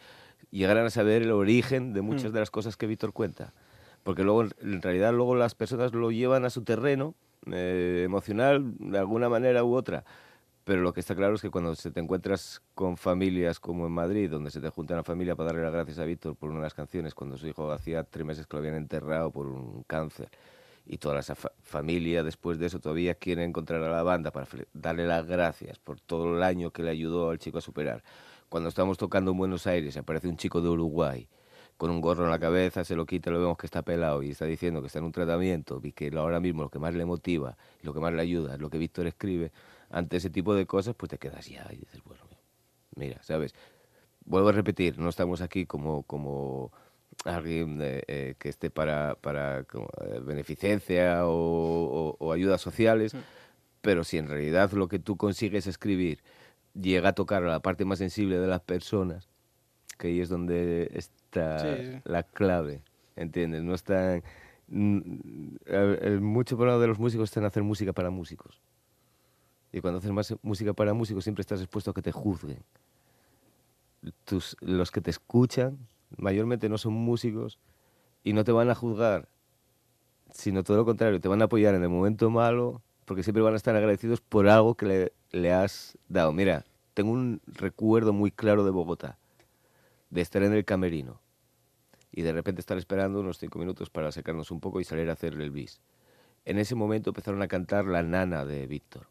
[0.52, 2.34] llegaran a saber el origen de muchas mm.
[2.34, 3.54] de las cosas que Víctor cuenta.
[4.04, 7.16] Porque luego, en realidad, luego las personas lo llevan a su terreno
[7.52, 10.06] eh, emocional de alguna manera u otra.
[10.68, 13.94] Pero lo que está claro es que cuando se te encuentras con familias como en
[13.94, 16.60] Madrid, donde se te junta una familia para darle las gracias a Víctor por una
[16.60, 19.84] de las canciones, cuando su hijo hacía tres meses que lo habían enterrado por un
[19.84, 20.30] cáncer,
[20.86, 25.08] y toda esa familia después de eso todavía quiere encontrar a la banda para darle
[25.08, 28.04] las gracias por todo el año que le ayudó al chico a superar.
[28.50, 31.30] Cuando estamos tocando en Buenos Aires, aparece un chico de Uruguay
[31.78, 34.32] con un gorro en la cabeza, se lo quita, lo vemos que está pelado y
[34.32, 37.06] está diciendo que está en un tratamiento y que ahora mismo lo que más le
[37.06, 39.54] motiva y lo que más le ayuda es lo que Víctor escribe,
[39.90, 42.24] ante ese tipo de cosas, pues te quedas ya y dices, bueno,
[42.96, 43.54] mira, ¿sabes?
[44.26, 46.72] Vuelvo a repetir, no estamos aquí como, como
[47.26, 49.66] alguien eh, eh, que esté para, para eh,
[50.22, 53.14] beneficencia o, ayudas sociales
[53.82, 56.20] Pero si en realidad lo que tú consigues escribir
[56.74, 59.30] llega a tocar a la parte más sensible de las personas,
[59.98, 62.84] que ahí es donde está Sí, la clave,
[63.16, 63.64] ¿entiendes?
[63.64, 64.22] No está...
[64.68, 68.62] mm, el- el mucho problema de los músicos está en hacer música para músicos.
[69.72, 72.64] Y cuando haces más música para músicos siempre estás expuesto a que te juzguen.
[74.24, 75.78] Tus, los que te escuchan
[76.16, 77.60] mayormente no son músicos
[78.24, 79.28] y no te van a juzgar,
[80.32, 83.54] sino todo lo contrario, te van a apoyar en el momento malo porque siempre van
[83.54, 86.34] a estar agradecidos por algo que le, has dado.
[86.34, 89.18] Mira, tengo un recuerdo muy claro de Bogotá,
[90.10, 91.22] de estar en el camerino
[92.12, 95.14] y de repente estar esperando unos cinco minutos para secarnos un poco y salir a
[95.14, 95.80] hacer el bis.
[96.44, 99.08] En ese momento empezaron a cantar La Nana de Víctor.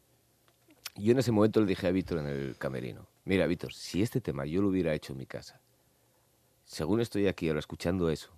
[0.97, 4.19] Yo en ese momento le dije a Víctor en el camerino, mira Víctor, si este
[4.19, 5.61] tema yo lo hubiera hecho en mi casa,
[6.65, 8.31] según estoy aquí ahora escuchando eso,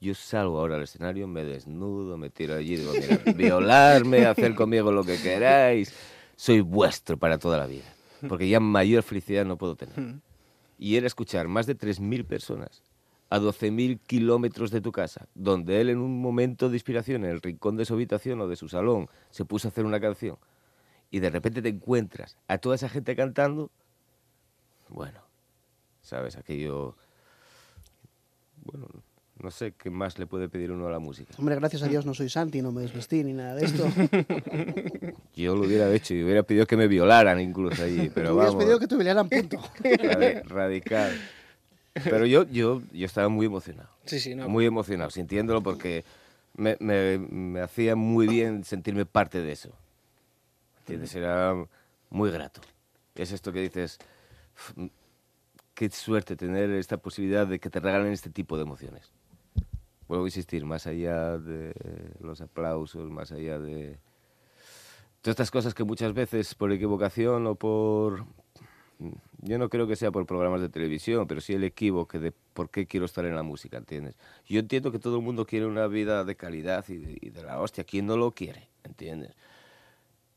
[0.00, 4.90] yo salgo ahora al escenario, me desnudo, me tiro allí, digo, mira, violarme, hacer conmigo
[4.90, 5.94] lo que queráis,
[6.34, 7.84] soy vuestro para toda la vida,
[8.28, 10.16] porque ya mayor felicidad no puedo tener.
[10.78, 12.82] Y era escuchar más de 3.000 personas
[13.30, 17.40] a 12.000 kilómetros de tu casa, donde él en un momento de inspiración, en el
[17.40, 20.36] rincón de su habitación o de su salón, se puso a hacer una canción,
[21.10, 23.70] y de repente te encuentras a toda esa gente cantando,
[24.88, 25.20] bueno,
[26.02, 26.36] ¿sabes?
[26.36, 26.96] Aquello...
[28.64, 28.88] Bueno,
[29.38, 31.34] no sé qué más le puede pedir uno a la música.
[31.38, 33.92] Hombre, gracias a Dios no soy Santi, no me desvestí ni nada de esto.
[35.36, 38.54] Yo lo hubiera hecho y hubiera pedido que me violaran incluso allí, pero Tú hubieras
[38.54, 39.58] vamos, pedido que te violaran punto.
[39.82, 41.12] radi- radical.
[42.04, 43.88] Pero yo, yo, yo estaba muy emocionado.
[44.04, 44.48] Sí, sí, no.
[44.48, 46.04] Muy emocionado, sintiéndolo porque
[46.56, 49.70] me, me- me hacía muy bien sentirme parte de eso.
[50.86, 51.16] ¿Entiendes?
[51.16, 51.52] Era
[52.10, 52.60] muy grato.
[53.16, 53.98] Es esto que dices,
[54.54, 54.88] "Uf,
[55.74, 59.12] qué suerte tener esta posibilidad de que te regalen este tipo de emociones.
[60.08, 61.74] Vuelvo a insistir, más allá de
[62.20, 63.98] los aplausos, más allá de
[65.20, 68.24] todas estas cosas que muchas veces por equivocación o por...
[69.42, 72.70] Yo no creo que sea por programas de televisión, pero sí el equívoco de por
[72.70, 74.16] qué quiero estar en la música, ¿entiendes?
[74.46, 77.42] Yo entiendo que todo el mundo quiere una vida de calidad y de, y de
[77.42, 77.84] la hostia.
[77.84, 78.68] ¿Quién no lo quiere?
[78.84, 79.34] ¿Entiendes?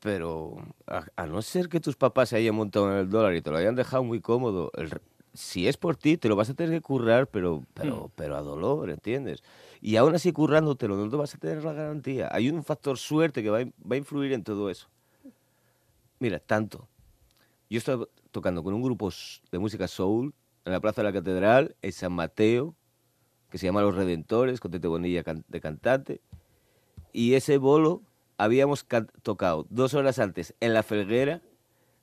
[0.02, 0.58] Pero
[0.88, 3.52] a, a no ser que tus papás se hayan montado en el dólar y te
[3.52, 4.90] lo hayan dejado muy cómodo, el
[5.34, 8.42] si es por ti, te lo vas a tener que currar, pero, pero, pero a
[8.42, 9.44] dolor, ¿entiendes?
[9.82, 12.30] Y aún así currándotelo, no te vas a tener la garantía.
[12.32, 14.90] Hay un factor suerte que va a, va a influir en todo eso.
[16.20, 16.88] Mira, tanto.
[17.70, 19.12] Yo estaba tocando con un grupo
[19.52, 20.34] de música soul
[20.66, 22.76] en la Plaza de la Catedral, en San Mateo,
[23.50, 26.22] que se llama Los Redentores, con Tete Bonilla de cantante.
[27.14, 28.04] Y ese bolo
[28.40, 28.88] habíamos
[29.22, 31.42] tocado dos horas antes en la Felguera,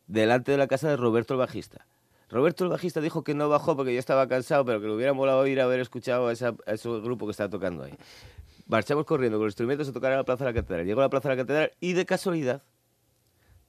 [0.06, 1.86] delante de la casa de Roberto el bajista.
[2.28, 5.14] Roberto el bajista dijo que no bajó porque ya estaba cansado, pero que le hubiera
[5.14, 6.52] molado ir a haber escuchado a, ese
[7.00, 7.94] grupo que estaba tocando ahí.
[8.66, 10.86] Marchamos corriendo con los instrumentos a tocar a la Plaza de la Catedral.
[10.86, 12.62] Llego a la Plaza de la Catedral y de casualidad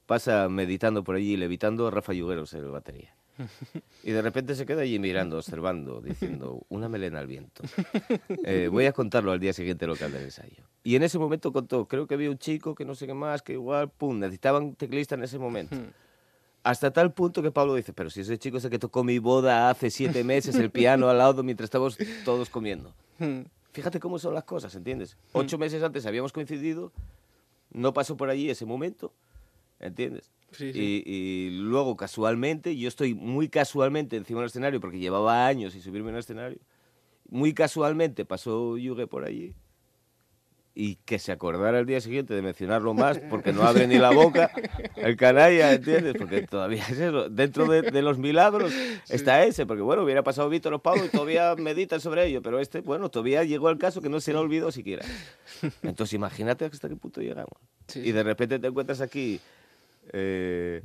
[0.04, 3.14] pasa meditando por allí, levitando a Rafa Yugueros en la batería.
[4.02, 7.62] Y de repente se queda allí mirando, observando, diciendo, una melena al viento.
[8.44, 10.64] Eh, voy a contarlo al día siguiente local del ensayo.
[10.82, 13.42] Y en ese momento contó, creo que había un chico que no sé qué más,
[13.42, 15.76] que igual, pum, necesitaban teclista en ese momento.
[16.62, 19.18] Hasta tal punto que Pablo dice, pero si ese chico es el que tocó mi
[19.18, 22.94] boda hace siete meses, el piano al lado mientras estábamos todos comiendo.
[23.72, 25.16] Fíjate cómo son las cosas, ¿entiendes?
[25.32, 26.92] Ocho meses antes habíamos coincidido,
[27.70, 29.12] no pasó por allí ese momento,
[29.80, 30.30] ¿entiendes?
[30.52, 31.02] Sí, sí.
[31.04, 35.82] Y, y luego, casualmente, yo estoy muy casualmente encima del escenario, porque llevaba años sin
[35.82, 36.58] subirme al escenario,
[37.28, 39.54] muy casualmente pasó Yuge por allí,
[40.80, 44.10] y que se acordara el día siguiente de mencionarlo más, porque no abre ni la
[44.10, 44.52] boca
[44.94, 46.14] el canalla, ¿entiendes?
[46.16, 47.28] Porque todavía es eso.
[47.28, 48.72] Dentro de, de los milagros
[49.08, 52.60] está ese, porque bueno, hubiera pasado Víctor o Pablo y todavía meditan sobre ello, pero
[52.60, 55.04] este, bueno, todavía llegó el caso que no se le olvidó siquiera.
[55.82, 57.58] Entonces imagínate hasta qué punto llegamos.
[57.88, 58.12] Sí, y sí.
[58.12, 59.40] de repente te encuentras aquí
[60.12, 60.82] eh,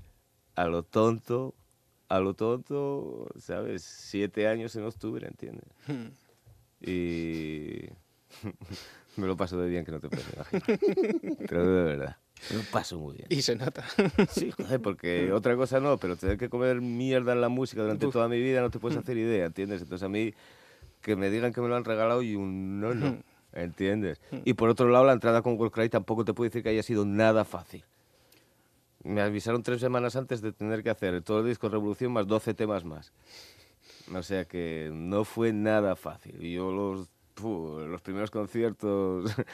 [0.56, 1.56] a lo tonto,
[2.10, 3.84] a lo tonto, ¿sabes?
[3.84, 5.66] Siete años en octubre, ¿entiendes?
[6.82, 7.90] Y
[9.18, 10.64] me lo paso de bien que no te puedes imaginar.
[11.48, 12.18] Te lo digo de verdad.
[12.50, 13.28] Me lo paso muy bien.
[13.30, 13.86] Y se nota.
[14.30, 18.08] Sí, joder, porque otra cosa no, pero tener que comer mierda en la música durante
[18.08, 18.14] Uf.
[18.14, 19.82] toda mi vida no te puedes hacer idea, ¿entiendes?
[19.82, 20.34] Entonces a mí
[21.02, 23.18] que me digan que me lo han regalado y un no, no,
[23.54, 24.20] ¿entiendes?
[24.46, 27.06] Y por otro lado, la entrada con Warcry tampoco te puedo decir que haya sido
[27.06, 27.84] nada fácil.
[29.04, 32.54] Me avisaron tres semanas antes de tener que hacer todo el disco Revolución más 12
[32.54, 33.12] temas más.
[34.14, 36.44] O sea que no fue nada fácil.
[36.44, 39.32] Y yo los, fu, los primeros conciertos...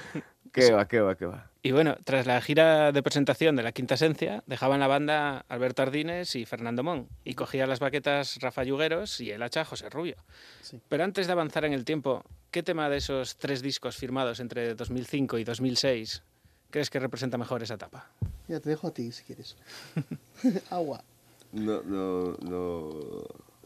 [0.52, 1.52] ¿Qué va, qué va, qué va?
[1.62, 5.84] Y bueno, tras la gira de presentación de la Quinta Esencia, dejaban la banda Alberto
[5.84, 10.16] Ardines y Fernando Mon, y cogía las baquetas Rafa Yugueros y el hacha José Rubio.
[10.62, 10.82] Sí.
[10.90, 14.74] Pero antes de avanzar en el tiempo, ¿qué tema de esos tres discos firmados entre
[14.74, 16.24] 2005 y 2006
[16.70, 18.10] crees que representa mejor esa etapa?
[18.48, 19.56] Ya te dejo a ti si quieres.
[20.70, 21.04] Agua.
[21.52, 22.90] No, no, no.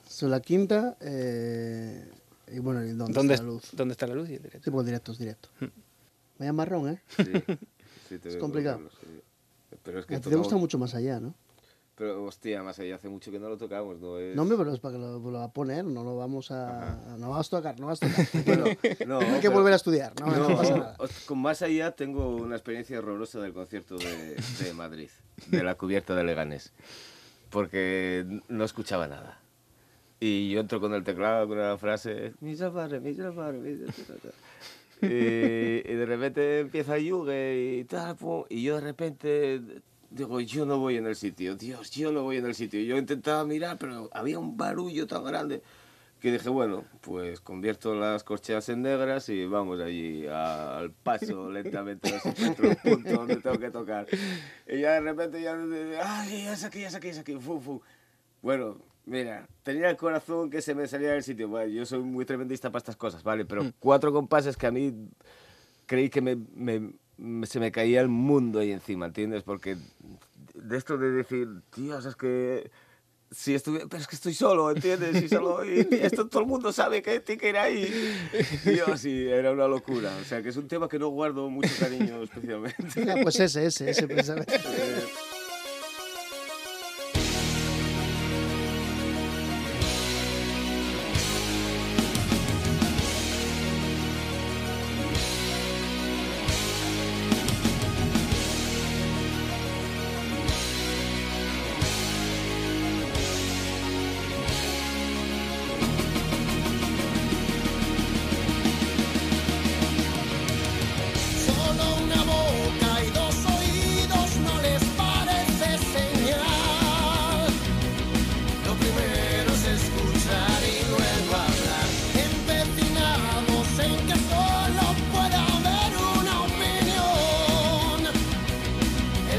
[0.07, 0.97] Son la quinta.
[1.01, 2.09] eh,
[2.47, 3.69] y bueno, ¿y dónde, ¿Dónde, está la luz?
[3.71, 4.63] ¿Dónde está la luz y el directo?
[4.65, 5.49] Sí, porque directo es directo.
[6.37, 7.01] Vaya marrón, ¿eh?
[7.15, 7.23] Sí,
[8.09, 8.89] sí te Es complicado.
[9.83, 11.33] Pero es que A ti te gusta mucho más allá, ¿no?
[11.95, 14.17] Pero hostia, más allá hace mucho que no lo tocamos, ¿no?
[14.17, 14.35] Es...
[14.35, 16.97] No, pero es para que lo, lo va a poner, no lo vamos a...
[17.19, 18.25] No vas a tocar, no vas a tocar.
[18.31, 18.65] Tranquilo.
[19.05, 20.97] No, Hay que pero- volver a estudiar, no, no, No, pasa nada.
[21.27, 25.09] con más allá tengo una experiencia horrorosa del concierto de, de Madrid,
[25.47, 26.73] de la cubierta de Leganés,
[27.51, 29.39] porque no escuchaba nada.
[30.19, 34.33] Y yo entro con el teclado con una frase, "Mi salvare, mi salvare, mi salvare".
[35.01, 39.61] y, y de repente empieza Yuge y tal, pum, y yo de repente
[40.13, 42.79] digo, yo no voy en el sitio, Dios, yo no voy en el sitio.
[42.81, 45.61] Yo intentaba mirar, pero había un barullo tan grande
[46.19, 51.49] que dije, bueno, pues convierto las corcheas en negras y vamos allí a- al paso
[51.51, 54.07] lentamente a ver si encuentro el punto donde tengo que tocar.
[54.67, 55.53] Y ya de repente ya,
[56.01, 57.81] ay, ya es aquí, ya es aquí, ya es aquí, fu, fu.
[58.41, 61.49] Bueno, mira, tenía el corazón que se me salía del sitio.
[61.49, 63.43] Bueno, yo soy muy tremendista para estas cosas, ¿vale?
[63.45, 64.93] Pero cuatro compases que a mí
[65.85, 66.93] creí que me- me-
[67.43, 69.43] se me caía el mundo ahí encima, ¿entiendes?
[69.43, 69.77] Porque
[70.53, 72.71] de esto de decir, Dios, es que
[73.31, 75.21] si estuviera, pero es que estoy solo, ¿entiendes?
[75.23, 78.15] Y solo, y esto todo el mundo sabe que tiene que ir ahí.
[78.65, 80.15] Dios, sí, era una locura.
[80.21, 83.23] O sea, que es un tema que no guardo mucho cariño especialmente.
[83.23, 84.59] Pues ese, ese, ese precisamente.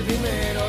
[0.05, 0.64] primero.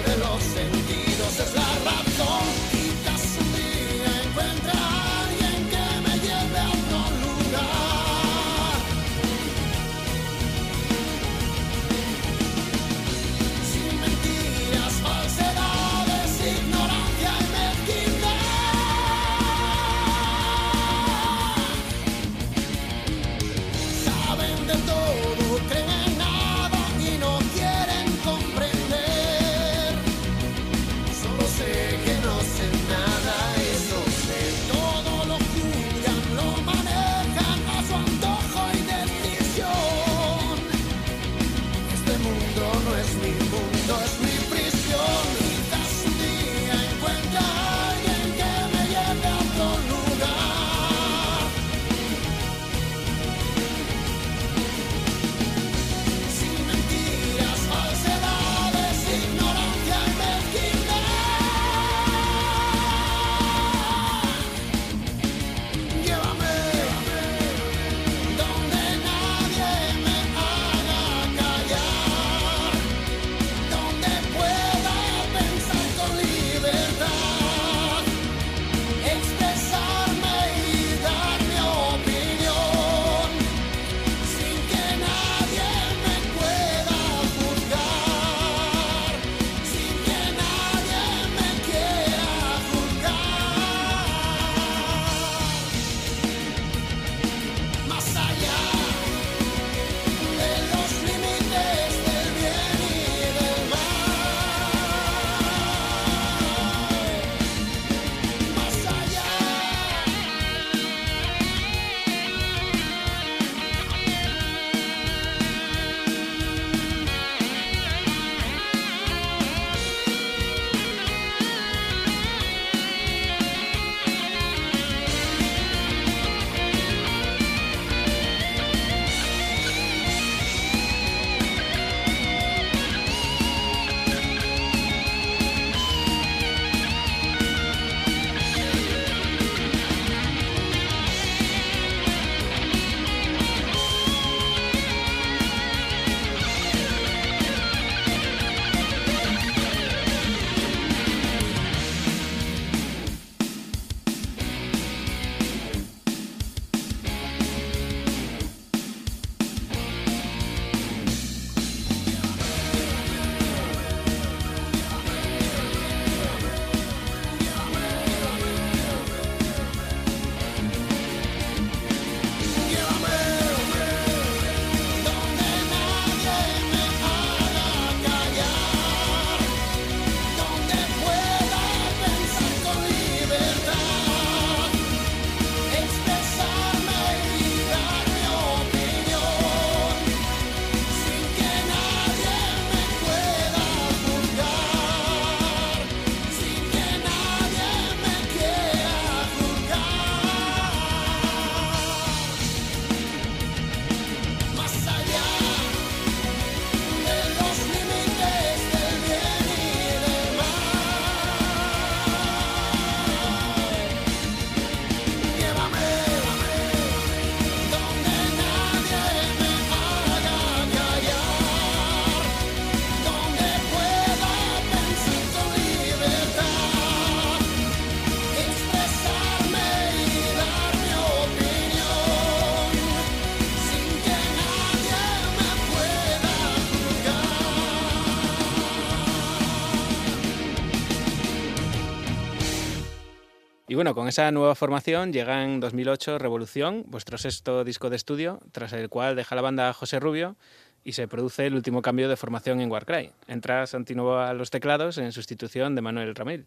[243.75, 248.39] Y bueno, con esa nueva formación llega en 2008 Revolución, vuestro sexto disco de estudio,
[248.53, 250.37] tras el cual deja la banda José Rubio
[250.85, 253.11] y se produce el último cambio de formación en Warcry.
[253.27, 256.45] Entra Santino a los teclados en sustitución de Manuel Ramil.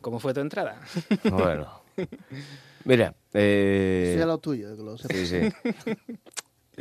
[0.00, 0.80] ¿Cómo fue tu entrada?
[1.30, 1.82] Bueno.
[2.84, 5.16] Mira, eh, tuyo, lo sepas.
[5.16, 5.72] Sí, sí.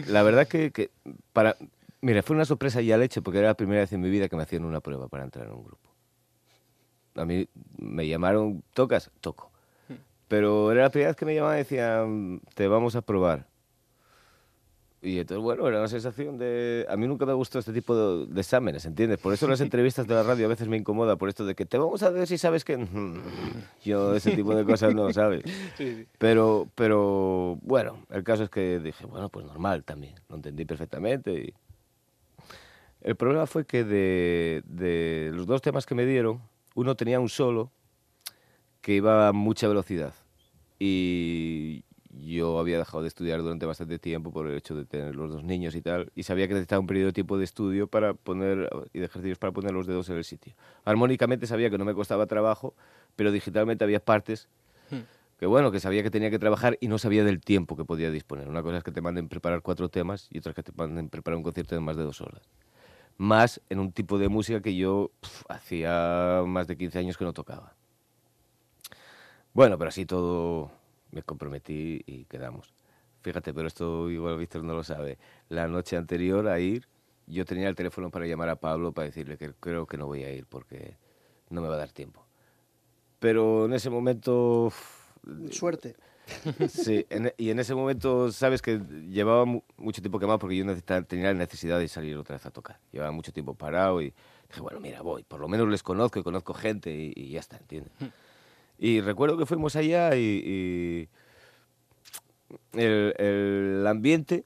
[0.07, 0.90] La verdad que, que
[1.32, 1.57] para...
[2.02, 4.36] Mira, fue una sorpresa ya leche porque era la primera vez en mi vida que
[4.36, 5.91] me hacían una prueba para entrar en un grupo.
[7.14, 7.48] A mí
[7.78, 9.12] me llamaron, ¿tocas?
[9.22, 9.52] Toco.
[10.28, 13.48] Pero era la primera vez que me llamaban y decían, te vamos a probar.
[15.06, 16.84] Y entonces, bueno, era una sensación de...
[16.90, 19.20] A mí nunca me gustó este tipo de, de exámenes, ¿entiendes?
[19.20, 21.68] Por eso las entrevistas de la radio a veces me incomoda, por esto de que
[21.68, 22.76] te vamos a ver si sabes que...
[23.86, 25.44] Yo ese tipo de cosas no, ¿sabes?
[26.18, 31.32] Pero, pero, bueno, el caso es que dije, bueno, pues normal también, lo entendí perfectamente.
[31.34, 31.54] Y...
[33.02, 36.42] El problema fue que de, de los dos temas que me dieron,
[36.74, 37.70] uno tenía un solo
[38.86, 40.14] que iba a mucha velocidad.
[40.78, 45.32] Y yo había dejado de estudiar durante bastante tiempo por el hecho de tener los
[45.32, 48.14] dos niños y tal, y sabía que necesitaba un periodo de tiempo de estudio para
[48.14, 50.53] poner, y de ejercicios para poner los dedos en el sitio.
[50.84, 52.76] Armónicamente sabía que no me costaba trabajo,
[53.16, 54.49] pero digitalmente había partes
[55.40, 58.12] que bueno, que sabía que tenía que trabajar y no sabía del tiempo que podía
[58.12, 58.48] disponer.
[58.48, 61.10] Una cosa es que te manden preparar cuatro temas y otra es que te manden
[61.10, 62.44] preparar un concierto de más de dos horas.
[63.18, 65.10] Más en un tipo de música que yo
[65.49, 67.74] hacía más de 15 años que no tocaba.
[69.56, 70.69] Bueno, pero así todo
[71.11, 72.73] me comprometí y quedamos.
[73.22, 75.18] Fíjate, pero esto igual Víctor no lo sabe.
[75.48, 76.90] La noche anterior a ir,
[77.26, 80.26] yo tenía el teléfono para llamar a Pablo para decirle que creo que no voy
[80.26, 80.98] a ir porque
[81.49, 82.26] no me va a dar tiempo.
[83.19, 84.73] Pero en ese momento...
[85.52, 85.95] Suerte.
[86.68, 88.80] Sí, en- y en ese momento, sabes que
[89.10, 92.45] llevaba mu- mucho tiempo quemado porque yo necesitaba, tenía la necesidad de salir otra vez
[92.45, 92.80] a tocar.
[92.91, 94.11] Llevaba mucho tiempo parado y
[94.49, 97.40] dije, bueno, mira, voy, por lo menos les conozco y conozco gente y, y ya
[97.40, 97.94] está, ¿entiendes?
[98.78, 101.10] Y recuerdo que fuimos allá y,
[102.74, 104.46] el, el ambiente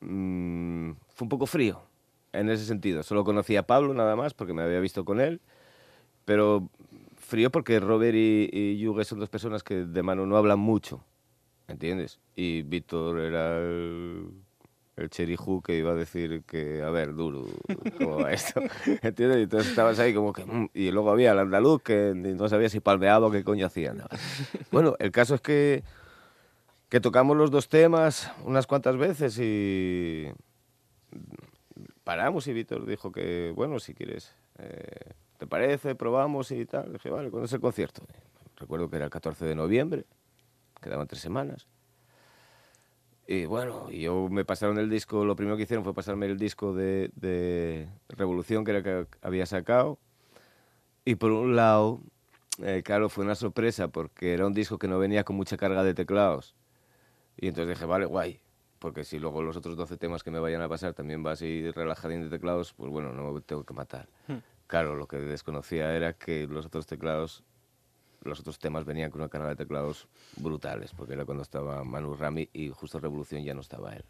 [0.00, 1.82] mm, fue un poco frío
[2.32, 3.02] en ese sentido.
[3.02, 5.40] Solo conocía a Pablo nada más porque me había visto con él,
[6.24, 6.68] pero
[7.16, 11.04] frío porque Robert y, y Yuge son dos personas que de mano no hablan mucho,
[11.68, 12.20] ¿entiendes?
[12.36, 14.30] Y Víctor era el,
[14.96, 17.44] el cheriju que iba a decir que, a ver, duro,
[17.98, 18.60] ¿cómo va esto?
[19.02, 19.38] ¿Entiendes?
[19.38, 20.44] Y entonces estabas ahí como que...
[20.44, 23.92] mm, y luego había el andaluz que no sabía si palmeaba o qué coño hacía.
[23.92, 24.08] nada.
[24.72, 25.84] Bueno, el caso es que,
[26.88, 30.28] que tocamos los dos temas unas cuantas veces y
[32.02, 35.94] paramos y Víctor dijo que, bueno, si quieres, eh, ¿te parece?
[35.94, 36.94] Probamos y tal.
[36.94, 38.02] Dije, vale, ¿cuándo es el concierto?
[38.56, 40.06] Recuerdo que era el 14 de noviembre,
[40.80, 41.66] quedaban tres semanas.
[43.26, 46.72] Y bueno, yo me pasaron el disco, lo primero que hicieron fue pasarme el disco
[46.72, 49.98] de, de Revolución, que era que había sacado.
[51.04, 52.00] Y por un lado,
[52.62, 55.82] eh, claro, fue una sorpresa, porque era un disco que no venía con mucha carga
[55.82, 56.54] de teclados.
[57.36, 58.40] Y entonces dije, vale, guay,
[58.78, 61.70] porque si luego los otros 12 temas que me vayan a pasar también va así
[61.72, 64.08] relajadín de teclados, pues bueno, no me tengo que matar.
[64.66, 67.44] Claro, lo que desconocía era que los otros teclados,
[68.26, 72.14] los otros temas venían con una carga de teclados brutales, porque era cuando estaba Manu
[72.14, 74.04] Rami y justo Revolución ya no estaba él.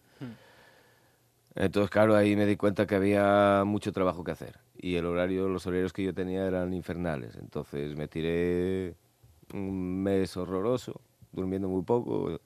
[1.55, 4.59] Entonces, claro, ahí me di cuenta que había mucho trabajo que hacer.
[4.77, 7.37] Y el horario, los horarios que yo tenía eran infernales.
[7.37, 8.95] Entonces me tiré
[9.55, 11.01] un mes horroroso,
[11.33, 12.41] durmiendo muy poco,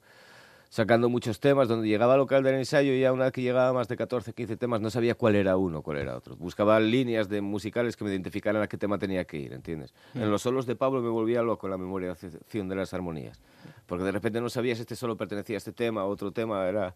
[0.71, 1.67] sacando muchos temas.
[1.67, 4.57] Donde llegaba al local del ensayo, ya una vez que llegaba más de 14, 15
[4.57, 6.35] temas, no sabía cuál era uno, cuál era otro.
[6.37, 9.93] Buscaba líneas de musicales que me identificaran a qué tema tenía que ir, ¿entiendes?
[10.15, 13.39] En los solos de Pablo me volvía loco la memorización de las armonías.
[13.85, 16.65] Porque de repente no sabías si este solo pertenecía a este tema, a otro tema,
[16.67, 16.95] era...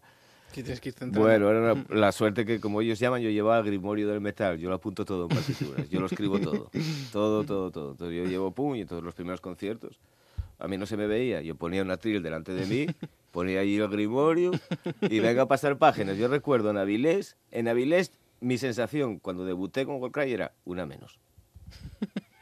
[0.52, 0.92] Sí, tienes que.
[1.06, 4.56] Bueno, era una- la suerte que, como ellos llaman, yo llevaba el grimorio del metal.
[4.58, 5.90] Yo lo apunto todo en partituras.
[5.90, 6.70] Yo lo escribo todo.
[7.12, 7.90] Todo, todo, todo.
[7.90, 9.98] Entonces yo llevo pum y entonces los primeros conciertos.
[10.60, 11.42] A mí no se me veía.
[11.42, 12.86] Yo ponía una tril delante de mí,
[13.36, 14.52] ponía allí el grimorio
[15.02, 16.16] y venga a pasar páginas.
[16.16, 18.10] Yo recuerdo en Avilés, en Avilés
[18.40, 21.20] mi sensación cuando debuté con Warcry era una menos.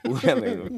[0.04, 0.70] Una menos,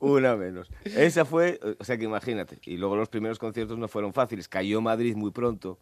[0.00, 0.68] una menos.
[0.84, 2.58] Esa fue, o sea que imagínate.
[2.64, 4.48] Y luego los primeros conciertos no fueron fáciles.
[4.48, 5.78] Cayó Madrid muy pronto,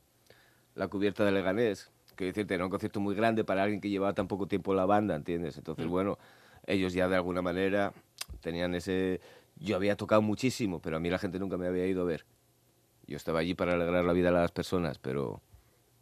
[0.75, 4.13] la cubierta de Leganés, que decirte, era un concierto muy grande para alguien que llevaba
[4.13, 5.57] tan poco tiempo en la banda, ¿entiendes?
[5.57, 6.19] Entonces, bueno,
[6.67, 7.95] ellos ya de alguna manera
[8.43, 9.23] tenían ese...
[9.57, 12.27] Yo había tocado muchísimo, pero a mí la gente nunca me había ido a ver.
[13.11, 15.43] Yo estaba allí para alegrar la vida a las personas, pero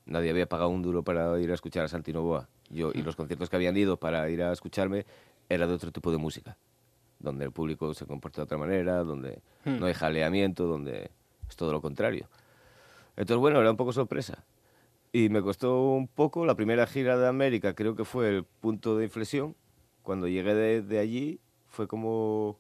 [0.05, 2.51] nadie había pagado un duro para ir a escuchar a Santino Boa.
[2.69, 5.07] Yo, y los conciertos que habían ido para ir a escucharme
[5.49, 6.59] era de otro tipo de música,
[7.19, 11.11] donde el público se comporta de otra manera, donde no hay jaleamiento, donde
[11.49, 12.29] es todo lo contrario.
[13.17, 14.45] Entonces, bueno, era un poco sorpresa.
[15.11, 18.99] Y me costó un poco, la primera gira de América creo que fue el punto
[18.99, 19.57] de inflexión.
[20.03, 22.59] Cuando llegué de, de allí fue como...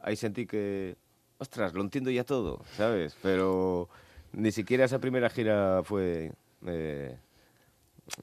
[0.00, 0.96] Ahí sentí que
[1.38, 3.16] ostras, lo entiendo ya todo, ¿sabes?
[3.22, 3.88] Pero
[4.32, 6.32] ni siquiera esa primera gira fue...
[6.66, 7.16] eh,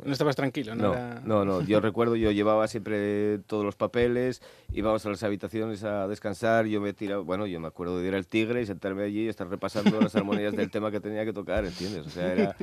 [0.05, 0.83] No estabas tranquilo, ¿no?
[0.83, 1.61] no, Era- no, no.
[1.61, 4.41] Yo recuerdo, yo llevaba siempre todos los papeles,
[4.71, 8.15] íbamos a las habitaciones a descansar, yo me tiraba, bueno, yo me acuerdo de ir
[8.15, 11.33] al Tigre y sentarme allí y estar repasando las armonías del tema que tenía que
[11.33, 12.07] tocar, ¿entiendes?
[12.07, 12.55] O sea, era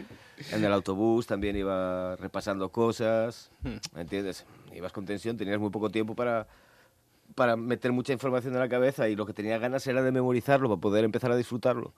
[0.52, 3.50] en el autobús también iba repasando cosas,
[3.94, 4.46] ¿entiendes?
[4.74, 6.46] Ibas con tensión, tenías muy poco tiempo para,
[7.34, 10.68] para meter mucha información en la cabeza y lo que tenía ganas era de memorizarlo
[10.68, 11.94] para poder empezar a disfrutarlo.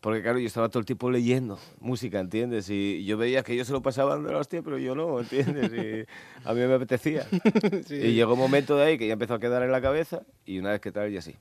[0.00, 2.68] Porque claro, yo estaba todo el tiempo leyendo música, ¿entiendes?
[2.70, 5.72] Y yo veía que ellos se lo pasaban de la hostia, pero yo no, ¿entiendes?
[5.72, 7.26] Y a mí me apetecía.
[7.86, 7.94] Sí.
[7.94, 10.58] Y llegó un momento de ahí que ya empezó a quedar en la cabeza y
[10.58, 11.36] una vez que tal, ya sí.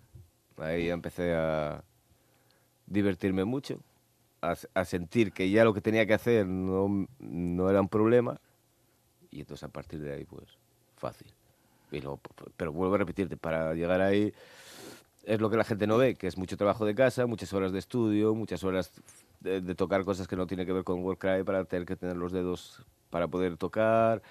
[0.58, 1.84] Ahí ya empecé a
[2.86, 3.80] divertirme mucho,
[4.42, 8.40] a, a sentir que ya lo que tenía que hacer no, no era un problema
[9.32, 10.58] y entonces a partir de ahí, pues,
[10.96, 11.28] fácil.
[11.90, 14.34] Pero vuelvo a repetirte, para llegar ahí
[15.24, 17.74] es lo que la gente no ve, que es mucho trabajo de casa, muchas horas
[17.74, 18.92] de estudio, muchas horas
[19.42, 22.16] de, de tocar cosas que no tienen que ver con Warcry para tener que tener
[22.16, 24.22] los dedos para poder tocar.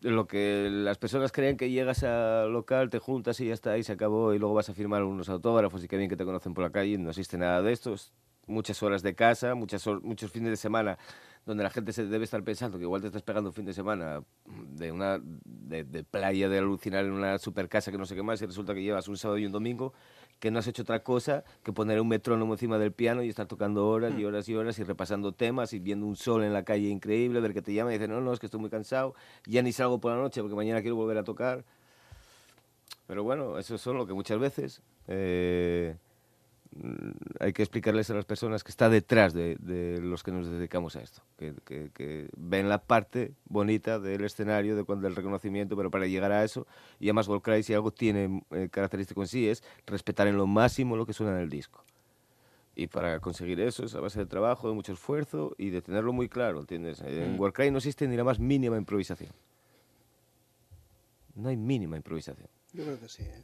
[0.00, 3.82] Lo que las personas creen que llegas al local, te juntas y ya está, y
[3.82, 6.54] se acabó, y luego vas a firmar unos autógrafos y qué bien que te conocen
[6.54, 7.94] por la calle, no existe nada de esto.
[7.94, 8.12] Es
[8.46, 10.98] muchas horas de casa, muchas muchos fines de semana
[11.46, 13.72] donde la gente se debe estar pensando que igual te estás pegando un fin de
[13.72, 18.16] semana de una de, de playa, de alucinar en una super casa que no sé
[18.16, 19.94] qué más, y resulta que llevas un sábado y un domingo
[20.40, 23.46] que no has hecho otra cosa que poner un metrónomo encima del piano y estar
[23.46, 26.64] tocando horas y horas y horas y repasando temas y viendo un sol en la
[26.64, 29.14] calle increíble, ver que te llama y dice, no, no, es que estoy muy cansado,
[29.46, 31.64] ya ni salgo por la noche porque mañana quiero volver a tocar.
[33.06, 36.05] Pero bueno, eso es lo que muchas veces eh, mm,
[37.40, 40.96] hay que explicarles a las personas que está detrás de, de los que nos dedicamos
[40.96, 45.76] a esto, que, que- que ven la parte bonita del escenario, de cuando el reconocimiento,
[45.76, 46.66] pero para llegar a eso,
[47.00, 50.96] y además Volcry si algo tiene eh, característico en sí es respetar en lo máximo
[50.96, 51.82] lo que suena en el disco.
[52.74, 56.12] Y para conseguir eso es a base de trabajo, de mucho esfuerzo y de tenerlo
[56.12, 57.00] muy claro, ¿entiendes?
[57.00, 59.32] En Warcry no existe ni la más mínima improvisación.
[61.34, 62.48] No hay mínima improvisación.
[62.72, 63.42] Yo creo que sí, ¿eh?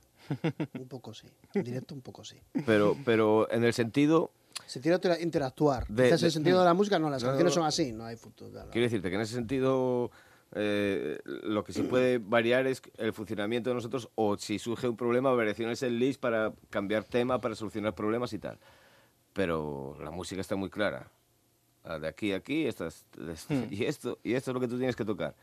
[0.79, 1.27] Un poco sí.
[1.55, 2.37] En directo un poco sí.
[2.67, 4.31] Pero, pero en el sentido
[4.67, 5.87] Se tiene que interactuar.
[5.89, 7.61] De- Quizás de- el sentido de la música, no, las No, no, canciones no.
[7.63, 8.51] son así, no hay futuro.
[8.51, 8.71] claro.
[8.71, 10.11] Quiero decirte que en ese sentido
[10.55, 14.97] eh, lo que se puede variar es el funcionamiento de nosotros o si surge un
[14.97, 18.59] problema, variaciones en list para cambiar tema, para solucionar problemas y tal.
[19.33, 21.09] Pero la música está muy clara.
[21.85, 23.07] Ah, De aquí a aquí, estas,
[23.71, 25.35] y, esto, y esto es lo que tú tienes que tocar.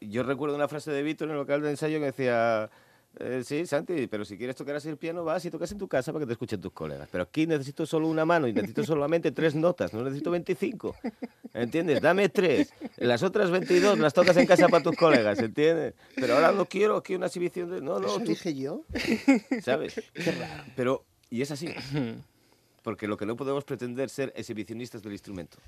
[0.00, 2.70] Yo recuerdo una frase de Víctor en el local de ensayo que decía,
[3.18, 5.88] eh, sí, Santi, pero si quieres tocar así el piano, vas y tocas en tu
[5.88, 7.08] casa para que te escuchen tus colegas.
[7.10, 10.94] Pero aquí necesito solo una mano y necesito solamente tres notas, no necesito 25.
[11.54, 12.00] ¿Entiendes?
[12.02, 12.72] Dame tres.
[12.96, 15.94] Las otras 22 las tocas en casa para tus colegas, ¿entiendes?
[16.14, 17.80] Pero ahora no quiero aquí una exhibición de...
[17.80, 18.82] No, no, ¿Eso tú- dije yo?
[19.62, 20.00] ¿sabes?
[20.76, 21.68] Pero, y es así.
[22.82, 25.58] Porque lo que no podemos pretender ser exhibicionistas del instrumento.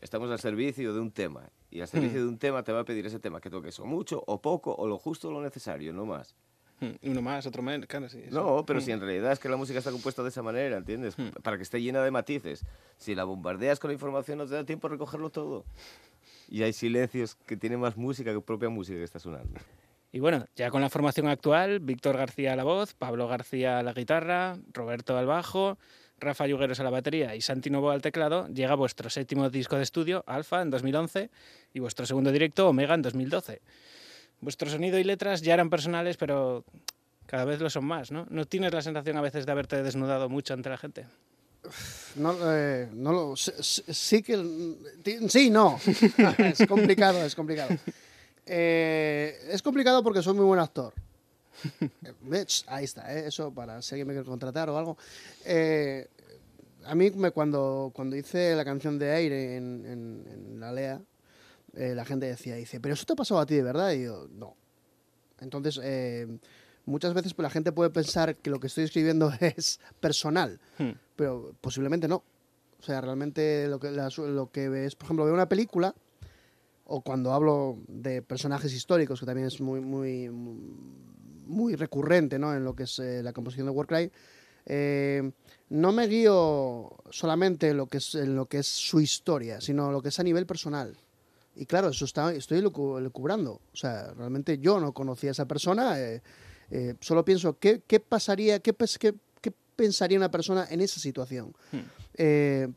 [0.00, 1.50] Estamos al servicio de un tema.
[1.70, 3.84] Y al servicio de un tema te va a pedir ese tema que toques o
[3.84, 6.34] mucho, o poco, o lo justo o lo necesario, no más.
[6.80, 8.22] Mm, Uno más, otro menos, claro, sí.
[8.24, 8.34] eso.
[8.42, 11.14] No, pero si en realidad es que la música está compuesta de esa manera, ¿entiendes?
[11.42, 12.64] Para que esté llena de matices.
[12.96, 15.66] Si la bombardeas con la información no te da tiempo a recogerlo todo.
[16.48, 19.60] Y hay silencios que tienen más música que propia música que está sonando.
[20.12, 23.82] Y bueno, ya con la formación actual, Víctor García a la voz, Pablo García a
[23.82, 25.78] la guitarra, Roberto al bajo,
[26.20, 29.82] Rafa Yugueros a la batería y Santi Novo al teclado, llega vuestro séptimo disco de
[29.82, 31.30] estudio, Alfa, en 2011,
[31.74, 33.60] y vuestro segundo directo, Omega, en 2012.
[34.40, 36.64] Vuestro sonido y letras ya eran personales, pero
[37.26, 38.26] cada vez lo son más, ¿no?
[38.30, 41.06] ¿No tienes la sensación a veces de haberte desnudado mucho ante la gente?
[42.16, 44.36] No, eh, no lo, sí, que...
[45.28, 45.78] Sí, no.
[46.38, 47.76] es complicado, es complicado.
[48.46, 50.92] Eh, es complicado porque soy muy buen actor.
[52.66, 54.96] Ahí está, eh, eso para si alguien me quiere contratar o algo.
[55.44, 56.08] Eh,
[56.84, 61.00] a mí me, cuando, cuando hice la canción de Aire en, en- en la LEA,
[61.74, 63.92] eh, la gente decía, dice, pero eso te ha pasado a ti de verdad.
[63.92, 64.56] Y yo, no.
[65.40, 66.26] Entonces, eh,
[66.86, 70.92] muchas veces pues, la gente puede pensar que lo que estoy escribiendo es personal, Hmm.
[71.16, 72.22] pero posiblemente no.
[72.78, 75.94] O sea, realmente lo que, la- lo que ves, por ejemplo, veo una película
[76.86, 80.56] o cuando hablo de personajes históricos, que también es muy, muy, muy
[81.76, 82.54] recurrente ¿no?
[82.54, 84.10] en lo que es eh, la composición de Warcry,
[84.66, 85.30] eh,
[85.70, 89.90] no me guío solamente en lo, que es, en lo que es su historia, sino
[89.90, 90.96] lo que es a nivel personal.
[91.56, 93.60] Y claro, eso está, estoy lucu- lucubrando.
[93.72, 95.98] O sea, realmente yo no conocía a esa persona.
[96.00, 96.22] eh,
[96.70, 101.52] eh, solo pienso, ¿qué, qué pasaría, qué, qué- qué pensaría una persona en esa situación?
[102.14, 102.68] Eh,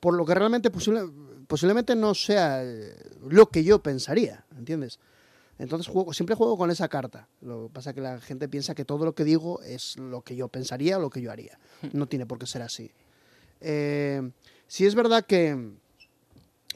[0.00, 1.10] por lo que realmente posible-
[1.46, 2.62] posiblemente no sea
[3.28, 4.98] lo que yo pensaría, ¿entiendes?
[5.58, 7.28] Entonces juego, siempre juego con esa carta.
[7.40, 10.22] Lo que pasa es que la gente piensa que todo lo que digo es lo
[10.22, 11.58] que yo pensaría o lo que yo haría.
[11.92, 12.90] No tiene por qué ser así.
[13.60, 14.30] Eh,
[14.66, 15.72] si es verdad que,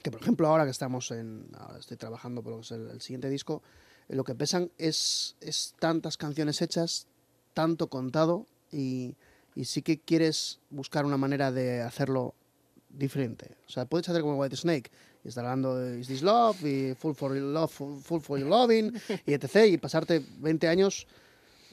[0.03, 1.49] que, por ejemplo, ahora que estamos en.
[1.59, 3.63] Ahora estoy trabajando por el, el siguiente disco,
[4.09, 7.07] eh, lo que pesan es, es tantas canciones hechas,
[7.55, 9.17] tanto contado, y,
[9.55, 12.35] y sí que quieres buscar una manera de hacerlo
[12.91, 13.57] diferente.
[13.67, 14.91] O sea, puedes hacer como White Snake
[15.27, 18.39] y estar hablando de Is This Love y Full for Your Love, Full, full for
[18.39, 18.93] Your Loving
[19.27, 19.67] y etc.
[19.69, 21.07] Y pasarte 20 años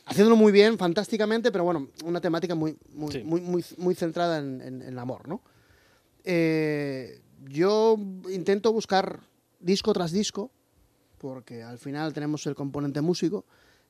[0.06, 3.24] haciéndolo muy bien, fantásticamente, pero bueno, una temática muy, muy, Sí.
[3.24, 5.42] muy, muy, muy centrada en, en- en el amor, ¿no?
[6.24, 7.98] Eh, yo
[8.32, 9.20] intento buscar
[9.60, 10.52] disco tras disco,
[11.20, 13.46] porque al final tenemos el componente músico,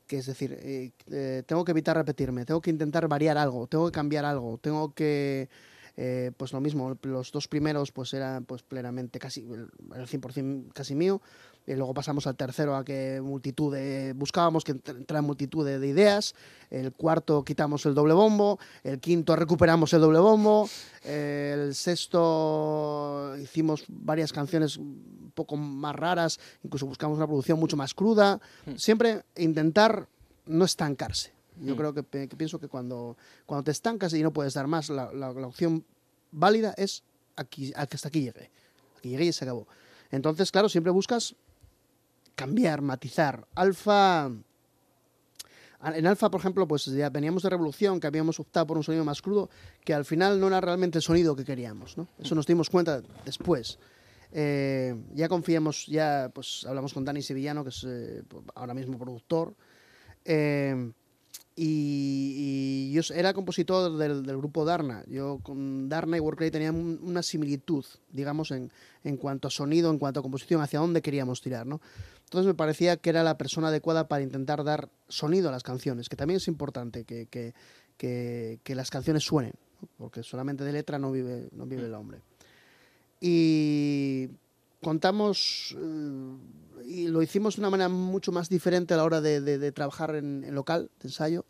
[0.08, 3.86] que es decir, eh, eh, tengo que evitar repetirme, tengo que intentar variar algo, tengo
[3.86, 5.50] que cambiar algo, tengo que,
[5.98, 10.74] eh, pues lo mismo, los dos primeros pues eran pues plenamente casi, el el 100%
[10.74, 11.22] casi mío,
[11.66, 15.80] y luego pasamos al tercero a que multitud de, buscábamos que entr- entrara multitud de,
[15.80, 16.36] de ideas,
[16.72, 20.68] el cuarto quitamos el doble bombo, el quinto recuperamos el doble bombo,
[21.04, 27.78] eh, el sexto hicimos varias canciones un poco más raras, incluso buscamos una producción mucho
[27.78, 28.40] más cruda,
[28.76, 30.08] siempre intentar
[30.46, 31.32] no estancarse.
[31.62, 31.78] Yo Mm.
[31.78, 35.12] creo que, que pienso que cuando, cuando te estancas y no puedes dar más, la,
[35.14, 35.86] la- la opción
[36.32, 37.04] válida es
[37.36, 38.50] aquí, hasta aquí llegue.
[38.98, 39.68] Aquí llegue y se acabó.
[40.12, 41.36] Entonces, claro, siempre buscas
[42.36, 43.48] cambiar, matizar.
[43.56, 44.32] Alfa.
[45.84, 49.04] En Alfa, por ejemplo, pues ya veníamos de Revolución, que habíamos optado por un sonido
[49.04, 49.50] más crudo,
[49.84, 52.08] que al final no era realmente el sonido que queríamos, ¿no?
[52.18, 53.78] Eso nos dimos cuenta después.
[54.32, 58.24] Eh, ya confiamos, ya pues hablamos con Dani Sevillano, que es eh,
[58.56, 59.56] ahora mismo productor,
[60.24, 60.92] eh,
[61.56, 65.04] y, y yo era compositor del, del grupo Darna.
[65.08, 68.72] Yo con Darna y Workday teníamos una similitud, digamos, en,
[69.04, 71.82] en cuanto a sonido, en cuanto a composición, hacia dónde queríamos tirar, ¿no?
[72.26, 76.10] Entonces me parecía que era la persona adecuada para intentar dar sonido a las canciones,
[76.10, 77.54] que también es importante que, que,
[77.98, 79.88] que, que las canciones suenen, ¿no?
[79.98, 82.22] porque solamente de letra no vive, no vive el hombre.
[83.22, 84.30] Y
[84.84, 89.42] contamos eh, y lo hicimos de una manera mucho más diferente a la hora de,
[89.42, 91.46] de- de trabajar en, en local, de ensayo.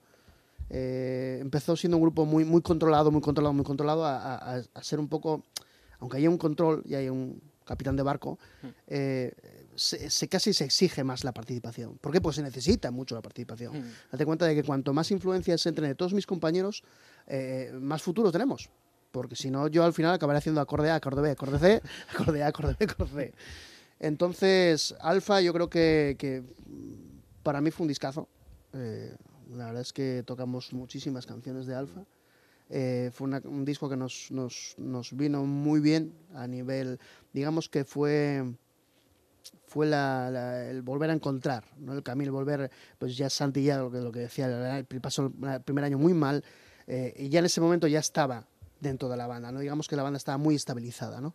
[0.69, 4.83] Eh, empezó siendo un grupo muy, muy controlado, muy controlado, muy controlado, a, a- a
[4.83, 5.43] ser un poco,
[5.99, 8.37] aunque haya un control y hay un capitán de barco,
[8.87, 9.33] eh,
[9.75, 11.97] se, se- casi se exige más la participación.
[11.99, 12.21] ¿Por qué?
[12.21, 13.77] Pues se necesita mucho la participación.
[13.79, 13.91] Mm.
[14.11, 16.83] Date cuenta de que cuanto más influencias entren de todos mis compañeros,
[17.27, 18.69] eh, más futuro tenemos.
[19.13, 21.81] Porque si no, yo al final acabaré haciendo acorde A, acorde B, acorde C,
[22.13, 23.33] acorde A, acorde B, acorde C.
[23.99, 26.41] Entonces, Alfa yo creo que, que,
[27.43, 28.27] para mí fue un discazo.
[28.73, 29.15] Eh,
[29.51, 32.01] la verdad es que tocamos muchísimas canciones de Alfa.
[32.71, 36.99] Eh, fue un disco que nos, nos, nos vino muy bien a nivel,
[37.33, 38.43] digamos que fue
[39.67, 41.93] fue el volver a encontrar, ¿no?
[41.93, 45.61] el camino, volver, pues ya Santi ya lo que, lo que decía, el pasó el
[45.61, 46.43] primer año muy mal
[46.87, 48.47] eh, y ya en ese momento ya estaba
[48.83, 51.33] dentro de la banda, no digamos que la banda estaba muy estabilizada, ¿no?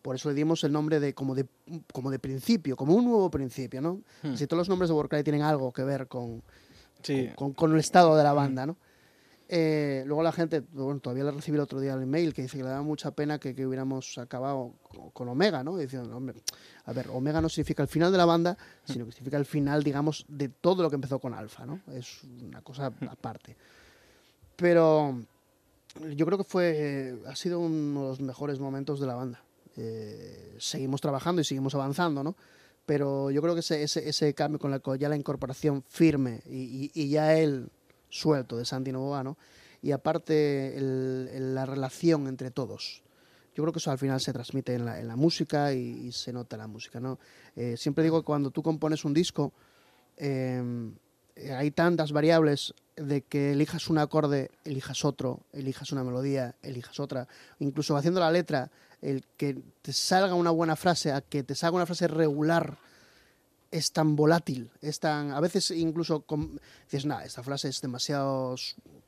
[0.00, 1.46] Por eso le dimos el nombre de como de
[1.92, 4.00] como de principio, como un nuevo principio, ¿no?
[4.22, 4.34] Hmm.
[4.36, 6.42] Si todos los nombres de Warcry tienen algo que ver con,
[7.02, 7.30] Sí.
[7.36, 8.76] con, con el estado de la banda, ¿no?
[9.46, 12.56] Eh, luego la gente, bueno, todavía le recibí el otro día el email que dice
[12.56, 15.76] que le da mucha pena que, que hubiéramos acabado con, con Omega, ¿no?
[15.76, 16.36] Diciendo, hombre,
[16.86, 19.82] a ver, Omega no significa el final de la banda, sino que significa el final,
[19.82, 21.80] digamos, de todo lo que empezó con Alfa, ¿no?
[21.92, 23.54] Es una cosa aparte.
[24.56, 25.20] Pero
[26.14, 29.42] yo creo que fue, ha sido uno de los mejores momentos de la banda.
[29.76, 32.36] Eh, seguimos trabajando y seguimos avanzando, ¿no?
[32.86, 36.90] Pero yo creo que ese, ese, ese cambio con la, ya la incorporación firme y,
[36.94, 37.68] y- y ya él
[38.10, 39.36] suelto de Santi Novoa, ¿no?
[39.82, 43.02] Y aparte el- el- la relación entre todos.
[43.54, 46.12] Yo creo que eso al final se transmite en la, en la música y, y
[46.12, 47.18] se nota la música, ¿no?
[47.56, 49.52] Eh, siempre digo que cuando tú compones un disco,
[50.16, 50.62] eh,
[51.56, 57.26] hay tantas variables de que elijas un acorde, elijas otro, elijas una melodía, elijas otra,
[57.58, 58.70] incluso haciendo la letra,
[59.02, 62.78] el que te salga una buena frase a que te salga una frase regular
[63.70, 68.54] es tan volátil, es tan a veces incluso com- dices, nada, esta frase es demasiado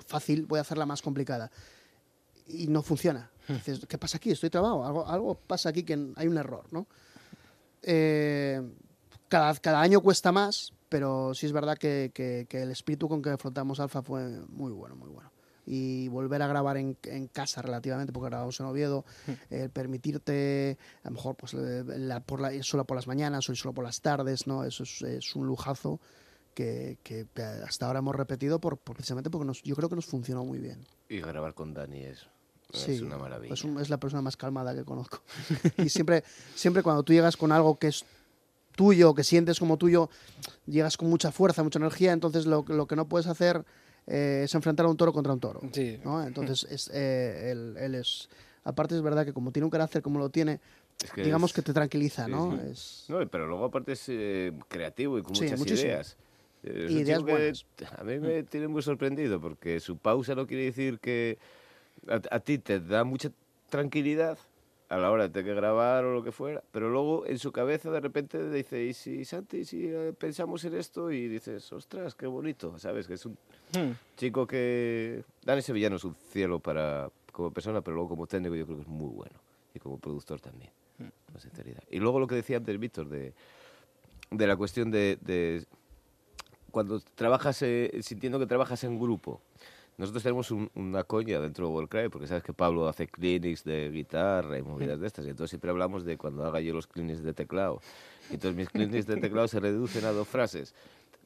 [0.06, 1.50] fácil, voy a hacerla más complicada
[2.48, 3.30] y no funciona.
[3.48, 4.32] Dices, ¿qué pasa aquí?
[4.32, 6.88] Estoy trabado, algo, algo pasa aquí que hay un error, ¿no?
[7.82, 8.60] Eh,
[9.28, 13.20] cada, cada año cuesta más, pero sí es verdad que, que- que el espíritu con
[13.20, 15.30] que afrontamos Alfa fue muy bueno, muy bueno.
[15.66, 19.04] Y volver a grabar en, en casa relativamente, porque grabamos en Oviedo,
[19.50, 23.54] el permitirte, a lo mejor, pues eh, la- por la- solo por las mañanas o
[23.54, 24.64] solo por las tardes, ¿no?
[24.64, 26.00] Eso es, es un lujazo
[26.54, 27.26] que, que
[27.66, 30.58] hasta ahora hemos repetido por, por- precisamente porque nos, yo creo que nos funcionó muy
[30.60, 30.86] bien.
[31.10, 32.26] Y grabar con Dani es,
[32.72, 33.52] Sí, es una maravilla.
[33.54, 35.20] Es, un- es la persona más calmada que conozco.
[35.78, 36.24] y siempre,
[36.54, 38.04] siempre cuando tú llegas con algo que es
[38.76, 40.08] tuyo, que sientes como tuyo,
[40.66, 43.64] llegas con mucha fuerza, mucha energía, entonces lo, lo que no puedes hacer
[44.06, 45.60] eh, es enfrentar a un toro contra un toro.
[45.72, 45.98] Sí.
[46.04, 46.22] ¿no?
[46.24, 48.28] Entonces, es, eh, él, él es...
[48.62, 50.60] Aparte es verdad que como tiene un carácter como lo tiene,
[51.02, 52.56] Es que digamos es- que te tranquiliza, sí, ¿no?
[52.56, 52.68] sí.
[52.70, 53.04] Es...
[53.08, 55.90] No, pero luego aparte es eh, creativo y con Sí, muchas muchísimo.
[55.90, 56.16] ideas.
[56.64, 57.64] Eh, Y ideas buenas.
[57.96, 61.38] A mí me tiene muy sorprendido porque su pausa no quiere decir que
[62.08, 63.30] a, a ti te da mucha
[63.70, 64.38] tranquilidad
[64.88, 67.50] a la hora de tener que grabar o lo que fuera, pero luego en su
[67.50, 71.10] cabeza de repente dice, ¿y si Santi, si eh, pensamos en esto?
[71.10, 73.06] Y dices, ostras, qué bonito, ¿sabes?
[73.06, 73.36] Que es un
[73.74, 73.90] Hmm.
[74.16, 75.24] chico que...
[75.44, 78.82] Dani Sevillano es un cielo para como persona, pero luego como técnico yo creo que
[78.82, 79.34] es muy bueno.
[79.74, 80.70] Y como productor también,
[81.32, 81.82] con sinceridad.
[81.90, 83.34] Y luego lo que decía antes Víctor, de,
[84.30, 85.66] de la cuestión de, de
[86.70, 89.40] cuando trabajas, eh, sintiendo que trabajas en grupo.
[89.98, 93.90] Nosotros tenemos un- una coña dentro de Warcry, porque sabes que Pablo hace clinics de
[93.90, 97.22] guitarra y movidas de estas, y entonces siempre hablamos de cuando haga yo los clinics
[97.22, 97.80] de teclado.
[98.30, 100.74] Y entonces mis clinics de teclado se reducen a dos frases.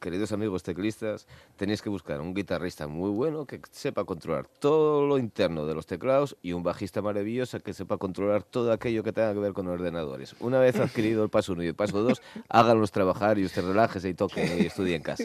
[0.01, 5.19] Queridos amigos teclistas, tenéis que buscar un guitarrista muy bueno que sepa controlar todo lo
[5.19, 9.35] interno de los teclados y un bajista maravilloso que sepa controlar todo aquello que tenga
[9.35, 10.35] que ver con ordenadores.
[10.41, 14.09] Una vez adquirido el paso 1 y el paso 2, háganlos trabajar y usted relájese
[14.09, 15.25] y toque y estudie en casa.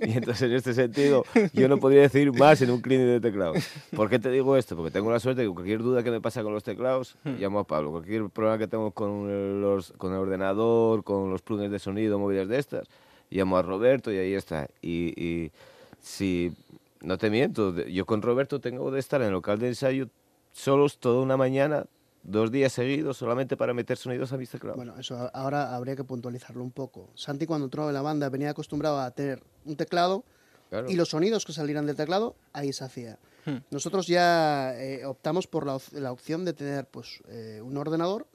[0.00, 3.68] Y entonces en este sentido yo no podría decir más en un clinic de teclados.
[3.96, 4.76] ¿Por qué te digo esto?
[4.76, 7.66] Porque tengo la suerte que cualquier duda que me pasa con los teclados, llamo a
[7.66, 7.90] Pablo.
[7.90, 12.46] Cualquier problema que tengo con, los, con el ordenador, con los plugins de sonido, movidas
[12.46, 12.88] de estas,
[13.30, 14.68] llamo a Roberto y ahí está.
[14.82, 15.52] Y, y
[16.00, 16.52] si,
[17.00, 20.08] no te miento, yo con Roberto tengo de estar en el local de ensayo
[20.52, 21.84] solos toda una mañana,
[22.22, 24.76] dos días seguidos, solamente para meter sonidos a mis teclados.
[24.76, 27.08] Bueno, eso ahora habría que puntualizarlo un poco.
[27.14, 30.24] Santi cuando entró en la banda venía acostumbrado a tener un teclado
[30.70, 30.90] Claro.
[30.90, 33.18] y los sonidos que salieran del teclado, ahí se hacía.
[33.44, 33.58] Hmm.
[33.70, 38.26] Nosotros ya eh, optamos por la, op- la opción de tener pues, eh, un ordenador.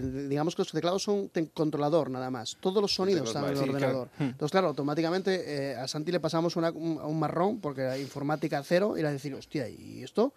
[0.00, 2.56] Digamos que los teclados son controlador nada más.
[2.60, 3.74] Todos los sonidos están en el Sí, claro.
[3.76, 4.08] ordenador.
[4.18, 4.22] Hmm.
[4.22, 8.94] Entonces, claro, automáticamente eh, a Santi le pasamos una- un, marrón porque era informática cero
[8.96, 10.32] y era decir, hostia, ¿y esto?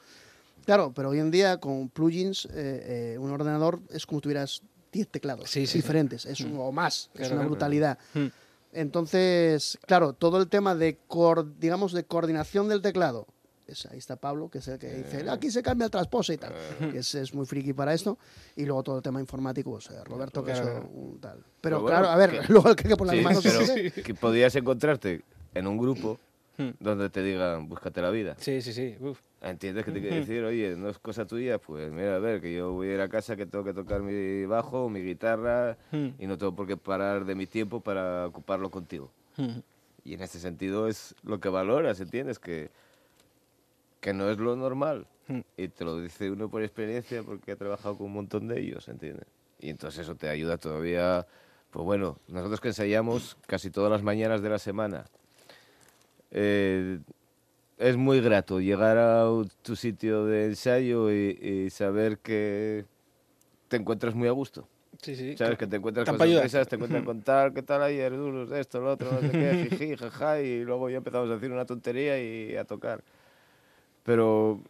[0.65, 4.61] Claro, pero hoy en día con plugins, eh, eh, un ordenador es como si tuvieras
[4.91, 5.77] 10 teclados Sí, sí.
[5.79, 7.49] diferentes, es un- o más, es Claro, una claro.
[7.49, 7.97] brutalidad.
[8.13, 8.27] Hmm.
[8.73, 10.97] Entonces, claro, todo el tema de,
[11.59, 13.25] digamos, de coordinación del teclado.
[13.67, 16.37] Es- ahí está Pablo, que es el que dice, aquí se cambia el traspose y
[16.37, 16.53] tal.
[16.91, 18.17] que es, es muy friki para esto.
[18.55, 20.87] Y luego todo el tema informático, o sea, Roberto, que claro.
[20.93, 21.37] un tal.
[21.39, 23.59] Pero, Pero bueno, claro, a ver, que- luego el que que Sí, las manos pero
[23.61, 24.03] es ese.
[24.03, 25.21] que podías encontrarte
[25.53, 26.19] en un grupo
[26.57, 26.69] Hmm.
[26.79, 28.35] donde te digan, búscate la vida.
[28.39, 28.95] Sí, sí, sí.
[29.01, 29.19] Uf.
[29.41, 30.41] ¿Entiendes que te quiero decir?
[30.45, 33.09] Oye, no es cosa tuya, pues mira, a ver, que yo voy a ir a
[33.09, 36.11] casa, que tengo que tocar mi bajo, mi guitarra, Hmm.
[36.17, 39.11] y no tengo por qué parar de mi tiempo para ocuparlo contigo.
[39.35, 39.59] Hmm.
[40.05, 42.39] Y en ese sentido es lo que valoras, ¿entiendes?
[42.39, 42.69] Que,
[44.05, 45.07] que no es lo normal.
[45.27, 45.39] Hmm.
[45.57, 48.87] Y te lo dice uno por experiencia porque ha trabajado con un montón de ellos,
[48.87, 49.25] ¿entiendes?
[49.59, 51.25] Y entonces eso te ayuda todavía.
[51.71, 55.05] Pues bueno, nosotros que ensayamos casi todas las mañanas de la semana,
[56.29, 56.99] eh,
[57.79, 59.25] es muy grato llegar a
[59.63, 62.85] tu sitio de ensayo y, y saber que
[63.69, 64.67] te encuentras muy a gusto.
[65.01, 65.35] Sí, sí.
[65.35, 65.57] ¿Sabes?
[65.57, 68.91] Que te encuentras con sorpresas, te encuentras con tal, qué tal ayer, duros, esto, lo
[68.91, 72.55] otro, no sé qué, jiji, jaja, y luego ya empezamos a decir una tontería y
[72.55, 73.03] a tocar.
[74.05, 74.61] Pero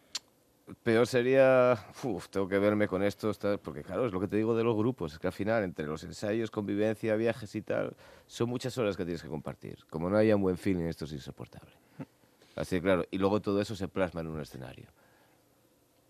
[0.82, 4.36] peor sería, uf, tengo que verme con esto, tal, porque claro, es lo que te
[4.36, 7.94] digo de los grupos, es que al final, entre los ensayos, convivencia, viajes y tal,
[8.26, 9.78] son muchas horas que tienes que compartir.
[9.90, 11.70] Como no haya un buen feeling, esto es insoportable.
[12.56, 14.86] Así que claro, y luego todo eso se plasma en un escenario.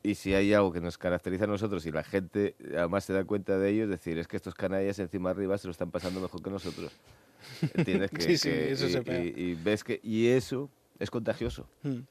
[0.05, 3.25] Y si hay algo que nos caracteriza a nosotros y la gente además se da
[3.25, 6.21] cuenta de ello, es decir, es que estos canallas encima arriba se lo están pasando
[6.21, 6.93] mejor que nosotros.
[7.75, 8.11] ¿Entiendes?
[8.15, 9.03] Que, Sí, sí, que- eso y, se
[9.37, 10.71] y- y ves que y eso
[11.01, 11.67] es contagioso.
[11.83, 12.03] Hmm.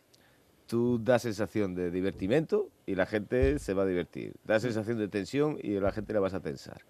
[0.68, 4.34] Tú das sensación de divertimento y la gente se va a divertir.
[4.46, 6.82] Das sensación de tensión y la gente la vas a tensar.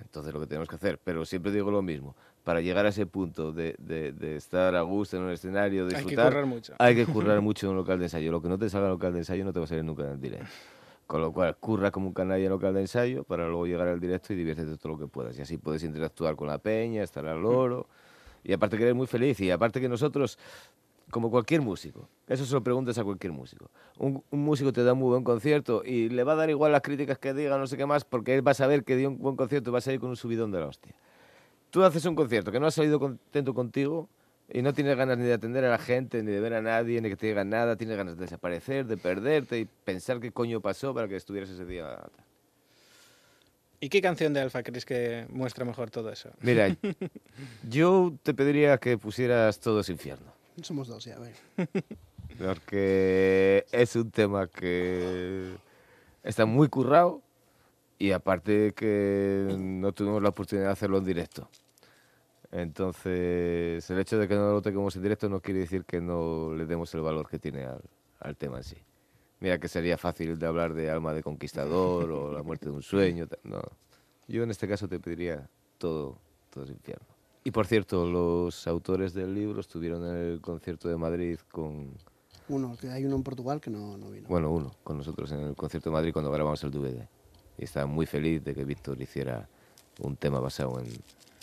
[0.00, 3.06] Entonces lo que tenemos que hacer, pero siempre digo lo mismo, para llegar a ese
[3.06, 6.74] punto de, de- de estar a gusto en un escenario, Hay que disfrutar, currar mucho.
[6.78, 8.32] hay que currar mucho en un local de ensayo.
[8.32, 9.84] Lo que no te salga en un local de ensayo no te va a salir
[9.84, 10.46] nunca en el directo.
[11.06, 14.00] Con lo cual, curra como un canalla en local de ensayo para luego llegar al
[14.00, 15.36] directo y diviértete todo lo que puedas.
[15.38, 17.86] Y así puedes interactuar con la peña, estar al loro.
[18.42, 19.38] Y aparte que eres muy feliz.
[19.40, 20.38] Y aparte que nosotros,
[21.10, 23.70] como cualquier músico, eso se lo preguntas a cualquier músico.
[23.98, 26.72] Un, un músico te da un muy buen concierto y le va a dar igual
[26.72, 29.08] las críticas que diga, no sé qué más, porque él va a saber que dio
[29.08, 30.94] un buen concierto y va a salir con un subidón de la hostia.
[31.70, 34.08] Tú haces un concierto que no has salido contento contigo
[34.52, 37.00] y no tienes ganas ni de atender a la gente, ni de ver a nadie,
[37.00, 40.60] ni que te digan nada, tienes ganas de desaparecer, de perderte y pensar qué coño
[40.60, 41.98] pasó para que estuvieras ese día.
[43.80, 46.30] ¿Y qué canción de Alfa crees que muestra mejor todo eso?
[46.40, 46.76] Mira,
[47.68, 50.39] yo te pediría que pusieras Todo es infierno.
[50.62, 51.34] Somos dos, ya, a ver.
[52.38, 55.54] Porque es un tema que
[56.22, 57.22] está muy currado
[57.98, 61.48] y aparte que no tuvimos la oportunidad de hacerlo en directo.
[62.52, 66.54] Entonces, el hecho de que no lo tengamos en directo no quiere decir que no
[66.54, 67.82] le demos el valor que tiene al,
[68.20, 68.76] al tema en sí.
[69.40, 72.82] Mira que sería fácil de hablar de alma de conquistador o la muerte de un
[72.82, 73.26] sueño.
[73.42, 73.62] No.
[74.28, 76.18] Yo en este caso te pediría todo,
[76.50, 77.09] todo es infierno.
[77.44, 81.92] Y por cierto, los autores del libro estuvieron en el concierto de Madrid con,
[82.48, 84.28] Uno, que hay uno en Portugal que no, no vino.
[84.28, 87.06] bueno, uno, con nosotros en el concierto de Madrid cuando grabamos el DVD.
[87.56, 89.48] Y estaba muy feliz de que Víctor hiciera
[90.00, 90.86] un tema basado en,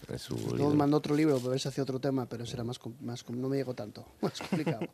[0.09, 2.77] en su Luego mandó otro libro para ver si hacía otro tema, pero será más,
[2.79, 4.87] com- más com- no me llegó tanto, más complicado.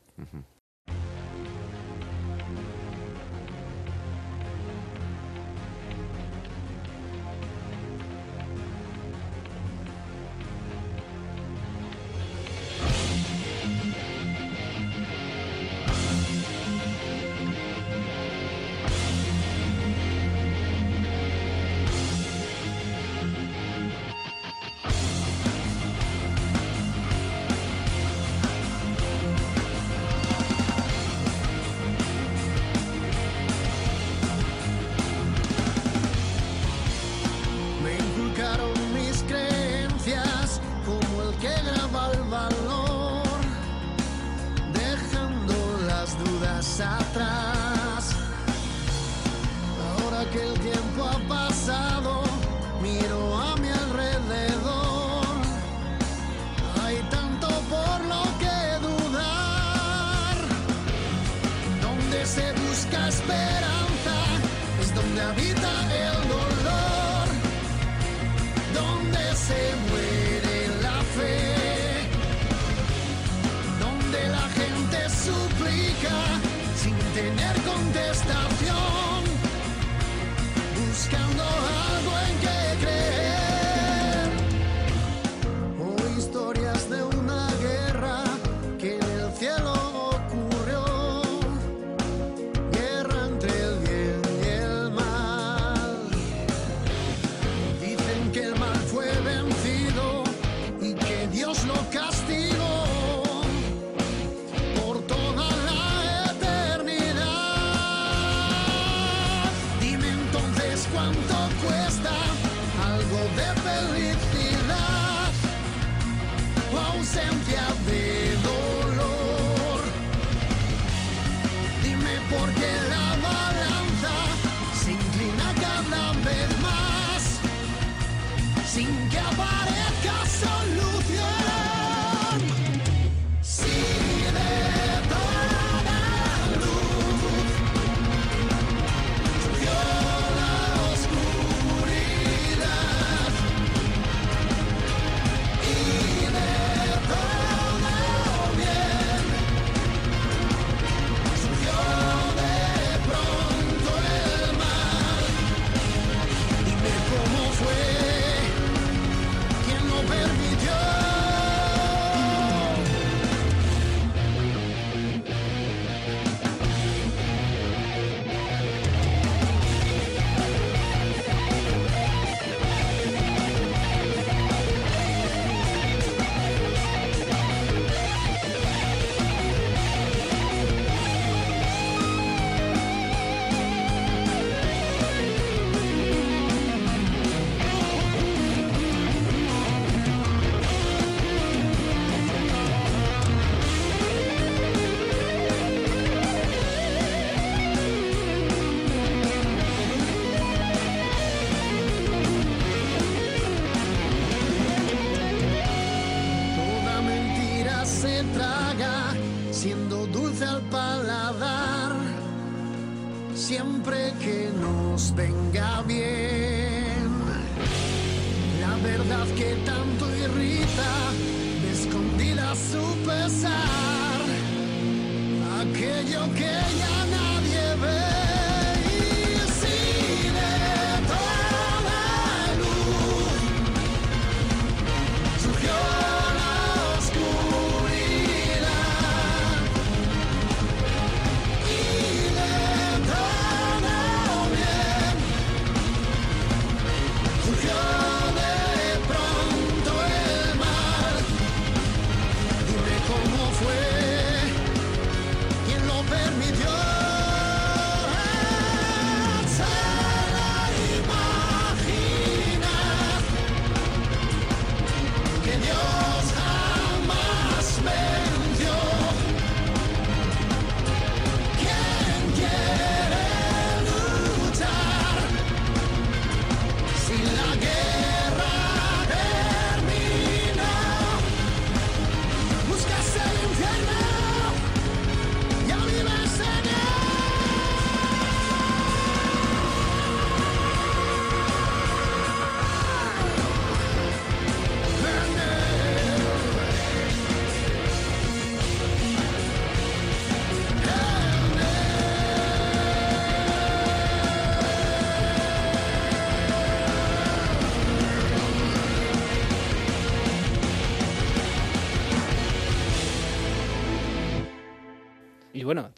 [113.93, 114.32] De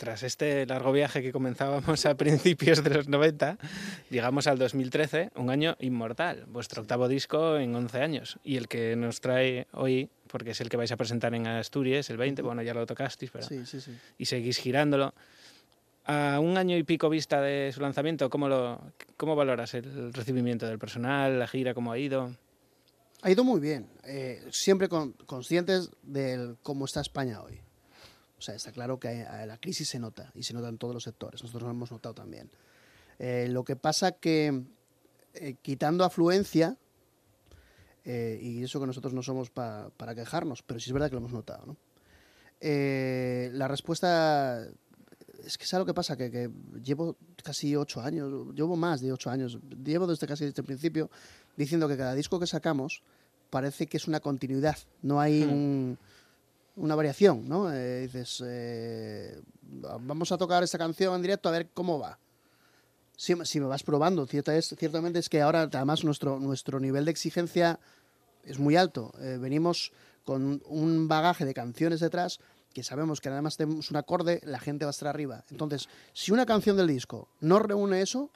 [0.06, 3.58] tras este largo viaje que comenzábamos a principios de los 90,
[4.12, 8.38] llegamos al 2013, un año inmortal, vuestro octavo disco en 11 años.
[8.44, 12.08] Y el que nos trae hoy, porque es el que vais a presentar en Asturias,
[12.12, 13.48] el 20, bueno, ya lo tocasteis, pero...
[13.48, 13.98] Sí, sí, sí.
[14.20, 15.16] Y seguís girándolo.
[16.06, 18.80] A un año y pico vista de su lanzamiento, ¿cómo, lo,
[19.18, 22.30] cómo valoras el recibimiento del personal, la gira, cómo ha ido?
[23.24, 27.60] Ha ido muy bien, eh, siempre con- conscientes de cómo está España hoy.
[28.46, 31.04] Sea, está claro que eh, la crisis se nota y se nota en todos los
[31.04, 31.42] sectores.
[31.42, 32.50] Nosotros lo hemos notado también.
[33.18, 34.62] Eh, lo que pasa que
[35.34, 36.78] eh, quitando afluencia,
[38.04, 41.14] eh, y eso que nosotros no somos pa- para quejarnos, pero sí es verdad que
[41.16, 41.66] lo hemos notado.
[41.66, 41.76] ¿no?
[42.62, 44.68] La respuesta
[45.44, 46.16] es que ¿sabes lo que pasa?
[46.16, 46.50] Que, que
[46.84, 51.10] llevo casi ocho años, llevo más de ocho años, llevo desde casi desde el principio
[51.58, 53.02] diciendo que cada disco que sacamos
[53.50, 55.50] parece que es una continuidad, no hay Hmm.
[55.52, 55.98] un-
[56.76, 57.72] una variación, ¿no?
[57.72, 62.20] Eh, dices, eh, vamos a tocar esta canción en directo a ver cómo va.
[63.18, 67.12] Si, me vas probando, cierta es, ciertamente es que ahora además nuestro, nuestro nivel de
[67.12, 67.80] exigencia
[68.44, 69.14] es muy alto.
[69.20, 69.94] Eh, venimos
[70.26, 72.40] con un bagaje de canciones detrás
[72.74, 75.46] que sabemos que además tenemos un acorde, la gente va a estar arriba.
[75.50, 78.32] Entonces, si una canción del disco no reúne eso,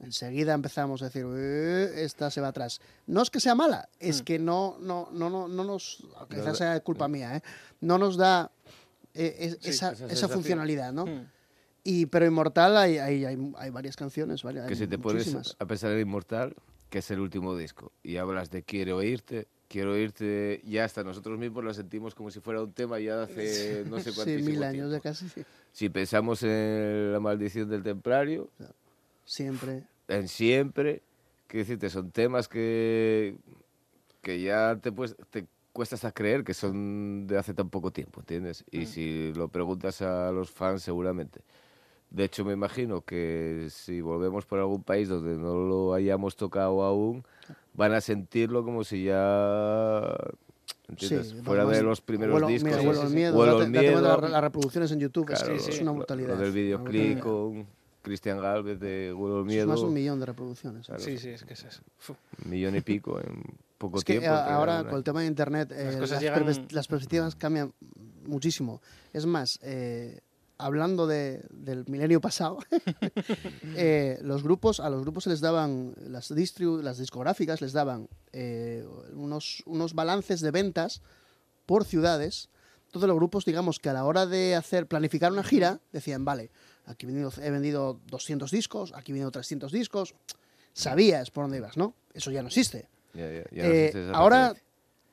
[0.00, 2.80] enseguida empezamos a decir, "Eh, esta se va atrás.
[3.06, 4.24] No es que sea mala, es Mm.
[4.24, 7.42] que no, no, no, no, no nos, quizás sea culpa mía, ¿eh?
[7.80, 8.50] no nos da
[9.14, 11.06] eh, es- Sí, esa, esa funcionalidad, ¿no?
[11.06, 11.26] Hmm.
[11.82, 15.64] Y, pero Inmortal hay, hay, hay, hay varias canciones, varias, Que si te pones a
[15.66, 16.54] pensar en Inmortal,
[16.90, 21.38] que es el último disco, y hablas de Quiero oírte, Quiero oírte, ya hasta nosotros
[21.38, 24.50] mismos lo sentimos como si fuera un tema ya de hace no sé Sí, cuántísimo
[24.50, 24.94] mil años tiempo.
[24.94, 25.42] de casi, sí.
[25.72, 28.50] Si pensamos en La maldición del templario,
[29.28, 29.84] siempre.
[30.08, 31.02] en Siempre,
[31.46, 33.36] que decirte, son temas que,
[34.22, 38.20] que ya te, pues, te cuesta hasta creer que son de hace tan poco tiempo,
[38.20, 38.64] ¿entiendes?
[38.70, 41.40] Y si lo preguntas a los fans, seguramente.
[42.10, 46.82] De hecho, me imagino que si volvemos por algún país donde no lo hayamos tocado
[46.82, 47.22] aún,
[47.74, 50.16] van a sentirlo como si ya...
[50.88, 51.28] ¿Entiendes?
[51.28, 52.64] Sí, Fuera de los primeros Vuelo- discos.
[52.70, 54.28] Mira, Sí, Vuelo sí, miedo, Vuelo date- al date cuenta miedo.
[54.28, 55.82] las, reproducciones en YouTube, es- Claro, es, sí.
[55.82, 56.28] una lo- brutalidad.
[56.30, 57.66] Lo del una videoclip con
[58.02, 59.66] Cristian Galvez de Vuelo al Es Miedo.
[59.68, 60.86] más de un millón de reproducciones.
[60.86, 61.02] Claro.
[61.02, 61.82] Sí, sí, es que es eso.
[62.44, 63.42] Un millón y pico en
[63.76, 64.34] poco Es que tiempo.
[64.36, 67.72] a- que ahora con el tema de internet eh, Las llegan- las perspectivas cambian
[68.26, 68.80] muchísimo.
[69.12, 70.20] Es más, eh,
[70.58, 72.58] hablando de- del milenio pasado,
[73.76, 78.08] eh, los grupos, a los grupos se les daban, las, distribu- las discográficas les daban
[78.32, 81.02] eh, unos, unos balances de ventas
[81.66, 82.48] por ciudades.
[82.90, 86.50] Todos los grupos, digamos que a la hora de hacer planificar una gira, decían, vale,
[86.88, 90.14] aquí he vendido, he vendido 200 discos, aquí he vendido 300 discos.
[90.72, 91.94] Sabías por dónde ibas, ¿no?
[92.14, 92.88] Eso ya no existe.
[93.14, 94.54] Ya, ya, ya no Eh, existe ahora,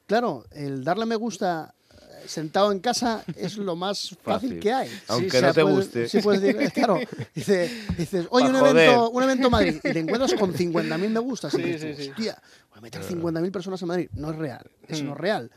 [0.07, 4.59] claro, el darle me gusta eh, sentado en casa es lo más fácil, Fácil.
[4.59, 4.89] que hay.
[5.07, 6.09] Aunque no te puedes- guste.
[6.09, 6.99] Sí, puedes decir, claro,
[7.33, 11.19] dice, dices, oye, un evento, un evento en Madrid, y te encuentras con 50.000 me
[11.19, 11.53] gustas.
[11.55, 12.09] y Sí, dices, sí, sí.
[12.11, 14.09] hostia, voy a meter 50.000 personas en Madrid.
[14.13, 15.07] No es real, eso Hmm.
[15.07, 15.51] no es real.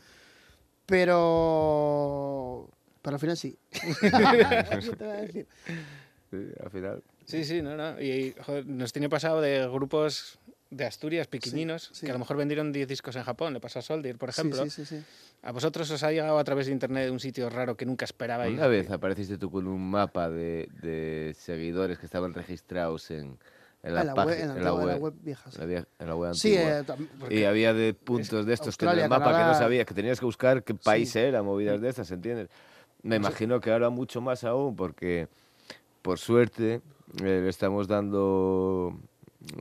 [1.29, 2.69] Pero...
[3.01, 3.57] Pero al final sí.
[3.71, 5.47] Eso te voy a decir.
[6.29, 7.03] Sí, al final.
[7.25, 7.99] Sí, sí, no, no.
[8.01, 10.39] Y joder, nos tiene pasado de grupos
[10.71, 12.05] de Asturias pequeñinos sí.
[12.05, 13.53] que a lo mejor vendieron 10 discos en Japón.
[13.53, 14.63] Le pasó a Soldier, por Sí, ejemplo.
[14.65, 15.03] sí, sí, sí.
[15.41, 18.05] A vosotros os ha llegado a través de internet de un sitio raro que nunca
[18.05, 18.53] esperabais.
[18.53, 23.37] Una vez apareciste tú con un mapa de, de seguidores que estaban registrados en,
[23.81, 25.59] en la web, en la antigua- en la web vieja, sí.
[25.61, 26.83] en la web Sí, eh,
[27.31, 29.53] y había de puntos de estos que en Australia, el mapa que Canadá.
[29.53, 31.19] no sabías, que tenías que buscar qué país Sí.
[31.19, 32.49] era, movidas de estas, ¿entiendes?
[33.01, 35.29] Me imagino que ahora mucho más aún, porque
[36.01, 36.81] por suerte eh,
[37.23, 38.97] le estamos dando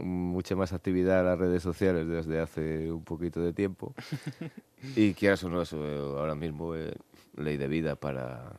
[0.02, 3.94] mucha más actividad a las redes sociales desde hace un poquito de tiempo.
[4.97, 6.92] y quieras o no, eso eh, ahora mismo es
[7.36, 8.52] ley de vida para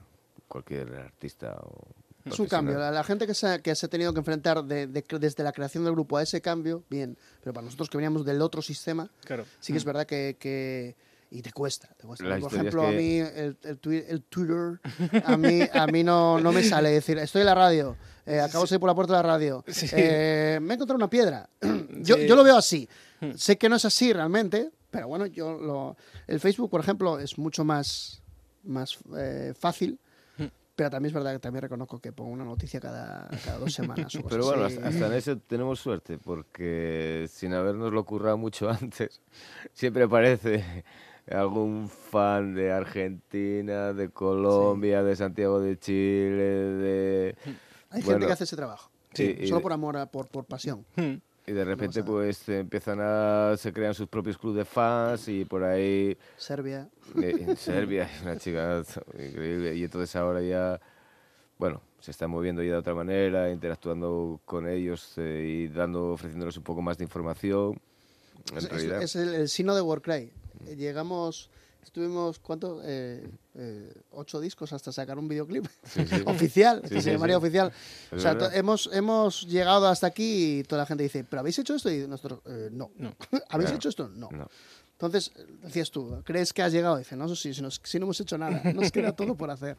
[0.48, 1.58] cualquier artista.
[1.62, 1.88] O
[2.26, 2.78] Es un cambio.
[2.80, 5.44] La, la gente que se, ha, que se ha tenido que enfrentar de- de- desde
[5.44, 7.18] la creación del grupo a ese cambio, bien.
[7.42, 9.46] Pero para nosotros que veníamos del otro sistema, Claro.
[9.60, 10.38] sí que es verdad que...
[10.40, 10.96] que-
[11.32, 11.88] y te cuesta.
[11.98, 12.26] te cuesta.
[12.26, 14.80] Por es ejemplo, a mí el, el, el Twitter,
[15.26, 18.64] a mí, a mí no, no me sale decir, estoy en la radio, eh, acabo
[18.64, 19.88] de salir por la puerta de la radio, Sí.
[19.92, 21.50] eh, me he encontrado una piedra.
[22.02, 22.28] yo, Sí.
[22.28, 22.88] yo lo veo así.
[23.36, 25.98] Sé que no es así realmente, pero bueno, yo lo...
[26.26, 28.22] El Facebook, por ejemplo, es mucho más,
[28.64, 30.00] más eh, fácil.
[30.76, 34.16] Pero también es verdad que también reconozco que pongo una noticia cada, cada dos semanas.
[34.16, 34.78] o Pero bueno, así.
[34.78, 39.20] hasta, hasta en eso tenemos suerte, porque sin habernos lo currado mucho antes,
[39.74, 40.86] siempre aparece
[41.32, 47.36] algún fan de Argentina, de Colombia, de Santiago de Chile, de...
[47.92, 48.92] Hay bueno, gente que hace ese trabajo.
[49.14, 50.86] Sí, Solo por amor, a- por, por pasión.
[50.96, 51.16] Hmm.
[51.48, 53.56] Y de repente pues empiezan a...
[53.58, 56.88] se crean sus propios clubes de fans y por ahí Serbia.
[57.20, 58.84] eh, en Serbia hay una chica
[59.14, 60.80] increíble y entonces ahora ya
[61.58, 66.56] bueno, se están moviendo ya de otra manera, interactuando con ellos eh, y dando, ofreciéndoles
[66.58, 67.80] un poco más de información.
[68.52, 70.32] En Es, es- es el, el sino de Warcry.
[70.68, 71.50] Eh, Llegamos,
[71.84, 72.82] estuvimos, ¿cuánto?
[72.84, 76.22] Eh, eh, ocho discos hasta sacar un videoclip Sí, sí.
[76.26, 77.44] oficial, Sí, que sí, se llamaría sí.
[77.44, 77.72] oficial.
[78.12, 81.58] Es o sea, hemos, hemos llegado hasta aquí y toda la gente dice, ¿pero habéis
[81.60, 81.92] hecho esto?
[81.92, 82.92] Y nosotros, "Eh, no.
[82.98, 83.16] No.
[83.50, 83.76] ¿Habéis Claro.
[83.76, 84.10] hecho esto?
[84.10, 84.30] No.
[84.32, 84.48] No.
[84.94, 85.32] Entonces,
[85.64, 86.98] decías tú, ¿crees que has llegado?
[86.98, 89.78] Dice, no, si, si, nos- si no hemos hecho nada, nos queda todo por hacer.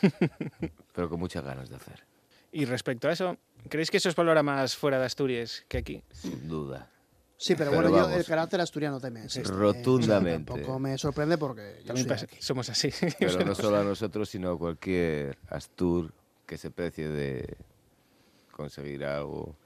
[0.94, 2.04] pero con muchas ganas de hacer,
[2.52, 3.36] Y respecto a eso,
[3.68, 6.02] ¿creéis que eso os valora más fuera de Asturias que aquí?
[6.12, 6.88] sin duda.
[7.42, 9.48] Sí, pero, Pero bueno, yo el carácter asturiano también existe.
[9.48, 9.52] ¿eh?
[9.54, 10.52] Rotundamente.
[10.52, 12.36] Tampoco me sorprende porque yo También soy pasa- aquí.
[12.38, 12.90] somos así.
[13.18, 16.12] Pero no solo a nosotros, sino a cualquier Astur
[16.44, 17.56] que se precie de
[18.52, 19.56] conseguir algo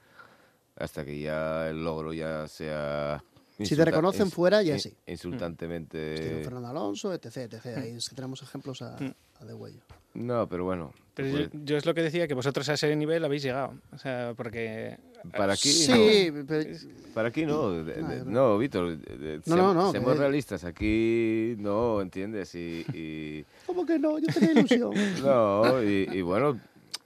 [0.77, 3.21] hasta que ya el logro ya sea...
[3.59, 4.95] Si te reconocen fuera, ya sí.
[5.07, 6.13] Insultantemente...
[6.13, 7.65] Estilo Fernando Alonso, etc, etc.
[7.77, 9.81] Ahí es que tenemos ejemplos a, a de huello.
[10.13, 10.93] No, pero bueno.
[11.13, 13.73] Pero yo, pues, yo es lo que decía, que vosotros a ese nivel habéis llegado.
[13.91, 14.97] O sea, porque...
[15.31, 16.77] para aquí Sí, pero- no.
[17.13, 17.71] Para aquí no.
[17.83, 18.97] de- No, No, Víctor.
[18.97, 20.63] de- de- No, seam- no, no, Seamos que- realistas.
[20.65, 22.53] Aquí no, ¿entiendes?
[22.55, 22.85] Y...
[22.93, 24.19] y- ¿Cómo que no?
[24.19, 24.91] Yo tenía ilusión.
[25.23, 26.59] no, y, y bueno,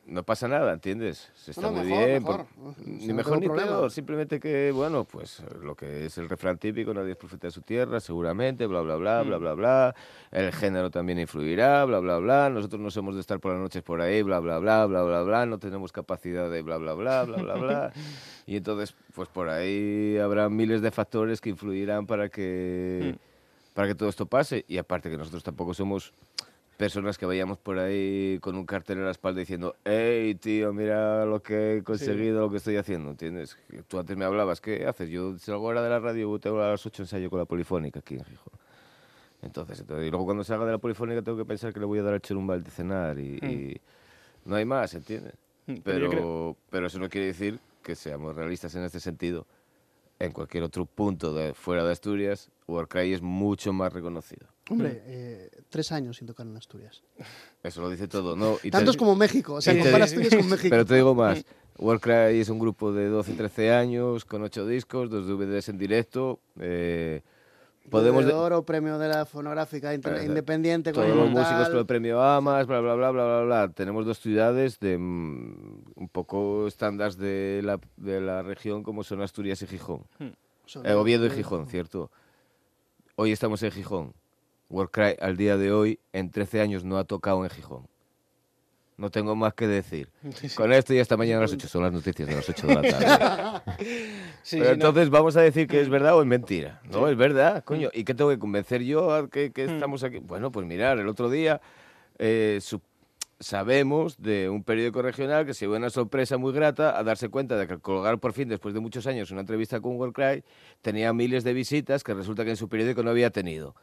[0.10, 1.32] no pasa nada, ¿entiendes?
[1.36, 2.24] Se está muy mejor, bien.
[2.24, 2.46] mejor.
[2.48, 3.68] por- ni no mejor ni problema.
[3.72, 7.52] peor, simplemente que, bueno, pues lo que es el refrán típico, nadie es profeta de
[7.52, 9.28] su tierra, seguramente, bla, bla, bla, Mm.
[9.28, 9.96] bla, bla, bla.
[10.32, 12.50] El género también influirá, bla, bla, bla.
[12.50, 15.22] Nosotros no somos de estar por las noches por ahí, bla, bla, bla, bla, bla,
[15.24, 15.46] bla.
[15.46, 17.94] No tenemos capacidad de bla, bla, bla, bla, bla, bla.
[18.46, 23.16] Y entonces, pues por ahí habrá miles de factores que influirán para que,
[23.74, 24.66] para que todo esto pase.
[24.68, 26.14] Y aparte que nosotros tampoco somos
[26.80, 31.26] personas que vayamos por ahí con un cartel en la espalda diciendo, hey, tío, mira
[31.26, 33.58] lo que he conseguido, lo que estoy haciendo, ¿entiendes?
[33.90, 35.10] Tú antes me hablabas, ¿qué haces?
[35.10, 38.14] Yo salgo ahora de la radio, tengo a las 8 ensayo con la Polifónica aquí
[38.16, 38.54] en Gijón.
[39.42, 42.00] Entonces, entonces, y luego cuando salga de la Polifónica tengo que pensar que le voy
[42.00, 43.82] a dar al Cherumbal de cenar y, y
[44.46, 45.34] no hay más, ¿entiendes?
[45.68, 49.46] Mm, pero Pero, pero eso no quiere decir que seamos realistas en este sentido.
[50.18, 54.48] En cualquier otro punto de fuera de Asturias, Warcry es mucho más reconocido.
[54.70, 57.02] Hombre, eh, tres años sin tocar en Asturias.
[57.64, 58.56] Eso lo dice todo, ¿no?
[58.58, 59.56] Y te- Tantos como México.
[59.56, 60.70] O sea, compara Asturias con México.
[60.70, 61.44] Pero te digo más.
[61.78, 66.40] Warcry es un grupo de 12, 13 años, con 8 discos, dos DVDs en directo.
[66.60, 67.22] eh,
[67.90, 68.24] podemos...
[68.26, 70.92] de oro, premio de la fonográfica inter- independiente.
[70.92, 73.70] todos los músicos con el premio AMAS, bla, bla, bla, bla, bla, bla.
[73.74, 79.22] Tenemos dos ciudades de mm, un poco estándares de la, de la región como son
[79.22, 80.04] Asturias y Gijón.
[80.66, 82.12] Son- Eh, Oviedo y Gijón, ¿cierto?
[83.16, 84.14] Hoy estamos en Gijón.
[84.70, 87.88] Warcry al día de hoy, en 13 años, no ha tocado en Gijón.
[88.98, 90.10] No tengo más que decir.
[90.56, 92.76] Con esto y hasta mañana a las 8 son las noticias de las 8 de
[92.76, 93.76] la tarde.
[94.44, 94.74] Sí, Pero no.
[94.74, 96.82] entonces vamos a decir que es verdad o es mentira.
[96.90, 97.90] No, es verdad, coño.
[97.94, 100.20] ¿Y qué tengo que convencer yo a que, que estamos aquí?
[100.20, 101.62] Bueno, pues mirar, el otro día
[102.18, 102.60] eh,
[103.40, 107.58] sabemos de un periódico regional que se dio una sorpresa muy grata a darse cuenta
[107.58, 110.44] de que al colgar por fin, después de muchos años, una entrevista con Warcry,
[110.82, 113.76] tenía miles de visitas que resulta que en su periódico no había tenido.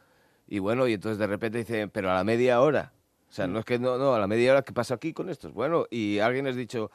[0.47, 2.93] Y bueno, y entonces de repente dicen, pero a la media hora.
[3.29, 5.29] O sea, no es que no, no, a la media hora, ¿qué pasa aquí con
[5.29, 5.53] estos?
[5.53, 6.91] Bueno, y alguien les ha dicho,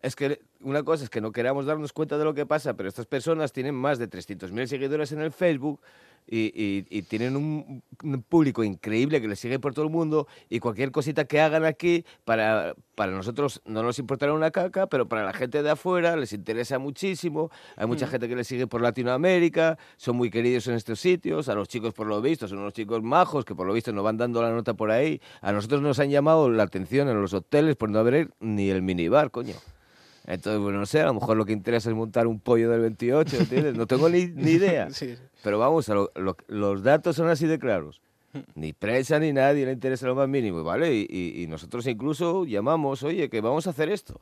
[0.00, 2.88] es que una cosa es que no queramos darnos cuenta de lo que pasa, pero
[2.88, 5.80] estas personas tienen más de 300.000 seguidores en el Facebook
[6.28, 10.26] y, y- y tienen un, un público increíble que les sigue por todo el mundo
[10.48, 15.06] y cualquier cosita que hagan aquí, para, para nosotros no nos importará una caca, pero
[15.06, 17.52] para la gente de afuera les interesa muchísimo.
[17.76, 21.54] Hay mucha gente que les sigue por Latinoamérica, son muy queridos en estos sitios, a
[21.54, 24.16] los chicos por lo visto son unos chicos majos que por lo visto nos van
[24.16, 25.20] dando la nota por ahí.
[25.42, 28.82] A nosotros nos han llamado la atención en los hoteles por no haber ni el
[28.82, 29.54] minibar, coño.
[30.26, 32.80] Entonces, bueno, no sé, a lo mejor lo que interesa es montar un pollo del
[32.80, 33.74] 28, ¿entiendes?
[33.76, 34.88] No tengo ni, ni idea.
[34.90, 35.14] Sí.
[35.42, 38.00] Pero vamos, a lo- lo- los datos son así de claros.
[38.54, 40.92] Ni prensa ni nadie le interesa lo más mínimo, ¿vale?
[40.94, 44.20] Y, y- y nosotros incluso llamamos, oye, que vamos a hacer esto.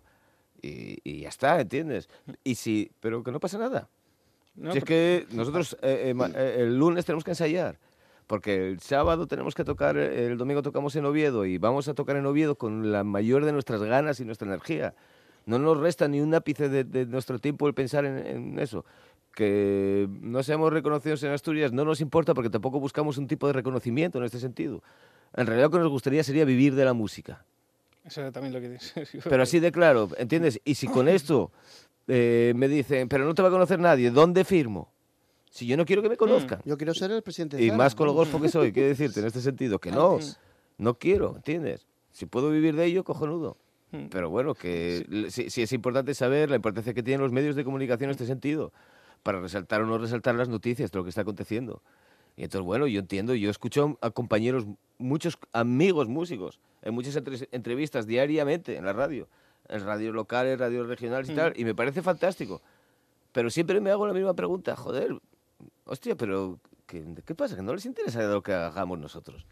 [0.63, 2.09] Y, y ya está, ¿entiendes?
[2.45, 3.89] Y si, pero que no pasa nada.
[4.55, 7.79] No, si es que nosotros eh, eh, eh, el lunes tenemos que ensayar.
[8.27, 12.17] Porque el sábado tenemos que tocar, el domingo tocamos en Oviedo y vamos a tocar
[12.17, 14.95] en Oviedo con la mayor de nuestras ganas y nuestra energía.
[15.47, 18.85] No nos resta ni un ápice de, de nuestro tiempo el pensar en, en eso.
[19.35, 23.53] Que no seamos reconocidos en Asturias no nos importa porque tampoco buscamos un tipo de
[23.53, 24.83] reconocimiento en este sentido.
[25.37, 27.45] En realidad lo que nos gustaría sería vivir de la música.
[28.05, 29.11] Eso era también lo que dices.
[29.29, 30.61] Pero así de claro, ¿entiendes?
[30.65, 31.51] Y si con esto
[32.07, 34.93] eh, me dicen, pero no te va a conocer nadie, ¿dónde firmo?
[35.51, 36.61] Si yo no quiero que me conozcan.
[36.65, 38.19] Yo quiero ser el presidente de Y Zara, más con lo ¿no?
[38.19, 40.19] golfo que soy, quiero decirte en este sentido, que no,
[40.79, 41.87] no quiero, ¿entiendes?
[42.13, 43.57] Si puedo vivir de ello, cojonudo.
[44.11, 47.65] Pero bueno, que sí, sí es importante saber la importancia que tienen los medios de
[47.65, 48.73] comunicación en este sentido,
[49.23, 51.83] para resaltar o no resaltar las noticias de lo que está aconteciendo.
[52.37, 54.67] Y entonces, bueno, yo entiendo, yo escucho a compañeros,
[54.99, 59.29] muchos amigos músicos, en muchas entre- entrevistas diariamente en la radio,
[59.69, 62.61] en radios locales, radios regionales y tal, y me parece fantástico.
[63.33, 65.17] Pero siempre me hago la misma pregunta, joder,
[65.87, 67.57] hostia, pero ¿qué, qué pasa?
[67.57, 69.47] Que no les interesa lo que hagamos nosotros.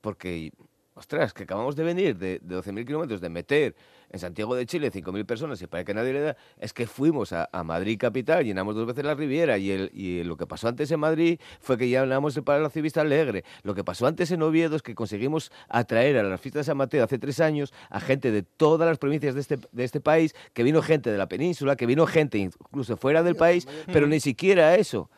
[0.00, 0.52] Porque,
[0.94, 3.74] ostras, que acabamos de venir de, de 12.000 kilómetros, de meter
[4.10, 7.32] en Santiago de Chile 5.000 personas y para que nadie le da, es que fuimos
[7.32, 10.68] a, a Madrid capital, llenamos dos veces la Riviera y, el, y lo que pasó
[10.68, 13.44] antes en Madrid fue que llenamos el Palacio Vista Alegre.
[13.64, 16.76] Lo que pasó antes en Oviedo es que conseguimos atraer a las fiestas de San
[16.76, 20.34] Mateo hace tres años a gente de todas las provincias de este, de este país,
[20.52, 24.20] que vino gente de la península, que vino gente incluso fuera del país, pero ni
[24.20, 25.10] siquiera eso.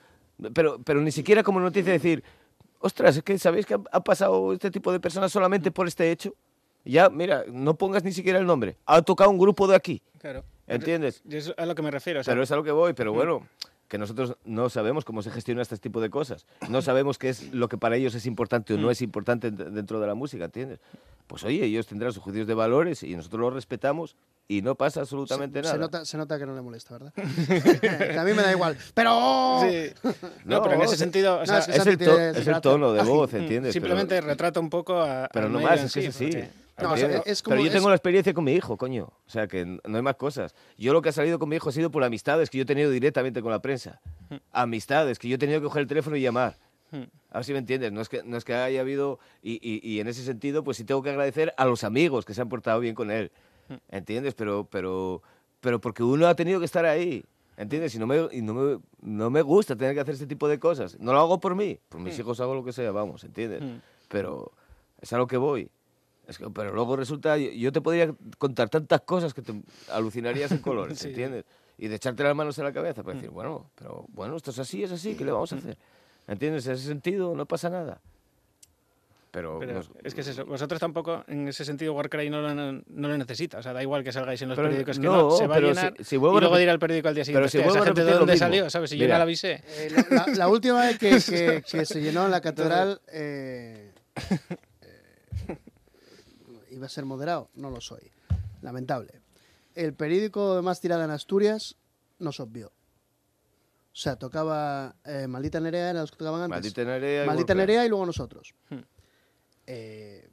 [0.54, 2.22] Pero, pero ni siquiera como noticia decir,
[2.86, 6.10] ostras, es que sabéis que ha, ha pasado este tipo de personas solamente por este
[6.10, 6.34] hecho.
[6.84, 8.76] Ya, mira, no pongas ni siquiera el nombre.
[8.86, 10.02] Ha tocado un grupo de aquí.
[10.18, 10.44] Claro.
[10.66, 11.22] ¿Entiendes?
[11.28, 12.20] Y es a lo que me refiero.
[12.20, 13.46] o sea, Pero es a lo que voy, pero bueno,
[13.88, 16.44] que nosotros no sabemos cómo se gestiona este tipo de cosas.
[16.68, 19.70] No sabemos qué es lo que para ellos es importante o no es importante de-
[19.70, 20.80] dentro de la música, ¿entiendes?
[21.26, 24.14] Pues oye, ellos tendrán sus juicios de valores y nosotros los respetamos
[24.48, 25.74] y no pasa absolutamente se, nada.
[25.74, 27.12] se nota, se nota que no le molesta, ¿verdad?
[27.12, 28.76] Que a mí me da igual.
[28.94, 29.60] Pero...
[29.62, 29.90] sí.
[30.44, 32.46] No, pero en ese es- sentido, o sea, es que es, Santi el to- es
[32.46, 33.36] el tono de voz, Mm.
[33.36, 33.74] ¿entiendes?
[33.74, 35.28] Pero- simplemente retrata un poco a.
[35.32, 37.68] Pero no más, es que sí, es porque- No, o sea, es como- Pero yo
[37.68, 39.04] es- tengo la experiencia con mi hijo, coño.
[39.04, 40.54] O sea, que no hay más cosas.
[40.76, 42.66] Yo lo que ha salido con mi hijo ha sido por amistades que yo he
[42.66, 44.00] tenido directamente con la prensa.
[44.52, 46.58] Amistades que yo he tenido que coger el teléfono y llamar.
[47.30, 47.92] A ver si me entiendes.
[47.92, 49.18] No es que, no es que haya habido...
[49.42, 52.32] Y, y- y en ese sentido, pues sí tengo que agradecer a los amigos que
[52.34, 53.32] se han portado bien con él.
[53.88, 54.34] ¿Entiendes?
[54.34, 55.22] Pero, pero,
[55.60, 57.24] pero porque uno ha tenido que estar ahí.
[57.56, 57.94] ¿Entiendes?
[57.94, 60.58] Y no me, y no me, no me gusta tener que hacer este tipo de
[60.58, 60.98] cosas.
[61.00, 61.78] No lo hago por mí.
[61.88, 63.62] Por mis hijos hago lo que sea, vamos, ¿entiendes?
[64.08, 64.52] Pero
[65.00, 65.70] es a lo que voy.
[66.28, 69.52] Es que, pero luego resulta, yo, yo te podría contar tantas cosas que te
[69.90, 71.08] alucinarías en colores, Sí.
[71.08, 71.44] ¿entiendes?
[71.78, 74.58] Y de echarte las manos en la cabeza para decir, bueno, pero bueno, esto es
[74.58, 75.76] así, es así, ¿qué le vamos a hacer?
[76.26, 76.66] ¿Entiendes?
[76.66, 78.00] En ese sentido no pasa nada.
[79.30, 80.46] Pero, Pero nos- es que es eso.
[80.46, 83.58] Vosotros tampoco, en ese sentido, Warcry no lo, no lo necesita.
[83.58, 85.30] O sea, da igual que salgáis en los Pero periódicos que no, no.
[85.32, 87.14] Se va a pero llenar si- si vuelvo y a luego dirá al periódico al
[87.14, 87.40] día siguiente.
[87.42, 88.46] pero si "Hostia, vuelvo esa a gente de dónde mismo".
[88.46, 88.88] salió, ¿sabes?
[88.90, 89.14] Si yo Mira.
[89.16, 89.62] no la avisé.
[89.68, 93.92] Eh, la, la- la última vez que, que- que se llenó en la catedral eh,
[96.78, 98.10] iba a ser moderado, no lo soy.
[98.62, 99.20] Lamentable.
[99.74, 101.76] El periódico de más tirada en Asturias
[102.18, 102.68] nos obvió.
[102.68, 106.50] O sea, tocaba eh, Maldita Nerea, eran los que tocaban antes.
[106.56, 107.54] Maldita Nerea y Maldita.
[107.54, 108.54] Nerea y luego nosotros.
[108.70, 108.80] Hmm.
[109.66, 110.28] Eh,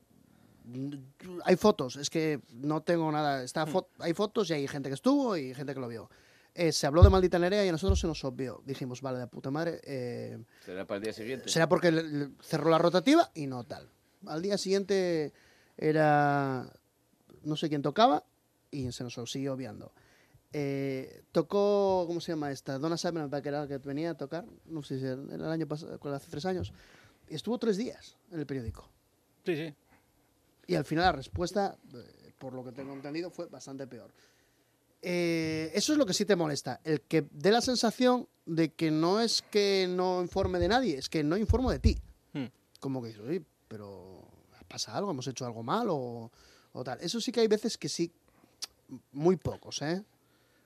[1.46, 3.44] hay fotos, es que no tengo nada.
[3.44, 6.10] Está fo- hay fotos y hay gente que estuvo y gente que lo vio.
[6.56, 8.62] Eh, se habló de Maldita Nerea y a nosotros se nos obvió.
[8.66, 9.82] Dijimos, vale, de puta madre.
[9.84, 11.50] eh, Será para el día siguiente.
[11.50, 13.90] será porque le- le cerró la rotativa y no tal.
[14.28, 15.34] Al día siguiente
[15.78, 16.72] era
[17.44, 18.24] no sé quién tocaba
[18.72, 19.92] y se nos siguió obviando.
[20.52, 22.78] Eh, tocó, ¿cómo se llama esta?
[22.78, 25.68] Donna Summer, que era la que venía a tocar, no sé si era el año
[25.68, 26.72] pasado, hace tres años.
[27.28, 28.88] Estuvo tres días en el periódico.
[29.46, 29.74] Sí, sí.
[30.68, 34.12] Y al final la respuesta, eh, por lo que tengo entendido, fue bastante peor.
[35.02, 38.92] Eh, eso es lo que sí te molesta, el que dé la sensación de que
[38.92, 41.98] no es que no informe de nadie, es que no informo de ti.
[42.32, 42.46] Hmm.
[42.80, 44.13] Como que dices, oye, pero
[44.74, 45.12] ¿pasa algo?
[45.12, 46.32] ¿Hemos hecho algo mal o,
[46.72, 46.98] o tal?
[47.00, 48.12] Eso sí que hay veces que sí,
[49.12, 50.04] muy pocos, ¿eh?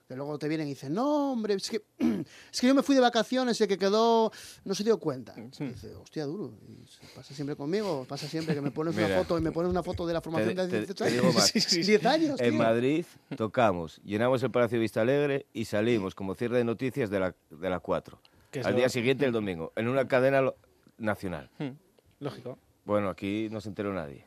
[0.08, 1.82] Que luego te vienen y dicen, no, hombre, es que,
[2.50, 4.32] es que yo me fui de vacaciones y el que quedó
[4.64, 5.34] no se dio cuenta.
[5.52, 5.64] Sí.
[5.64, 6.54] Y dice, hostia, duro.
[6.66, 9.18] Y pasa siempre conmigo, pasa siempre que me pones una Mira.
[9.18, 11.20] foto y me pones una foto de la formación Te- de te- 18 te años.
[11.20, 11.48] digo más.
[11.52, 11.90] Sí, sí, sí.
[11.90, 12.58] 10 años, En tío.
[12.58, 13.04] Madrid
[13.36, 17.68] tocamos, llenamos el Palacio Vista Alegre y salimos como cierre de noticias de la, de
[17.68, 18.18] la 4.
[18.50, 20.56] Que es Al lo- día siguiente, el domingo, en una cadena lo-
[20.96, 21.50] nacional.
[21.58, 21.72] Hmm.
[22.20, 22.56] Lógico.
[22.88, 24.24] Bueno, aquí no se enteró nadie.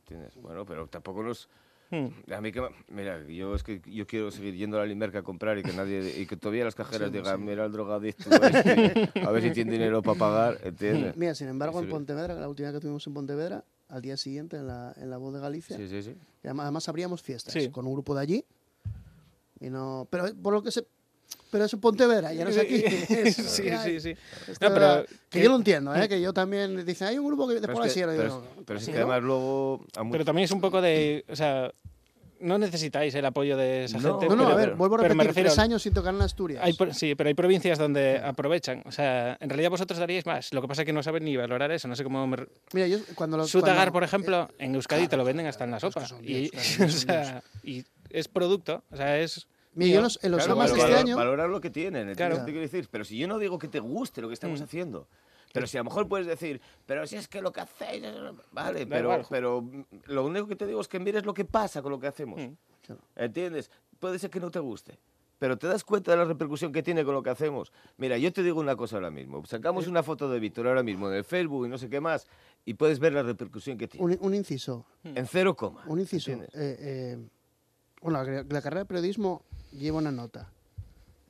[0.00, 0.34] ¿Entiendes?
[0.42, 1.48] Bueno, pero tampoco nos...
[1.90, 2.08] Hmm.
[2.34, 2.60] A mí que...
[2.60, 5.62] me- Mira, yo es que yo quiero seguir yendo a la Limerca a comprar y
[5.62, 6.20] que nadie...
[6.20, 10.02] Y que todavía las cajeras digan, mira el drogadicto este, a ver si tiene dinero
[10.02, 11.16] para pagar, ¿entiendes?
[11.16, 11.90] Mira, sin embargo, en Sí.
[11.92, 15.16] Pontevedra, la última vez que tuvimos en Pontevedra, al día siguiente en la, en la
[15.18, 16.16] voz de Galicia, Sí, sí, sí.
[16.42, 17.70] y además, además abríamos fiestas Sí.
[17.70, 18.44] con un grupo de allí.
[19.60, 20.84] Y no, pero por lo que se.
[21.50, 22.82] Pero es Pontevedra, ya no es aquí.
[22.82, 23.32] sí,
[23.84, 24.14] sí, sí.
[24.46, 26.08] Esto No, pero que yo lo entiendo, ¿eh?
[26.08, 26.84] que yo también.
[26.84, 28.76] Dicen, hay un grupo que de Pero por es que, y pero digo, es- pero
[28.78, 29.04] es ¿así que no?
[29.04, 29.84] además luego...
[30.12, 31.24] Pero también es un poco de.
[31.30, 31.72] O sea,
[32.40, 34.28] no necesitáis el apoyo de esa No, gente.
[34.28, 36.22] No, no, pero- a ver, vuelvo a pero repetir, refiero- tres años sin tocar en
[36.22, 36.62] Asturias.
[36.62, 38.82] Hay, sí, pero hay provincias donde aprovechan.
[38.86, 40.52] O sea, en realidad vosotros daríais más.
[40.54, 41.88] Lo que pasa es que no saben ni valorar eso.
[41.88, 42.24] No sé cómo.
[42.28, 43.46] me Mira, yo cuando lo.
[43.46, 45.90] Sutagar, cuando- por ejemplo, en Euskadi claro, te lo venden hasta en la es que
[45.90, 46.06] sopa.
[46.06, 48.84] son Y, Dios, claro, o son sea, y es producto.
[48.92, 49.48] O sea, es.
[49.78, 51.16] En los, en los Claro, amas valo- este año.
[51.16, 52.34] Valorar lo que tienen, ¿entiendes Claro.
[52.34, 52.88] lo que te quiero decir?
[52.90, 54.64] Pero si yo no digo que te guste lo que estamos Mm.
[54.64, 55.08] haciendo,
[55.52, 58.02] pero si a lo mejor puedes decir, pero si es que lo que hacéis,
[58.52, 59.64] vale, pero, pero
[60.06, 62.40] lo único que te digo es que mires lo que pasa con lo que hacemos,
[62.40, 62.92] Mm.
[63.16, 63.70] ¿entiendes?
[63.98, 64.98] Puede ser que no te guste,
[65.38, 67.72] pero te das cuenta de la repercusión que tiene con lo que hacemos.
[67.96, 69.44] Mira, yo te digo una cosa ahora mismo.
[69.46, 72.26] Sacamos una foto de Víctor ahora mismo en el Facebook y no sé qué más,
[72.64, 74.04] y puedes ver la repercusión que tiene.
[74.04, 74.84] Un, un inciso.
[75.04, 75.84] En cero coma.
[75.86, 76.30] Un inciso.
[76.32, 77.18] Eh, eh,
[78.02, 80.50] bueno, la, la carrera de periodismo lleva una nota.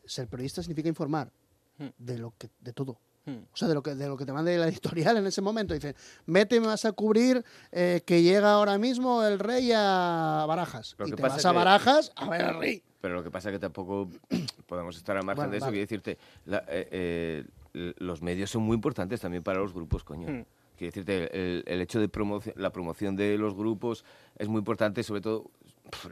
[0.05, 1.31] Ser periodista significa informar
[1.79, 1.91] Hmm.
[1.97, 2.99] de lo que, de todo.
[3.25, 3.37] Hmm.
[3.53, 5.75] O sea, de lo que, de lo que te mande la editorial en ese momento.
[5.75, 5.95] Dicen,
[6.27, 10.97] vete, me vas a cubrir eh, que llega ahora mismo el rey a Barajas.
[10.99, 12.83] Lo y que te pasa vas a Barajas a ver al rey.
[13.01, 14.09] Pero lo que pasa es que tampoco
[14.67, 15.67] podemos estar al margen Bueno, de eso.
[15.67, 15.75] vale.
[15.77, 17.45] Quiero decirte, la- eh,
[17.75, 20.27] eh, los medios son muy importantes también para los grupos, coño.
[20.29, 20.45] Hmm.
[20.77, 24.05] Quiero decirte, el, el hecho de promoci- la promoción de los grupos
[24.37, 25.51] es muy importante, sobre todo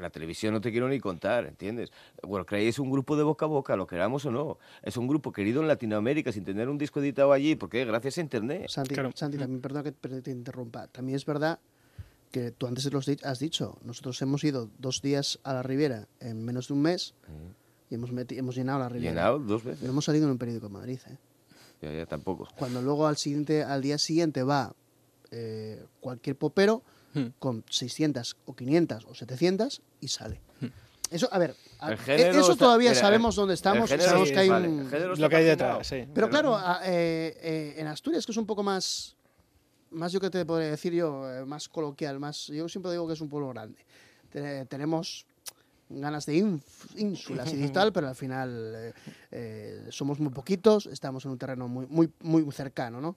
[0.01, 1.91] la televisión no te quiero ni contar, ¿entiendes?
[2.23, 4.59] Warcry es un grupo de boca a boca, lo queramos o no.
[4.83, 8.21] Es un grupo querido en Latinoamérica sin tener un disco editado allí, porque gracias a
[8.21, 8.69] Internet.
[8.69, 9.11] Santi, Claro.
[9.15, 10.87] Santi, también perdona que te te interrumpa.
[10.89, 11.59] También es verdad
[12.33, 13.79] que tú antes lo has di- has dicho.
[13.85, 17.15] Nosotros hemos ido dos días a la Riviera en menos de un mes
[17.89, 19.13] y hemos, hemos llenado la Riviera.
[19.15, 19.89] Llenado dos No veces.
[19.89, 20.99] hemos salido en un periódico en Madrid.
[21.09, 21.17] ¿eh?
[21.83, 22.49] Ya, ya, tampoco.
[22.59, 24.75] Cuando luego al, siguiente, al día siguiente va
[25.31, 26.83] eh, cualquier popero
[27.17, 27.33] Hmm.
[27.39, 30.41] con 600 o 500 o 700 y sale.
[31.11, 34.41] Eso, a ver, a- eso está- todavía mira, sabemos dónde estamos, género sabemos sí, que
[34.41, 35.21] hay vale, un...
[35.21, 36.05] Lo que hay detrás, sí.
[36.13, 39.17] Pero claro, a- eh, eh, en Asturias, que es un poco más,
[39.93, 43.15] más yo que te podría decir yo, eh, más coloquial, más, yo siempre digo que
[43.15, 43.79] es un pueblo grande.
[44.31, 45.25] Te- tenemos
[45.89, 46.35] ganas de
[46.97, 48.93] ínsulas y tal, pero al final eh,
[49.31, 53.17] eh, somos muy poquitos, estamos en un terreno muy, muy, muy cercano, ¿no?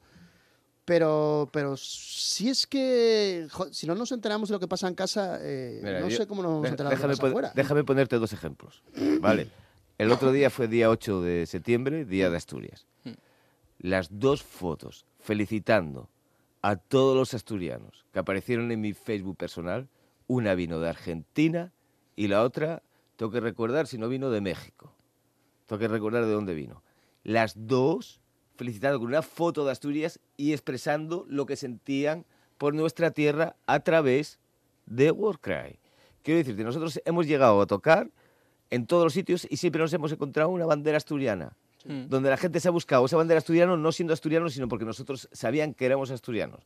[0.89, 4.95] Pero, pero si es que, jo, si no nos enteramos de lo que pasa en
[4.95, 7.13] casa, eh, Mira, no yo- sé cómo nos vamos a de- enterar de lo déjame,
[7.13, 7.51] que pasa pon- afuera.
[7.55, 8.81] déjame ponerte dos ejemplos.
[9.21, 9.49] Vale.
[9.99, 12.87] El otro día fue día 8 de septiembre, día de Asturias.
[13.77, 16.09] Las dos fotos felicitando
[16.63, 19.87] a todos los asturianos que aparecieron en mi Facebook personal,
[20.27, 21.71] una vino de Argentina
[22.15, 22.81] y la otra,
[23.15, 24.93] tengo que recordar si no vino de México.
[25.67, 26.81] Tengo que recordar de dónde vino.
[27.23, 28.19] Las dos
[28.59, 32.25] felicitando con una foto de Asturias y expresando lo que sentían
[32.57, 34.37] por nuestra tierra a través
[34.85, 35.79] de Warcry.
[36.23, 38.11] Quiero decirte, nosotros hemos llegado a tocar
[38.69, 41.55] en todos los sitios y siempre nos hemos encontrado una bandera asturiana,
[41.85, 42.09] Hmm.
[42.09, 45.29] donde la gente se ha buscado esa bandera asturiana no siendo asturianos, sino porque nosotros
[45.31, 46.59] sabían que éramos asturianos.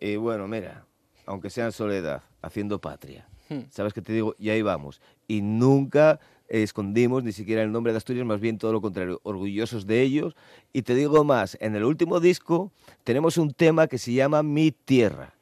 [0.00, 0.84] Y bueno, mira,
[1.26, 3.26] aunque sea en soledad, haciendo patria.
[3.48, 3.62] Hmm.
[3.70, 4.36] ¿Sabes qué te digo?
[4.38, 5.00] Y ahí vamos.
[5.26, 6.20] Y nunca
[6.60, 10.34] escondimos ni siquiera el nombre de Asturias, más bien todo lo contrario, orgullosos de ellos.
[10.72, 12.70] Y te digo más, en el último disco
[13.04, 15.34] tenemos un tema que se llama Mi Tierra,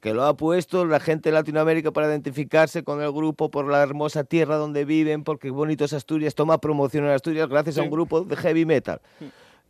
[0.00, 3.82] que lo ha puesto la gente de Latinoamérica para identificarse con el grupo por la
[3.82, 7.90] hermosa tierra donde viven, porque bonito es Asturias, toma promoción en Asturias gracias a un
[7.90, 9.00] grupo de heavy metal.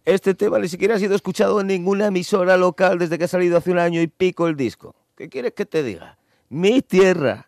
[0.04, 3.58] Este tema ni siquiera ha sido escuchado en ninguna emisora local desde que ha salido
[3.58, 4.94] hace un año y pico el disco.
[5.16, 6.18] ¿Qué quieres que te diga?
[6.48, 7.47] Mi tierra.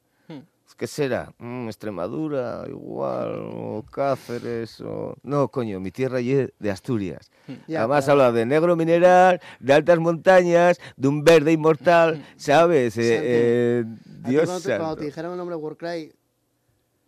[0.81, 1.31] ¿Qué será?
[1.37, 5.15] Mm, Extremadura, igual, o Cáceres, o...
[5.23, 7.31] No, coño, mi tierra y es de Asturias.
[7.69, 12.97] Ya, Además pero- habla de negro mineral, de altas montañas, de un verde inmortal, ¿sabes?
[12.97, 13.85] Eh, eh,
[14.27, 14.97] Dios cuando, te, cuando santo.
[15.01, 16.15] te dijeron el nombre Warcry,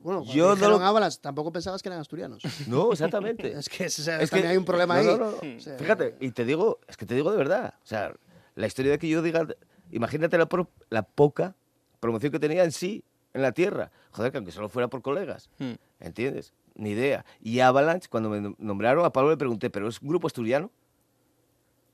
[0.01, 2.43] bueno, cuando Yo te no dijeron lo- Ábalas, tampoco pensabas que eran asturianos.
[2.69, 3.53] No, exactamente.
[3.59, 5.07] es que, ese- Es también hay un problema no, ahí.
[5.07, 5.57] no, no, no.
[5.57, 7.73] O sea, Fíjate, y te digo, es que te digo de verdad.
[7.83, 8.13] O sea,
[8.55, 9.47] la historia de que yo diga,
[9.91, 11.55] imagínate la, pro- la poca
[12.01, 13.03] promoción que tenía en sí,
[13.35, 13.91] en la tierra.
[14.13, 15.49] Joder, que aunque solo fuera por colegas.
[15.59, 15.73] Hmm.
[16.01, 16.53] ¿Entiendes?
[16.75, 17.25] Ni idea.
[17.43, 20.71] Y Avalanche, cuando me nom- nombraron, a Pablo le pregunté, ¿pero es un grupo asturiano?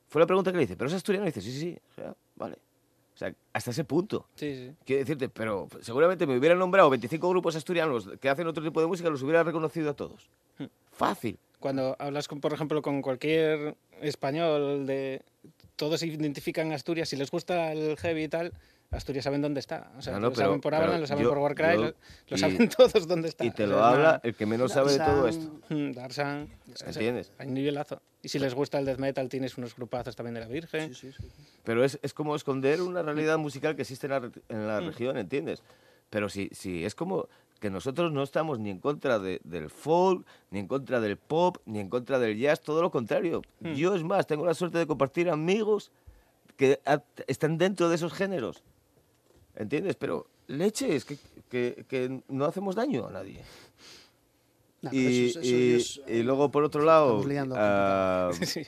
[0.08, 1.26] Fue la pregunta que le hice, ¿pero es asturiano?
[1.26, 1.78] Y dice, sí, sí, sí.
[1.90, 2.56] O sea, vale.
[3.14, 4.26] O sea, hasta ese punto.
[4.36, 4.74] Sí, sí.
[4.84, 8.86] Quiero decirte, pero seguramente me hubieran nombrado 25 grupos asturianos que hacen otro tipo de
[8.86, 10.30] música, los hubiera reconocido a todos.
[10.58, 10.66] Hmm.
[10.92, 11.38] Fácil.
[11.58, 15.22] Cuando hablas, con, por ejemplo, con cualquier español de...
[15.74, 18.52] Todos identifican Asturias, si les gusta el heavy y tal,
[18.90, 19.90] Asturias saben dónde está.
[19.98, 21.76] O sea, No, no, lo pero- saben por Avalanche, lo saben yo- por Warcry, yo-
[21.76, 21.86] lo,
[22.28, 23.44] lo y- saben todos dónde está.
[23.44, 25.60] Y te O lo sea, habla el que menos sabe de todo esto.
[25.68, 26.48] Mm, Darsan.
[26.72, 27.32] es que ¿Entiendes?
[27.38, 28.00] Hay un nivelazo.
[28.22, 30.94] Y si les gusta el death metal, tienes unos grupazos también de la Virgen.
[30.94, 31.28] sí, sí, sí.
[31.64, 34.16] Pero es, es como esconder una realidad musical que existe en la,
[34.48, 34.66] en Mm.
[34.66, 35.62] la región, ¿entiendes?
[36.10, 37.28] Pero sí, sí, es como
[37.60, 41.58] que nosotros no estamos ni en contra de- del folk, ni en contra del pop,
[41.66, 43.42] ni en contra del jazz, todo lo contrario.
[43.60, 43.72] Mm.
[43.74, 45.90] Yo, es más, tengo la suerte de compartir amigos
[46.56, 46.80] que
[47.26, 48.62] están dentro de esos géneros,
[49.58, 49.96] ¿entiendes?
[49.96, 51.18] Pero leche, es que,
[51.50, 53.42] que- que no hacemos daño a nadie.
[54.80, 57.20] No, Y, eso- eso y- es- y luego, por otro lado,
[57.56, 58.62] ah, sí.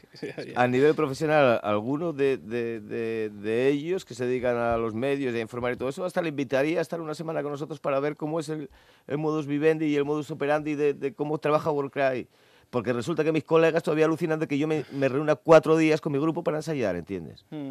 [0.56, 5.32] a nivel profesional, algunos de, de- de- de ellos que se dedican a los medios
[5.32, 7.78] y a informar y todo eso, hasta le invitaría a estar una semana con nosotros
[7.78, 8.68] para ver cómo es el,
[9.06, 12.26] el modus vivendi y el modus operandi de, cómo trabaja Warcry.
[12.70, 16.00] Porque resulta que mis colegas todavía alucinan de que yo me, me reúna cuatro días
[16.00, 17.44] con mi grupo para ensayar, ¿entiendes?
[17.50, 17.70] Mm.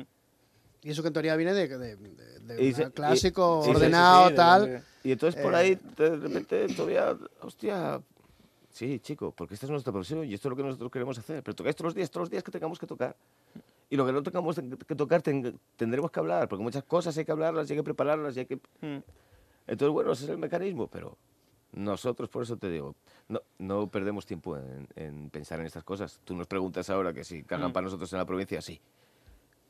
[0.81, 3.61] Y eso que en teoría viene de, de, de- de Y una se- y- clásico,
[3.63, 4.83] sí, sí, sí, ordenado, sí, de tal.
[5.03, 5.57] Y entonces por Eh.
[5.57, 8.01] ahí, de repente, todavía, hostia,
[8.71, 11.41] Sí, chico, porque esta es nuestra profesión y esto es lo que nosotros queremos hacer.
[11.43, 13.15] Pero tocáis todos los días, todos los días que tengamos que tocar.
[13.89, 14.55] Y lo que no tengamos
[14.87, 17.83] que tocar ten- tendremos que hablar, porque muchas cosas hay que hablarlas y hay que
[17.83, 18.55] prepararlas y hay que...
[18.55, 18.99] Mm.
[19.67, 21.17] Entonces, bueno, ese es el mecanismo, pero
[21.73, 22.95] nosotros, por eso te digo,
[23.27, 26.21] no, no perdemos tiempo en, en pensar en estas cosas.
[26.23, 27.73] Tú nos preguntas ahora que si cargan Mm.
[27.73, 28.79] para nosotros en la provincia, sí.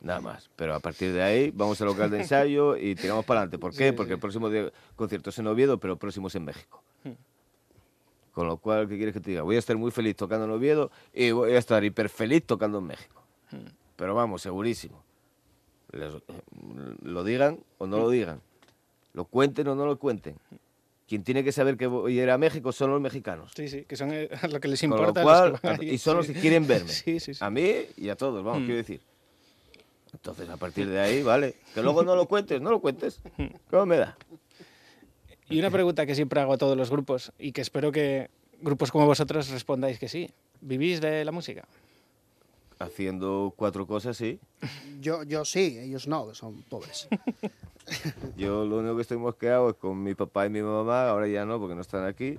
[0.01, 0.49] Nada más.
[0.55, 3.57] Pero a partir de ahí vamos al local de ensayo y tiramos para adelante.
[3.59, 3.89] ¿Por qué?
[3.89, 4.13] Sí, Porque sí.
[4.13, 6.81] el próximo día- concierto es en Oviedo, pero el próximo es en México.
[7.03, 7.09] Mm.
[8.31, 9.41] Con lo cual, ¿qué quieres que te diga?
[9.41, 12.77] Voy a estar muy feliz tocando en Oviedo y voy a estar hiper feliz tocando
[12.77, 13.21] en México.
[13.51, 13.57] Mm.
[13.97, 15.03] Pero vamos, segurísimo.
[15.91, 16.13] Les-
[17.01, 18.41] lo digan o no lo digan.
[19.13, 20.35] Lo cuenten o no lo cuenten.
[21.07, 23.51] Quien tiene que saber que voy a ir a México son los mexicanos.
[23.55, 25.23] Sí, sí, que son eh, lo que les Con lo importa.
[25.23, 26.33] cual, los que van y son los sí.
[26.33, 26.87] que quieren verme.
[26.89, 27.43] Sí, sí, sí.
[27.43, 28.65] A mí y a todos, vamos, Mm.
[28.65, 29.01] quiero decir.
[30.13, 31.55] Entonces, a partir de ahí, vale.
[31.73, 33.21] Que luego no lo cuentes, no lo cuentes.
[33.69, 34.17] ¿Cómo me da?
[35.49, 38.29] Y una pregunta que siempre hago a todos los grupos y que espero que
[38.61, 40.29] grupos como vosotros respondáis que sí.
[40.61, 41.67] ¿Vivís de la música?
[42.77, 44.39] Haciendo cuatro cosas, sí.
[45.01, 47.07] Yo, yo sí, ellos no, son pobres.
[48.37, 51.45] Yo lo único que estoy mosqueado es con mi papá y mi mamá, ahora ya
[51.45, 52.37] no, porque no están aquí,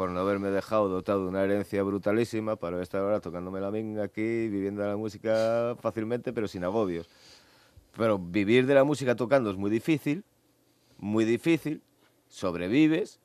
[0.00, 4.04] por no haberme dejado dotado de una herencia brutalísima para estar ahora tocándome la minga
[4.04, 7.06] aquí, viviendo la música fácilmente, pero sin agobios.
[7.98, 10.24] Pero vivir de la música tocando es muy difícil,
[10.96, 11.82] muy difícil,
[12.28, 13.20] sobrevives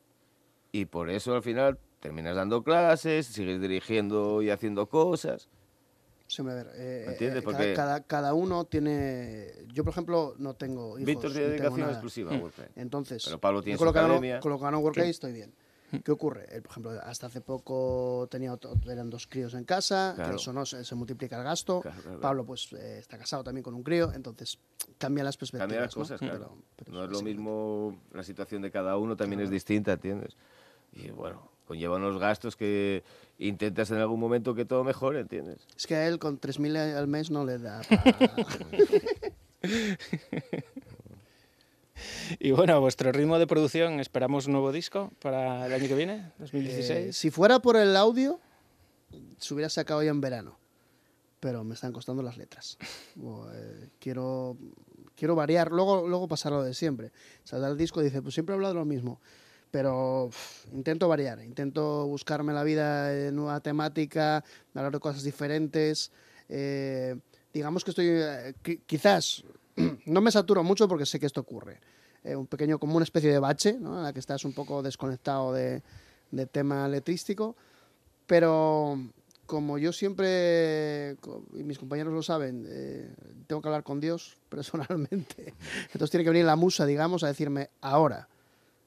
[0.73, 5.47] y por eso al final terminas dando clases, sigues dirigiendo y haciendo cosas.
[6.27, 7.41] Sí, a ver, eh, ¿Me entiendes?
[7.41, 9.47] eh, cada- Porque- cada, cada uno tiene...
[9.71, 11.05] Yo, por ejemplo, no tengo hijos.
[11.05, 12.33] Víctor tiene dedicación exclusiva.
[12.35, 12.71] a WordPress.
[12.75, 14.39] Entonces, Pero Pablo tiene con su lo que gano- academia.
[14.41, 15.53] con lo que gano en Workday estoy bien.
[16.03, 16.45] ¿Qué ocurre?
[16.49, 20.35] Eh, por ejemplo, hasta hace poco tenía otro- eran dos críos en casa, Claro.
[20.35, 21.81] eso no se, se multiplica el gasto.
[21.81, 22.19] Claro, claro.
[22.19, 24.57] Pablo pues eh, está casado también con un crío, entonces
[24.97, 25.67] cambian las perspectivas.
[25.67, 26.01] Cambian las ¿no?
[26.01, 26.37] cosas, claro.
[26.39, 30.35] Pero- pero no es lo mismo, la situación de cada uno también es distinta, ¿entiendes?
[30.91, 33.03] Y bueno, conlleva unos gastos que
[33.37, 35.65] intentas en algún momento que todo mejore, ¿entiendes?
[35.77, 38.35] Es que a él con 3.000 al mes no le da para...
[42.39, 46.31] Y bueno, vuestro ritmo de producción, ¿esperamos un nuevo disco para el año que viene,
[46.39, 46.89] 2016?
[47.09, 48.39] Eh, si fuera por el audio,
[49.37, 50.57] se hubiera sacado ya en verano.
[51.39, 52.77] Pero me están costando las letras.
[53.53, 54.57] Eh, quiero,
[55.15, 55.71] quiero variar.
[55.71, 57.11] Luego, luego pasar lo de siempre.
[57.43, 59.19] Saldrá el disco y dice, pues siempre he hablado de lo mismo.
[59.71, 60.29] Pero
[60.73, 61.41] intento variar.
[61.43, 64.43] Intento buscarme la vida en nueva temática,
[64.73, 66.11] hablar de cosas diferentes.
[66.49, 67.15] Eh,
[67.53, 69.43] digamos que estoy, eh, qui- quizás,
[70.05, 71.79] no me saturo mucho porque sé que esto ocurre.
[72.23, 73.97] Eh, un pequeño, como una especie de bache, ¿no?
[73.97, 75.83] en la que estás un poco desconectado de,
[76.51, 77.55] tema letrístico,
[78.25, 78.99] pero
[79.45, 81.17] como yo siempre,
[81.53, 83.13] y mis compañeros lo saben, eh,
[83.47, 87.69] tengo que hablar con Dios personalmente, entonces tiene que venir la musa, digamos, a decirme
[87.79, 88.27] ahora.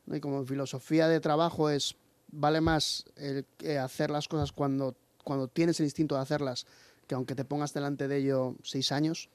[0.07, 0.17] ¿no?
[0.17, 1.94] Y como filosofía de trabajo es,
[2.33, 6.67] vale más el, eh, hacer las cosas cuando, cuando tienes el instinto de hacerlas,
[7.07, 9.31] que aunque te pongas delante de ello seis años,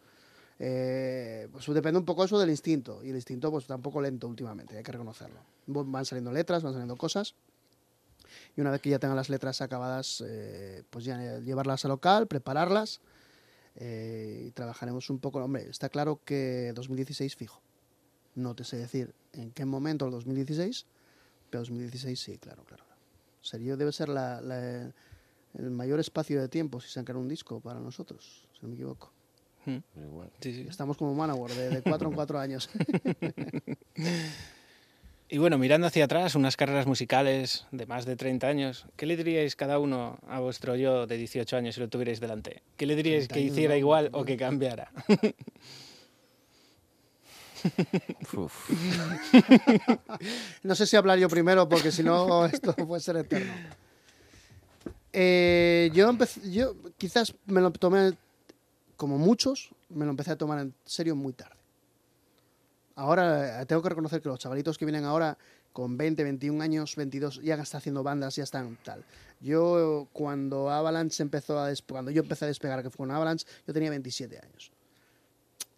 [0.60, 3.04] eh, pues depende un poco eso del instinto.
[3.04, 5.40] Y el instinto pues está un poco lento últimamente, hay que reconocerlo.
[5.68, 7.36] Van saliendo letras, van saliendo cosas.
[8.56, 12.28] Y una vez que ya tengan las letras acabadas, eh, pues ya llevarlas al local,
[12.28, 13.02] prepararlas.
[13.76, 15.40] eh, y trabajaremos un poco.
[15.44, 17.60] Hombre, está claro que 2016 fijo.
[18.36, 20.86] No te sé decir en qué momento el 2016,
[21.50, 22.84] pero 2016 sí, claro, claro.
[23.42, 24.40] Sería, debe ser la-
[25.56, 29.12] el mayor espacio de tiempo si sacar un disco para nosotros, si no me equivoco.
[29.66, 30.02] Mm.
[30.02, 30.30] Igual.
[30.42, 30.66] Sí, sí.
[30.70, 32.70] Estamos como Manowar, de, de cuatro en cuatro años.
[35.34, 39.18] Y bueno, mirando hacia atrás, unas carreras musicales de más de 30 años, ¿qué le
[39.18, 42.62] diríais cada uno a vuestro yo de 18 años si lo tuvierais delante?
[42.78, 44.20] ¿Qué le diríais 30 que hiciera no, igual no.
[44.20, 44.92] o que cambiara?
[48.34, 48.70] Uf.
[50.62, 53.54] No sé si hablar yo primero porque si no esto puede ser eterno.
[55.14, 58.14] Eh, yo empecé, yo quizás me lo tomé
[58.98, 61.56] como muchos, me lo empecé a tomar en serio muy tarde.
[62.96, 65.38] Ahora eh, tengo que reconocer que los chavalitos que vienen ahora
[65.72, 69.04] con 20, 21 años, 22, ya están haciendo bandas, ya están tal.
[69.42, 73.74] Yo cuando Avalanche empezó a cuando yo empecé a despegar que fue con Avalanche, yo
[73.74, 74.72] tenía 27 años.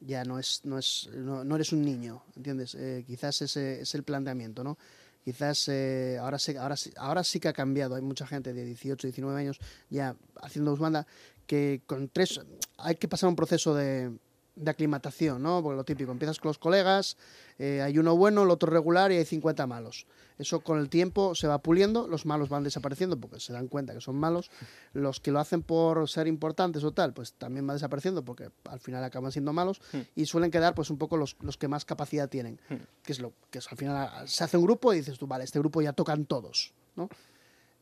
[0.01, 2.75] Ya no es no es no, eres un niño, ¿entiendes?
[2.75, 4.77] Eh, quizás ese es el planteamiento, ¿no?
[5.23, 7.95] Quizás eh, ahora, sí, ahora, ahora sí que ha cambiado.
[7.95, 11.07] Hay mucha gente de 18, 19 años ya haciendo dos bandas
[11.47, 12.41] que con tres
[12.77, 14.11] hay que pasar un proceso de,
[14.55, 15.61] de aclimatación, ¿no?
[15.61, 17.17] Porque lo típico, empiezas con los colegas,
[17.59, 20.07] eh, hay uno bueno, el otro regular y hay 50 malos.
[20.37, 23.93] Eso con el tiempo se va puliendo, los malos van desapareciendo porque se dan cuenta
[23.93, 24.49] que son malos.
[24.93, 28.79] Los que lo hacen por ser importantes o tal, pues también van desapareciendo porque al
[28.79, 29.81] final acaban siendo malos
[30.15, 32.59] y suelen quedar pues un poco los, los que más capacidad tienen,
[33.03, 35.43] que es lo que es al final se hace un grupo y dices tú, vale,
[35.43, 37.09] este grupo ya tocan todos, ¿no?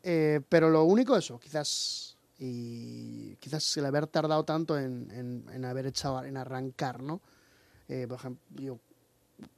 [0.03, 5.85] Eh, pero lo único eso, quizás y quizás el haber tardado tanto en, en- haber
[5.87, 7.21] echado en arrancar, ¿no?
[7.87, 8.79] Eh, por ejemplo, yo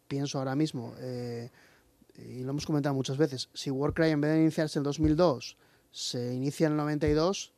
[0.08, 1.50] pienso ahora mismo eh,
[2.18, 5.58] y lo hemos comentado muchas veces, si Warcry en vez de iniciarse en 2002
[5.92, 7.54] se inicia en el 92,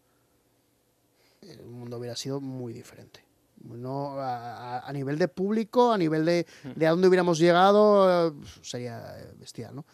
[1.41, 3.23] el mundo hubiera sido muy diferente.
[3.63, 9.17] No, a, nivel de público, a nivel de, de a dónde hubiéramos llegado, eh, sería
[9.39, 9.85] bestial, ¿no?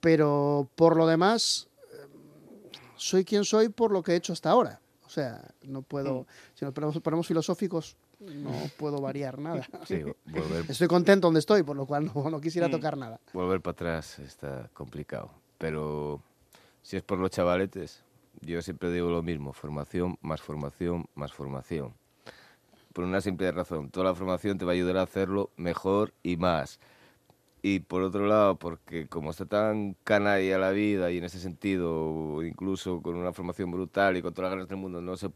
[0.00, 1.68] Pero por lo demás,
[2.98, 4.80] soy quien soy por lo que he hecho hasta ahora.
[5.06, 9.66] O sea, no puedo, si nos ponemos, ponemos filosóficos, no puedo variar nada.
[9.86, 12.70] Sí, volver, Estoy contento donde estoy, por lo cual no, no quisiera Mm.
[12.72, 13.18] tocar nada.
[13.32, 15.30] volver para atrás está complicado.
[15.56, 16.20] Pero
[16.82, 18.02] si es por los chavaletes,
[18.42, 21.94] yo siempre digo lo mismo, formación, más formación, más formación.
[22.92, 26.36] Por una simple razón, toda la formación te va a ayudar a hacerlo mejor y
[26.36, 26.80] más.
[27.62, 32.42] Y por otro lado, porque como está tan canalla la vida y en ese sentido,
[32.44, 35.30] incluso con una formación brutal y con todas las ganas del mundo, no se,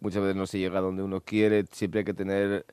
[0.00, 2.66] muchas veces no se llega a donde uno quiere, siempre hay que tener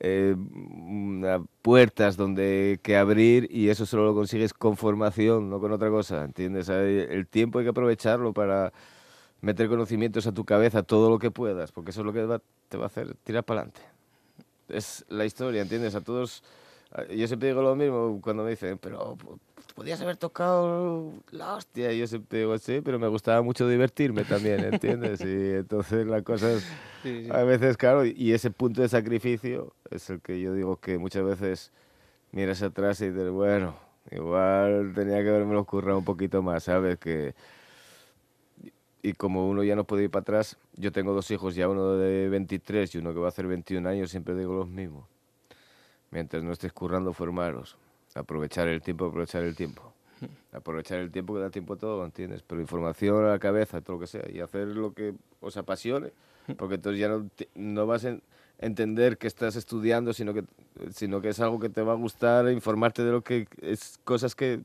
[0.00, 5.72] eh, una- puertas donde que abrir y eso solo lo consigues con formación, no con
[5.72, 6.68] otra cosa, ¿entiendes?
[6.68, 8.72] El tiempo hay que aprovecharlo para
[9.42, 12.42] meter conocimientos a tu cabeza, todo lo que puedas, porque eso es lo que va-
[12.68, 13.80] te va a hacer tirar para adelante.
[14.68, 15.94] Es la historia, ¿entiendes?
[15.94, 16.42] A todos,
[17.14, 19.38] yo siempre digo lo mismo cuando me dicen, pero po-
[19.74, 24.24] podías haber tocado la hostia, y yo siempre digo, sí, pero me gustaba mucho divertirme
[24.24, 25.20] también, ¿entiendes?
[25.22, 26.64] Y entonces la cosa es...
[27.02, 27.30] Sí, sí.
[27.30, 31.24] A veces, claro, y ese punto de sacrificio es el que yo digo que muchas
[31.24, 31.72] veces
[32.30, 33.74] miras atrás y dices, bueno,
[34.10, 36.98] igual tenía que haberme lo currado un poquito más, ¿sabes?
[36.98, 37.34] Que...
[39.04, 41.94] Y como uno ya no puede ir para atrás, yo tengo dos hijos, ya uno
[41.94, 45.06] de 23 y uno que va a hacer 21 años, siempre digo los mismos.
[46.12, 47.76] Mientras no estés currando, formaros.
[48.14, 49.92] Aprovechar el tiempo, aprovechar el tiempo.
[50.52, 52.42] Aprovechar el tiempo que da tiempo a todo, ¿entiendes?
[52.46, 56.12] Pero información a la cabeza, todo lo que sea, y hacer lo que os apasione,
[56.58, 58.18] porque entonces ya no, te- no vas a
[58.58, 60.44] entender que estás estudiando, sino que,
[60.94, 64.34] sino que es algo que te va a gustar, informarte de lo que es cosas
[64.36, 64.60] que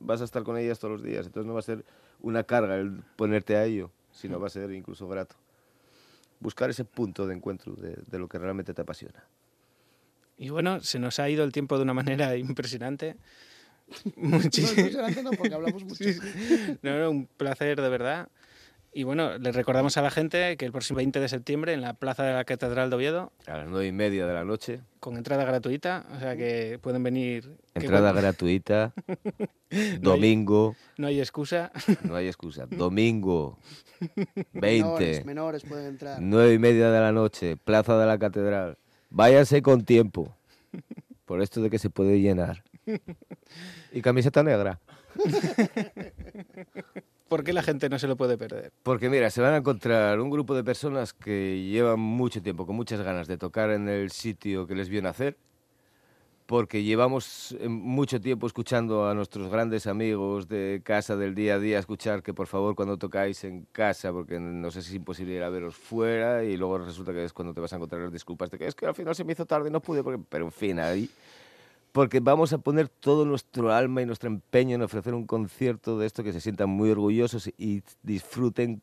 [0.00, 1.84] vas a estar con ellas todos los días, entonces no va a ser
[2.20, 5.36] una carga el ponerte a ello, sino va a ser incluso grato.
[6.40, 9.24] Buscar ese punto de encuentro de, de lo que realmente te apasiona.
[10.42, 13.16] Y bueno, se nos ha ido el tiempo de una manera impresionante.
[14.16, 14.70] No, Muchísimo.
[14.80, 16.04] impresionante no, porque hablamos mucho.
[16.80, 18.28] No, no, un placer de verdad.
[18.92, 21.92] Y bueno, les recordamos a la gente que el próximo 20 de septiembre en la
[21.94, 25.16] Plaza de la Catedral de Oviedo, A las nueve y media de la noche, con
[25.16, 27.54] entrada gratuita, o sea que pueden venir.
[27.74, 28.92] entrada bueno, gratuita,
[30.00, 31.70] domingo, No hay excusa.
[32.02, 33.58] no hay excusa, domingo,
[34.54, 36.18] 20, Menores, menores pueden entrar.
[36.20, 38.76] nueve y media de la noche, Plaza de la Catedral.
[39.10, 40.36] Váyanse con tiempo,
[41.26, 42.62] por esto de que se puede llenar.
[43.92, 44.80] Y camiseta negra.
[47.28, 48.72] ¿Por qué la gente no se lo puede perder?
[48.82, 52.76] Porque mira, se van a encontrar un grupo de personas que llevan mucho tiempo, con
[52.76, 55.36] muchas ganas de tocar en el sitio que les vio nacer,
[56.50, 61.58] porque llevamos eh, mucho tiempo escuchando a nuestros grandes amigos de casa del día a
[61.60, 65.34] día, escuchar que por favor cuando tocáis en casa, porque no sé si es imposible
[65.34, 68.12] ir a veros fuera, y luego resulta que es cuando te vas a encontrar las
[68.12, 70.20] disculpas de que es que al final se me hizo tarde y no pude, porque...
[70.28, 71.08] pero en fin, ahí
[71.92, 76.06] porque vamos a poner todo nuestro alma y nuestro empeño en ofrecer un concierto de
[76.06, 78.82] esto que se sientan muy orgullosos y disfruten,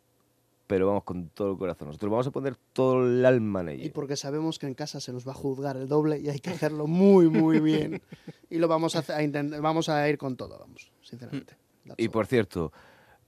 [0.67, 1.87] pero vamos con todo el corazón.
[1.87, 3.93] Nosotros vamos a poner todo el alma en Y ello.
[3.93, 6.49] porque sabemos que en casa se nos va a juzgar el doble y hay que
[6.51, 8.01] hacerlo muy, muy bien.
[8.49, 11.55] Y lo vamos a, hacer- a intent- vamos a ir con todo, vamos, sinceramente.
[11.85, 12.11] That's Y all.
[12.11, 12.73] por cierto,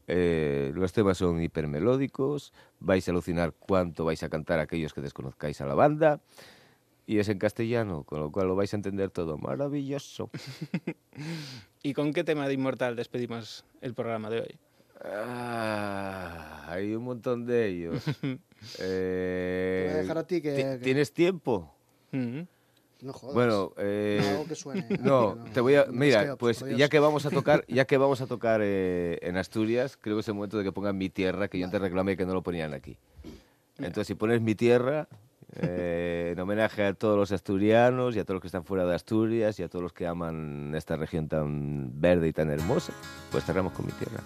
[0.07, 5.61] eh, los temas son hipermelódicos, vais a alucinar cuánto vais a cantar aquellos que desconozcáis
[5.61, 6.21] a la banda.
[7.07, 9.37] Y es en castellano, con lo cual lo vais a entender todo.
[9.39, 10.29] Maravilloso.
[11.83, 14.55] ¿Y con qué tema de Inmortal despedimos el programa de hoy?
[15.03, 18.03] Ah, hay un montón de ellos.
[18.23, 18.37] Te
[18.79, 20.55] Eh, voy a dejar a ti que...
[20.55, 21.73] ¿ti- que- ¿Tienes tiempo?
[22.11, 22.41] Mm.
[23.01, 23.33] No jodas.
[23.35, 24.85] Bueno, eh, algo que suene.
[24.99, 25.85] no, te voy a...
[25.85, 26.77] no Mira, pues Dios.
[26.77, 30.21] ya que vamos a tocar, ya que vamos a tocar eh, en Asturias, creo que
[30.21, 32.41] es el momento de que pongan mi tierra, que yo antes reclamé que no lo
[32.43, 32.97] ponían aquí.
[33.77, 35.07] Entonces, si pones mi tierra,
[35.55, 38.93] eh, en homenaje a todos los asturianos y a todos los que están fuera de
[38.93, 42.91] Asturias y a todos los que aman esta región tan verde y tan hermosa,
[43.31, 44.21] pues cerramos con mi tierra.